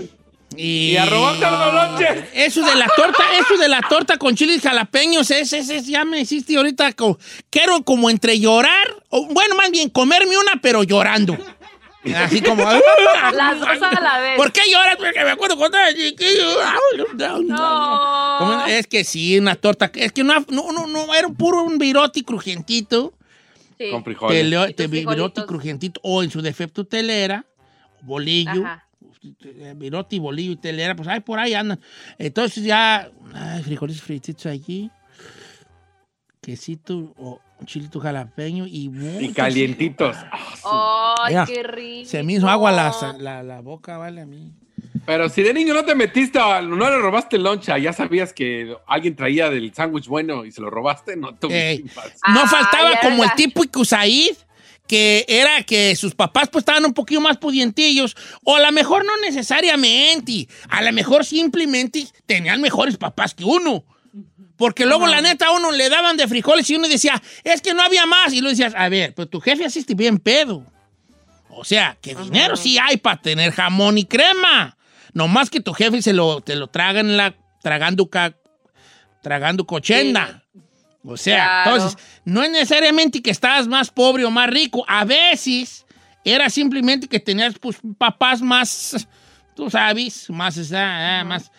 Y, 0.56 0.92
Y 0.92 0.98
a 0.98 1.06
robarte 1.08 1.42
los 1.42 1.74
lonches. 1.74 2.24
Eso 2.34 2.62
de 2.64 2.76
la 2.76 2.88
torta, 2.96 3.24
eso 3.42 3.58
de 3.60 3.68
la 3.68 3.82
torta 3.90 4.18
con 4.18 4.36
chiles 4.36 4.62
jalapeños, 4.62 5.30
ese, 5.32 5.58
ese, 5.60 5.78
ese 5.78 5.92
ya 5.92 6.06
me 6.06 6.22
hiciste 6.22 6.56
ahorita. 6.56 6.94
co- 6.94 7.18
quiero 7.50 7.82
como 7.84 8.10
entre 8.10 8.40
llorar, 8.40 8.88
o 9.10 9.26
bueno, 9.34 9.56
más 9.56 9.72
bien 9.72 9.90
comerme 9.90 10.38
una, 10.38 10.62
pero 10.62 10.84
llorando. 10.84 11.36
Así 12.14 12.42
como. 12.42 12.64
Las 13.34 13.60
dos 13.60 13.82
a 13.82 14.02
la 14.02 14.20
vez. 14.20 14.38
¿Por 14.38 14.52
qué 14.52 14.62
lloras? 14.72 14.96
Porque 14.98 15.24
me 15.24 15.32
acuerdo 15.32 15.58
cuando 15.58 15.78
era 15.78 15.94
chiquillo. 15.94 16.60
No. 17.44 18.66
Es 18.68 18.88
que 18.88 19.04
sí, 19.04 19.38
una 19.40 19.56
torta. 19.56 19.92
Es 19.96 20.12
que 20.12 20.24
no, 20.24 20.40
no, 20.50 20.72
no, 20.72 20.88
no, 20.88 21.14
era 21.14 21.28
puro 21.30 21.64
un 21.64 21.78
virote 21.78 22.24
crujientito. 22.24 23.14
Sí. 23.78 23.90
Con 23.92 24.04
frijoles. 24.04 24.76
Te- 24.76 24.84
tus 24.84 24.92
virote 24.92 25.46
crujientito. 25.46 26.00
O 26.04 26.24
en 26.24 26.30
su 26.32 26.42
defecto 26.42 26.86
telera, 26.86 27.46
bolillo. 28.02 28.66
Ajá. 28.66 28.82
Virote 29.76 30.18
y 30.18 30.20
bolillo 30.20 30.52
y 30.52 30.56
telera, 30.56 30.96
pues 30.96 31.08
ay, 31.08 31.20
por 31.22 31.40
ahí 31.40 31.56
andan. 31.56 31.80
Entonces 32.20 32.64
ya, 32.64 33.10
ay, 33.34 33.64
frijoles 33.64 34.00
frititos 34.00 34.46
allí, 34.46 34.92
quesito 36.42 37.12
o 37.18 37.32
un 37.32 37.40
chilito 37.66 38.00
jalapeño 38.00 38.66
y 38.68 38.92
Y 39.22 39.34
calientitos. 39.34 40.18
Ay, 40.64 41.30
Mira, 41.30 41.46
qué 41.46 41.64
rico. 41.64 42.10
Se 42.10 42.24
me 42.24 42.34
hizo 42.34 42.50
agua 42.50 42.72
la, 42.72 42.94
la, 43.20 43.44
la 43.44 43.62
boca, 43.62 43.98
vale, 43.98 44.22
a 44.22 44.26
mí. 44.26 44.52
Pero 45.06 45.30
si 45.30 45.44
de 45.44 45.54
niño 45.54 45.74
no 45.74 45.86
te 45.86 45.94
metiste, 45.94 46.40
no 46.40 46.90
le 46.90 46.98
robaste 46.98 47.36
el 47.36 47.44
loncha, 47.44 47.78
ya 47.78 47.94
sabías 47.94 48.34
que 48.34 48.76
alguien 48.88 49.16
traía 49.16 49.50
del 49.50 49.74
sándwich 49.74 50.08
bueno 50.08 50.46
y 50.46 50.52
se 50.52 50.62
lo 50.62 50.70
robaste, 50.70 51.16
no 51.16 51.36
tuviste 51.36 51.70
Ey. 51.72 51.84
No 52.34 52.42
Ay, 52.42 52.48
faltaba 52.48 53.00
como 53.02 53.24
el 53.24 53.30
gacho. 53.30 53.36
típico 53.36 53.86
Said, 53.86 54.36
que 54.88 55.26
era 55.28 55.64
que 55.64 55.96
sus 55.96 56.16
papás 56.16 56.50
pues 56.52 56.62
estaban 56.64 56.86
un 56.86 56.94
poquito 56.94 57.22
más 57.22 57.38
pudientillos, 57.38 58.16
o 58.44 58.56
a 58.56 58.60
lo 58.60 58.72
mejor 58.72 59.06
no 59.06 59.12
necesariamente, 59.22 60.48
a 60.70 60.82
lo 60.82 60.92
mejor 60.92 61.24
simplemente 61.26 62.08
tenían 62.26 62.62
mejores 62.62 62.98
papás 62.98 63.34
que 63.36 63.44
uno. 63.44 63.84
Porque 64.58 64.86
luego, 64.86 65.06
la 65.08 65.22
neta, 65.22 65.48
a 65.48 65.52
uno 65.52 65.72
le 65.72 65.90
daban 65.90 66.16
de 66.18 66.28
frijoles 66.28 66.70
y 66.70 66.76
uno 66.76 66.88
decía, 66.88 67.22
es 67.44 67.62
que 67.62 67.74
no 67.74 67.82
había 67.84 68.06
más. 68.06 68.32
Y 68.34 68.40
lo 68.42 68.50
decías, 68.50 68.74
a 68.76 68.88
ver, 68.90 69.14
pues 69.14 69.30
tu 69.30 69.42
jefe 69.42 69.66
asiste 69.66 69.96
bien 69.96 70.18
pedo. 70.18 70.66
O 71.50 71.64
sea, 71.66 71.98
que 72.02 72.16
dinero 72.16 72.56
sí 72.56 72.78
hay 72.78 72.98
para 72.98 73.22
tener 73.22 73.52
jamón 73.52 73.98
y 73.98 74.06
crema. 74.06 74.78
No 75.14 75.28
más 75.28 75.50
que 75.50 75.60
tu 75.60 75.74
jefe 75.74 76.02
se 76.02 76.14
lo, 76.14 76.42
te 76.42 76.56
lo 76.56 76.68
tragan 76.68 77.10
en 77.10 77.18
la, 77.18 77.36
tragando, 77.62 78.10
ca- 78.10 78.36
tragando 79.22 79.66
cochenda. 79.66 80.44
O 81.04 81.18
sea, 81.18 81.64
Claro. 81.64 81.76
entonces, 81.76 82.00
no 82.26 82.42
es 82.44 82.50
necesariamente 82.50 83.22
que 83.22 83.32
estabas 83.32 83.68
más 83.68 83.92
pobre 83.92 84.26
o 84.26 84.32
más 84.32 84.50
rico. 84.50 84.84
A 84.88 85.06
veces 85.06 85.86
era 86.24 86.50
simplemente 86.50 87.08
que 87.08 87.20
tenías 87.20 87.56
pues, 87.60 87.78
papás 87.98 88.42
más, 88.42 89.08
tú 89.56 89.70
sabes, 89.70 90.30
más, 90.30 90.58
esa, 90.58 91.20
ah, 91.20 91.24
más, 91.24 91.52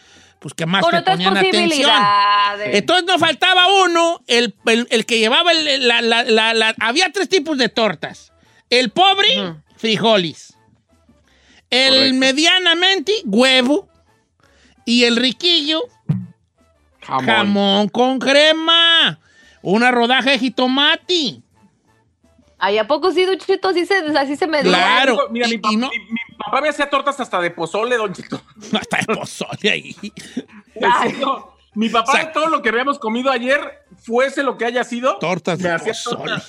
pues 0.47 0.55
que 0.55 0.65
más 0.65 0.81
Con 0.83 0.93
te 0.93 0.99
otras 0.99 1.17
ponían 1.17 1.37
atención. 1.37 1.65
posibilidades. 1.65 2.75
Entonces 2.77 3.05
no 3.05 3.19
faltaba 3.19 3.67
uno, 3.85 4.23
el, 4.29 4.55
el- 4.67 4.87
el 4.93 5.05
que 5.05 5.19
llevaba 5.19 5.51
el- 5.51 5.89
la, 5.89 6.01
la- 6.03 6.23
la- 6.23 6.55
la- 6.55 6.73
Había 6.79 7.11
tres 7.11 7.29
tipos 7.29 7.59
de 7.59 7.69
tortas. 7.69 8.33
El 8.71 8.91
pobre, 8.91 9.55
frijoles. 9.77 10.57
El 11.69 11.95
Correcto. 11.95 12.17
medianamente, 12.19 13.13
huevo. 13.25 13.89
Y 14.85 15.03
el 15.03 15.17
riquillo, 15.17 15.83
Jamón. 17.01 17.27
jamón 17.27 17.89
con 17.89 18.21
crema. 18.21 19.19
Una 19.63 19.91
rodaja 19.91 20.31
de 20.31 20.39
jitomate. 20.39 21.41
Ay, 22.57 22.79
¿a 22.79 22.87
poco 22.87 23.11
sí, 23.11 23.25
Duchito? 23.25 23.69
Así 23.71 23.85
se, 23.85 23.97
así 24.17 24.37
se 24.37 24.47
me 24.47 24.63
dio. 24.63 24.71
Claro. 24.71 25.27
Mira, 25.33 25.49
mi, 25.49 25.59
pa- 25.59 25.73
y 25.73 25.77
no- 25.77 25.91
mi- 25.91 25.99
mi 25.99 26.21
papá 26.47 26.61
me 26.63 26.69
hacía 26.71 26.89
tortas 26.89 27.21
hasta 27.21 27.41
de 27.41 27.51
pozole, 27.51 27.97
don 27.97 28.13
Chito. 28.15 28.41
Hasta 28.73 28.99
el 29.01 29.07
pozole 29.07 29.71
ahí. 29.71 29.95
En 30.75 30.93
serio, 31.03 31.53
Mi 31.75 31.91
papá, 31.91 32.11
O 32.13 32.15
sea, 32.15 32.25
de 32.27 32.33
todo 32.33 32.47
lo 32.49 32.63
que 32.63 32.71
habíamos 32.71 32.99
comido 32.99 33.31
ayer, 33.31 33.61
fuese 34.03 34.43
lo 34.43 34.57
que 34.57 34.65
haya 34.65 34.83
sido, 34.83 35.19
Tortas 35.19 35.59
me 35.61 35.69
de 35.69 35.75
hacía 35.75 35.93
pozole. 35.93 36.31
tortas. 36.31 36.49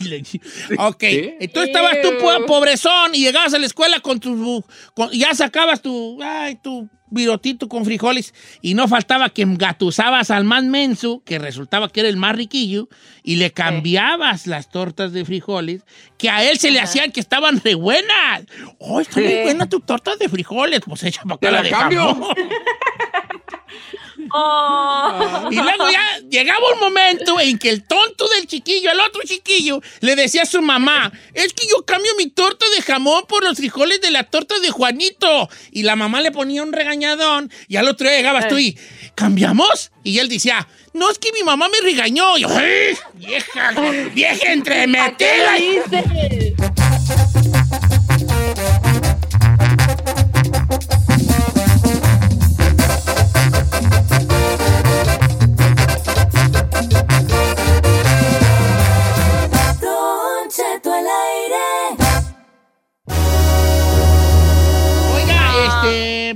Ok, 0.80 1.02
¿Sí? 1.04 1.34
entonces 1.42 1.68
estabas 1.76 2.02
tú 2.02 2.10
po- 2.22 2.46
pobrezón 2.46 3.14
y 3.14 3.20
llegabas 3.26 3.54
a 3.54 3.60
la 3.60 3.66
escuela 3.66 4.00
con 4.00 4.20
tu... 4.22 4.64
con- 4.94 5.12
ya 5.12 5.34
sacabas 5.36 5.82
tu... 5.82 6.18
Ay, 6.24 6.56
tu 6.56 6.90
virotito 7.10 7.68
con 7.70 7.86
frijoles 7.86 8.34
y 8.62 8.74
no 8.74 8.88
faltaba 8.88 9.30
que 9.30 9.42
engatusabas 9.44 10.32
al 10.32 10.44
más 10.44 10.64
menso, 10.64 11.22
que 11.26 11.40
resultaba 11.40 11.90
que 11.90 12.02
era 12.02 12.10
el 12.10 12.18
más 12.18 12.36
riquillo, 12.36 12.90
y 13.24 13.36
le 13.38 13.52
cambiabas 13.52 14.48
las 14.48 14.70
tortas 14.70 15.12
de 15.14 15.26
frijoles, 15.26 15.84
que 16.18 16.30
a 16.30 16.44
él 16.50 16.58
se 16.60 16.72
le 16.72 16.80
hacían 16.80 17.12
que 17.12 17.20
estaban 17.20 17.62
re 17.62 17.76
buenas. 17.76 18.44
¡Oh, 18.80 19.00
está 19.00 19.20
muy 19.20 19.30
Sí. 19.30 19.40
buena 19.44 19.68
tu 19.68 19.80
torta 19.80 20.16
de 20.16 20.30
frijoles! 20.30 20.82
Pues 20.86 21.04
echa 21.04 21.24
para 21.24 21.36
acá 21.36 21.40
¿Te 21.48 21.52
la 21.52 21.58
la 21.58 21.64
de 21.64 21.70
cambio? 21.70 22.18
Oh. 24.34 25.48
Y 25.52 25.56
luego 25.56 25.90
ya 25.90 26.20
llegaba 26.30 26.74
un 26.74 26.80
momento 26.80 27.40
en 27.40 27.58
que 27.58 27.70
el 27.70 27.84
tonto 27.84 28.28
del 28.30 28.48
chiquillo, 28.48 28.92
el 28.92 29.00
otro 29.00 29.22
chiquillo, 29.26 29.82
le 30.02 30.16
decía 30.16 30.44
a 30.44 30.46
su 30.46 30.62
mamá, 30.62 31.12
es 31.34 31.54
que 31.54 31.68
yo 31.68 31.86
cambio 31.86 32.12
mi 32.18 32.28
torta 32.28 32.66
de 32.76 32.82
jamón 32.82 33.26
por 33.28 33.44
los 33.44 33.58
frijoles 33.58 34.02
de 34.02 34.12
la 34.12 34.24
torta 34.24 34.60
de 34.60 34.70
Juanito. 34.70 35.50
Y 35.72 35.84
la 35.84 35.96
mamá 35.96 36.22
le 36.22 36.32
ponía 36.32 36.64
un 36.64 36.74
regañadón 36.74 37.52
y 37.68 37.78
al 37.78 37.88
otro 37.88 38.08
día 38.08 38.18
llegabas 38.18 38.48
tú 38.48 38.58
y, 38.58 38.78
¿cambiamos? 39.16 39.92
Y 40.04 40.20
él 40.20 40.30
decía, 40.30 40.68
no, 40.94 41.10
es 41.12 41.20
que 41.20 41.32
mi 41.32 41.44
mamá 41.44 41.68
me 41.70 41.80
regañó. 41.82 42.38
Y 42.38 42.42
yo, 42.42 42.50
"Ay, 42.50 42.98
vieja, 43.14 43.74
vieja 44.14 44.36
¿A 44.36 44.40
qué 44.40 44.52
entremetida. 44.54 45.58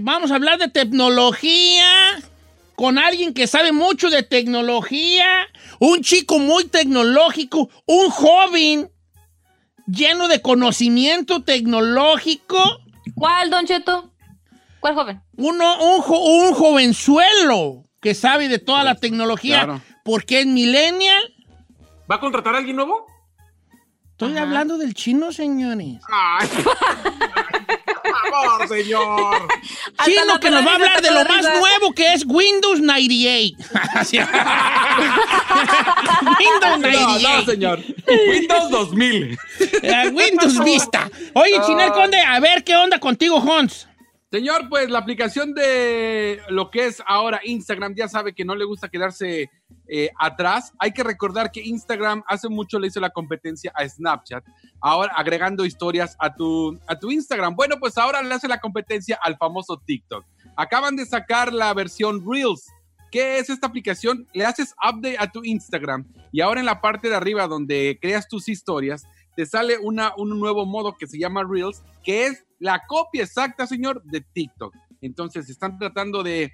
Vamos 0.02 0.32
a 0.32 0.36
hablar 0.36 0.58
de 0.60 0.68
tecnología 0.70 1.86
con 2.76 2.98
alguien 2.98 3.34
que 3.34 3.48
sabe 3.48 3.72
mucho 3.72 4.10
de 4.10 4.24
tecnología, 4.24 5.28
un 5.80 6.02
chico 6.02 6.40
muy 6.40 6.66
tecnológico, 6.66 7.70
un 7.86 8.10
joven 8.10 8.92
lleno 9.88 10.28
de 10.28 10.42
conocimiento 10.42 11.44
tecnológico, 11.44 12.58
¿Cuál, 13.16 13.50
Don 13.50 13.66
Cheto? 13.66 14.12
¿Cuál 14.80 14.96
joven? 14.96 15.22
uno, 15.38 15.96
un, 15.96 16.02
jo- 16.02 16.20
un 16.20 16.54
jovenzuelo 16.54 17.84
que 18.00 18.16
sabe 18.16 18.48
de 18.48 18.58
toda 18.58 18.84
la 18.84 18.96
tecnología, 18.96 19.64
claro. 19.66 19.82
porque 20.04 20.40
es 20.42 20.48
millennial. 20.48 21.22
¿Va 22.10 22.16
a 22.16 22.20
contratar 22.20 22.56
a 22.56 22.60
alguien 22.60 22.76
nuevo? 22.78 23.06
Estoy 24.12 24.38
hablando 24.38 24.78
del 24.78 24.94
chino, 24.94 25.32
señores. 25.32 25.98
Ay, 26.12 26.48
favor, 28.44 28.68
señor. 28.68 29.48
Chino 30.06 30.40
que 30.40 30.50
nos 30.50 30.66
va 30.66 30.72
a 30.72 30.76
hablar 30.76 31.02
de 31.02 31.12
lo 31.12 31.24
más 31.26 31.42
nuevo 31.44 31.94
que 31.94 32.14
es 32.14 32.24
Windows 32.26 32.80
98. 32.82 33.56
Así. 33.96 34.18
Windows 36.40 36.62
No, 36.62 36.78
98. 36.78 37.20
no, 37.30 37.46
señor. 37.46 37.80
Windows 38.30 38.70
2000. 38.70 39.38
Eh, 39.84 40.10
Windows 40.14 40.64
Vista. 40.64 41.10
Oye, 41.34 41.60
Chinel 41.66 41.92
Conde, 41.92 42.20
a 42.22 42.40
ver 42.40 42.64
qué 42.64 42.76
onda 42.76 43.00
contigo, 43.00 43.38
Hans. 43.42 43.88
Señor, 44.32 44.70
pues 44.70 44.90
la 44.90 45.00
aplicación 45.00 45.54
de 45.54 46.40
lo 46.48 46.72
que 46.72 46.86
es 46.86 47.04
ahora 47.06 47.42
Instagram 47.44 47.96
ya 47.96 48.08
sabe 48.08 48.34
que 48.34 48.46
no 48.46 48.56
le 48.56 48.64
gusta 48.64 48.88
quedarse 48.88 49.50
eh, 49.90 50.10
atrás. 50.18 50.72
Hay 50.80 50.94
que 50.94 51.04
recordar 51.04 51.52
que 51.52 51.60
Instagram 51.60 52.24
hace 52.26 52.48
mucho 52.48 52.80
le 52.80 52.88
hizo 52.88 53.02
la 53.02 53.10
competencia 53.10 53.74
a 53.76 53.86
Snapchat, 53.86 54.46
ahora 54.80 55.12
agregando 55.18 55.66
historias 55.66 56.16
a 56.18 56.34
tu, 56.34 56.80
a 56.88 56.98
tu 56.98 57.12
Instagram. 57.12 57.58
Bueno, 57.58 57.76
pues 57.78 57.98
ahora 57.98 58.24
le 58.24 58.34
hace 58.34 58.48
la 58.48 58.62
competencia 58.62 59.20
al 59.22 59.36
famoso 59.36 59.82
TikTok. 59.86 60.24
Acaban 60.56 60.96
de 60.96 61.06
sacar 61.06 61.52
la 61.52 61.74
versión 61.74 62.24
Reels. 62.26 62.68
¿Qué 63.12 63.38
es 63.40 63.50
esta 63.50 63.68
aplicación? 63.68 64.30
Le 64.32 64.46
haces 64.46 64.74
update 64.82 65.18
a 65.20 65.30
tu 65.30 65.44
Instagram 65.44 66.08
y 66.32 66.40
ahora 66.40 66.62
en 66.62 66.66
la 66.66 66.80
parte 66.80 67.10
de 67.10 67.16
arriba 67.16 67.48
donde 67.48 68.00
creas 68.02 68.30
tus 68.30 68.48
historias, 68.48 69.06
te 69.36 69.46
sale 69.46 69.78
una, 69.78 70.14
un 70.18 70.40
nuevo 70.40 70.66
modo 70.66 70.96
que 70.98 71.08
se 71.08 71.18
llama 71.18 71.44
Reels, 71.44 71.82
que 72.04 72.26
es 72.28 72.46
la 72.60 72.84
copia 72.88 73.24
exacta, 73.24 73.66
señor, 73.68 74.04
de 74.04 74.22
TikTok. 74.22 74.74
Entonces 75.02 75.50
están 75.50 75.80
tratando 75.80 76.22
de, 76.22 76.54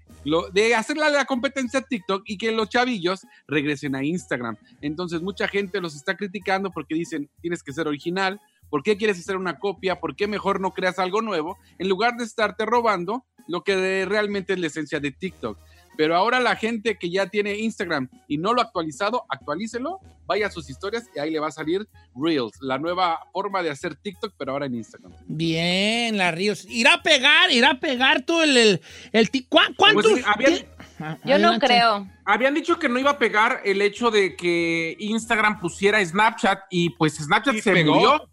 de 0.53 0.75
hacerle 0.75 1.11
la 1.11 1.25
competencia 1.25 1.81
a 1.81 1.83
TikTok 1.83 2.23
y 2.25 2.37
que 2.37 2.53
los 2.53 2.69
chavillos 2.69 3.27
regresen 3.47 3.93
a 3.93 4.05
Instagram. 4.05 4.55
Entonces 4.81 5.21
mucha 5.21 5.47
gente 5.49 5.81
los 5.81 5.95
está 5.95 6.15
criticando 6.15 6.71
porque 6.71 6.95
dicen, 6.95 7.29
tienes 7.41 7.61
que 7.61 7.73
ser 7.73 7.87
original, 7.87 8.39
¿por 8.69 8.83
qué 8.83 8.95
quieres 8.95 9.19
hacer 9.19 9.35
una 9.35 9.59
copia? 9.59 9.99
¿Por 9.99 10.15
qué 10.15 10.27
mejor 10.27 10.61
no 10.61 10.71
creas 10.71 10.97
algo 10.97 11.21
nuevo? 11.21 11.57
En 11.77 11.89
lugar 11.89 12.15
de 12.15 12.23
estarte 12.23 12.65
robando 12.65 13.25
lo 13.47 13.63
que 13.63 14.05
realmente 14.05 14.53
es 14.53 14.59
la 14.59 14.67
esencia 14.67 14.99
de 14.99 15.11
TikTok. 15.11 15.57
Pero 15.97 16.15
ahora 16.15 16.39
la 16.39 16.55
gente 16.55 16.97
que 16.97 17.09
ya 17.09 17.27
tiene 17.27 17.57
Instagram 17.57 18.07
y 18.27 18.37
no 18.37 18.53
lo 18.53 18.61
ha 18.61 18.65
actualizado, 18.65 19.25
actualícelo, 19.29 19.99
vaya 20.27 20.47
a 20.47 20.51
sus 20.51 20.69
historias 20.69 21.09
y 21.15 21.19
ahí 21.19 21.31
le 21.31 21.39
va 21.39 21.47
a 21.47 21.51
salir 21.51 21.87
Reels, 22.15 22.51
la 22.61 22.77
nueva 22.77 23.19
forma 23.33 23.63
de 23.63 23.71
hacer 23.71 23.95
TikTok, 23.95 24.33
pero 24.37 24.51
ahora 24.51 24.67
en 24.67 24.75
Instagram. 24.75 25.11
Bien, 25.25 26.17
la 26.17 26.31
Ríos. 26.31 26.65
Irá 26.69 26.95
a 26.95 27.01
pegar, 27.01 27.49
irá 27.51 27.71
a 27.71 27.79
pegar 27.79 28.21
todo 28.23 28.43
el. 28.43 28.55
el, 28.57 28.81
el 29.11 29.29
ti- 29.31 29.47
¿cuá- 29.49 29.69
¿Cuántos? 29.75 30.11
Pues 30.11 30.25
habían- 30.27 30.65
Ah, 30.99 31.17
Yo 31.25 31.37
no 31.37 31.59
creo. 31.59 32.07
Habían 32.25 32.55
dicho 32.55 32.79
que 32.79 32.89
no 32.89 32.97
iba 32.99 33.11
a 33.11 33.19
pegar 33.19 33.61
el 33.65 33.81
hecho 33.83 34.09
de 34.09 34.35
que 34.35 34.95
Instagram 34.99 35.59
pusiera 35.59 36.03
Snapchat 36.03 36.61
y 36.71 36.89
pues 36.91 37.15
Snapchat 37.17 37.53
¿Y 37.55 37.61
se 37.61 37.71
pegó? 37.71 37.93
murió. 37.95 38.29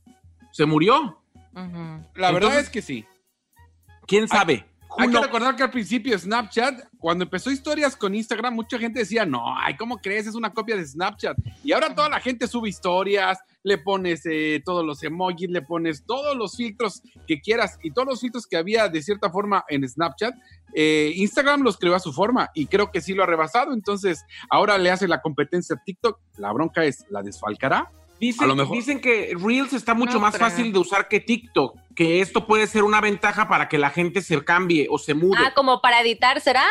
Se 0.50 0.64
murió. 0.64 1.22
La 2.14 2.30
verdad 2.32 2.58
es 2.58 2.68
que 2.70 2.80
sí. 2.82 3.04
¿Quién 4.06 4.28
sabe? 4.28 4.66
Hay 4.96 5.10
que 5.10 5.20
recordar 5.20 5.56
que 5.56 5.62
al 5.64 5.70
principio 5.70 6.16
Snapchat, 6.16 6.88
cuando 6.98 7.24
empezó 7.24 7.50
historias 7.50 7.96
con 7.96 8.14
Instagram, 8.14 8.54
mucha 8.54 8.78
gente 8.78 9.00
decía, 9.00 9.26
no, 9.26 9.42
ay, 9.58 9.76
¿cómo 9.76 9.98
crees? 9.98 10.26
Es 10.26 10.34
una 10.34 10.52
copia 10.52 10.76
de 10.76 10.86
Snapchat. 10.86 11.36
Y 11.64 11.72
ahora 11.72 11.94
toda 11.94 12.08
la 12.08 12.20
gente 12.20 12.46
sube 12.46 12.68
historias, 12.68 13.38
le 13.64 13.78
pones 13.78 14.22
eh, 14.24 14.62
todos 14.64 14.84
los 14.84 15.02
emojis, 15.02 15.50
le 15.50 15.62
pones 15.62 16.04
todos 16.06 16.36
los 16.36 16.56
filtros 16.56 17.02
que 17.26 17.40
quieras 17.40 17.78
y 17.82 17.90
todos 17.90 18.06
los 18.06 18.20
filtros 18.20 18.46
que 18.46 18.56
había 18.56 18.88
de 18.88 19.02
cierta 19.02 19.30
forma 19.30 19.64
en 19.68 19.88
Snapchat. 19.88 20.34
eh, 20.74 21.12
Instagram 21.16 21.62
los 21.62 21.76
creó 21.76 21.94
a 21.94 22.00
su 22.00 22.12
forma 22.12 22.50
y 22.54 22.66
creo 22.66 22.92
que 22.92 23.00
sí 23.00 23.14
lo 23.14 23.24
ha 23.24 23.26
rebasado. 23.26 23.72
Entonces, 23.72 24.24
ahora 24.48 24.78
le 24.78 24.90
hace 24.90 25.08
la 25.08 25.20
competencia 25.20 25.76
a 25.76 25.82
TikTok. 25.82 26.20
La 26.36 26.52
bronca 26.52 26.84
es, 26.84 27.04
¿la 27.10 27.22
desfalcará? 27.22 27.90
Dicen, 28.20 28.44
A 28.44 28.46
lo 28.46 28.54
mejor. 28.56 28.76
dicen 28.76 29.00
que 29.00 29.34
Reels 29.38 29.72
está 29.72 29.92
mucho 29.94 30.14
No 30.14 30.20
más 30.20 30.38
fácil 30.38 30.72
de 30.72 30.78
usar 30.78 31.08
que 31.08 31.20
TikTok, 31.20 31.76
que 31.94 32.20
esto 32.20 32.46
puede 32.46 32.66
ser 32.66 32.84
una 32.84 33.00
ventaja 33.00 33.48
para 33.48 33.68
que 33.68 33.76
la 33.78 33.90
gente 33.90 34.22
se 34.22 34.42
cambie 34.44 34.86
o 34.90 34.98
se 34.98 35.14
mude. 35.14 35.38
Ah, 35.44 35.52
como 35.54 35.80
para 35.80 36.00
editar, 36.00 36.40
¿será? 36.40 36.64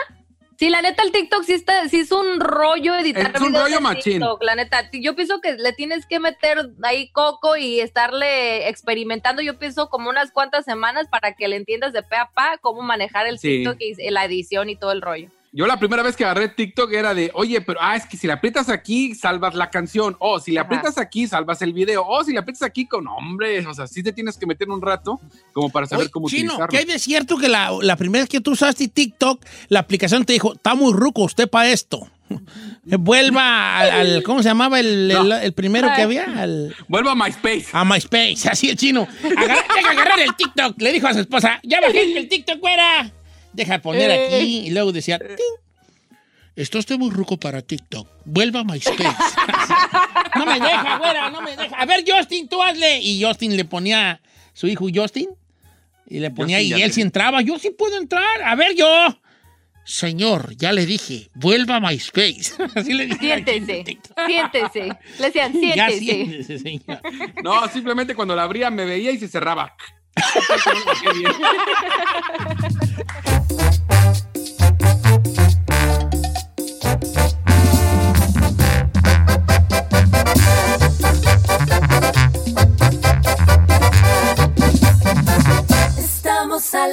Sí, 0.57 0.69
la 0.69 0.81
neta, 0.81 1.03
el 1.03 1.11
TikTok 1.11 1.43
sí, 1.43 1.53
está, 1.53 1.89
sí 1.89 1.99
es 2.01 2.11
un 2.11 2.39
rollo 2.39 2.95
editar 2.95 3.31
Es 3.35 3.41
un 3.41 3.53
rollo 3.53 3.81
machín. 3.81 4.13
TikTok, 4.19 4.41
la 4.43 4.55
neta. 4.55 4.89
Yo 4.93 5.15
pienso 5.15 5.41
que 5.41 5.53
le 5.53 5.73
tienes 5.73 6.05
que 6.05 6.19
meter 6.19 6.69
ahí 6.83 7.09
coco 7.11 7.57
y 7.57 7.79
estarle 7.81 8.69
experimentando, 8.69 9.41
yo 9.41 9.57
pienso, 9.59 9.89
como 9.89 10.09
unas 10.09 10.31
cuantas 10.31 10.63
semanas 10.63 11.07
para 11.09 11.33
que 11.33 11.47
le 11.47 11.55
entiendas 11.57 11.91
de 11.91 12.03
pe 12.03 12.15
a 12.15 12.29
pa 12.33 12.57
cómo 12.61 12.81
manejar 12.83 13.27
el 13.27 13.39
Sí. 13.39 13.63
TikTok 13.63 13.77
y 13.81 14.09
la 14.11 14.25
edición 14.25 14.69
y 14.69 14.75
todo 14.75 14.91
el 14.91 15.01
rollo. 15.01 15.29
Yo 15.55 15.67
la 15.67 15.77
primera 15.77 16.01
vez 16.01 16.15
que 16.15 16.25
agarré 16.25 16.49
TikTok 16.49 16.91
era 16.93 17.13
de, 17.13 17.29
oye, 17.35 17.61
pero 17.61 17.77
ah, 17.79 17.95
es 17.95 18.07
que 18.07 18.17
si 18.17 18.25
le 18.25 18.33
aprietas 18.33 18.69
aquí, 18.69 19.13
salvas 19.13 19.53
la 19.53 19.69
canción. 19.69 20.15
O 20.19 20.39
si 20.39 20.51
le 20.51 20.59
Ajá. 20.59 20.65
aprietas 20.65 20.97
aquí, 20.97 21.27
salvas 21.27 21.61
el 21.61 21.73
video. 21.73 22.03
O 22.07 22.23
si 22.23 22.31
le 22.31 22.39
aprietas 22.39 22.63
aquí 22.63 22.87
con 22.87 23.07
hombre. 23.07 23.65
O 23.67 23.73
sea, 23.75 23.85
sí 23.85 24.01
te 24.01 24.11
tienes 24.11 24.35
que 24.37 24.47
meter 24.47 24.67
un 24.71 24.81
rato 24.81 25.19
como 25.51 25.69
para 25.69 25.85
saber 25.85 26.05
Oye, 26.05 26.11
cómo 26.11 26.27
Chino, 26.27 26.53
utilizarlo. 26.53 26.67
¿qué 26.71 26.77
hay 26.79 26.85
de 26.85 26.97
cierto 26.97 27.37
que 27.37 27.49
la, 27.49 27.71
la 27.81 27.95
primera 27.97 28.23
vez 28.23 28.29
que 28.29 28.41
tú 28.41 28.51
usaste 28.53 28.87
TikTok, 28.87 29.45
la 29.69 29.81
aplicación 29.81 30.25
te 30.25 30.33
dijo, 30.33 30.53
está 30.53 30.73
muy 30.73 30.91
ruco 30.91 31.21
usted 31.23 31.47
para 31.47 31.69
esto? 31.69 32.07
Vuelva 32.85 33.77
al, 33.79 33.91
al- 33.91 34.23
¿cómo 34.23 34.41
se 34.41 34.49
llamaba 34.49 34.79
el, 34.79 35.11
el- 35.11 35.29
No. 35.29 35.35
el 35.37 35.53
primero 35.53 35.87
que 35.95 36.01
había? 36.01 36.25
Al- 36.41 36.75
Vuelvo 36.87 37.09
a 37.11 37.15
MySpace. 37.15 37.67
a 37.73 37.85
MySpace, 37.85 38.49
así 38.51 38.69
el 38.69 38.75
chino. 38.77 39.07
Agarra- 39.23 39.63
agarrar 39.91 40.19
el 40.19 40.35
TikTok, 40.35 40.81
le 40.81 40.91
dijo 40.91 41.07
a 41.07 41.13
su 41.13 41.19
esposa, 41.19 41.59
ya 41.63 41.79
bajé 41.79 42.17
el 42.17 42.27
TikTok, 42.27 42.59
güera. 42.59 43.11
Deja 43.53 43.79
poner 43.79 44.11
aquí 44.11 44.59
y 44.65 44.69
luego 44.71 44.91
decía, 44.91 45.17
"Ting". 45.19 45.37
Esto 46.55 46.77
estoy 46.79 46.97
muy 46.97 47.09
ruco 47.09 47.37
para 47.37 47.61
TikTok. 47.61 48.07
Vuelva 48.25 48.59
a 48.59 48.63
MySpace. 48.63 49.03
no 50.35 50.45
me 50.45 50.59
deja, 50.59 50.97
güera, 50.99 51.29
no 51.31 51.41
me 51.41 51.55
deja. 51.57 51.75
A 51.75 51.85
ver, 51.85 52.03
Justin, 52.07 52.47
tú 52.47 52.61
hazle. 52.61 52.99
Y 52.99 53.23
Justin 53.23 53.55
le 53.57 53.65
ponía 53.65 54.21
su 54.53 54.67
hijo 54.67 54.85
Justin. 54.93 55.29
Y 56.05 56.19
le 56.19 56.29
ponía 56.29 56.57
Justin, 56.59 56.77
y 56.77 56.81
él 56.83 56.89
te- 56.89 56.93
sí 56.95 57.01
entraba. 57.01 57.41
Yo 57.41 57.57
sí 57.57 57.71
puedo 57.71 57.97
entrar. 57.97 58.43
A 58.43 58.53
ver, 58.55 58.75
yo. 58.75 58.87
Señor, 59.85 60.55
ya 60.55 60.71
le 60.71 60.85
dije, 60.85 61.29
vuelva 61.33 61.77
a 61.77 61.79
MySpace. 61.79 62.53
Así 62.75 62.93
le 62.93 63.05
dije. 63.07 63.19
Siéntese, 63.19 63.83
siéntese. 64.27 64.97
Le 65.19 65.25
decían, 65.31 65.53
Ya 65.75 65.89
siéntese. 65.89 65.99
siéntese, 65.99 66.59
señor. 66.59 67.01
No, 67.43 67.67
simplemente 67.67 68.13
cuando 68.15 68.35
la 68.35 68.43
abría 68.43 68.69
me 68.69 68.85
veía 68.85 69.11
y 69.11 69.17
se 69.17 69.27
cerraba. 69.27 69.75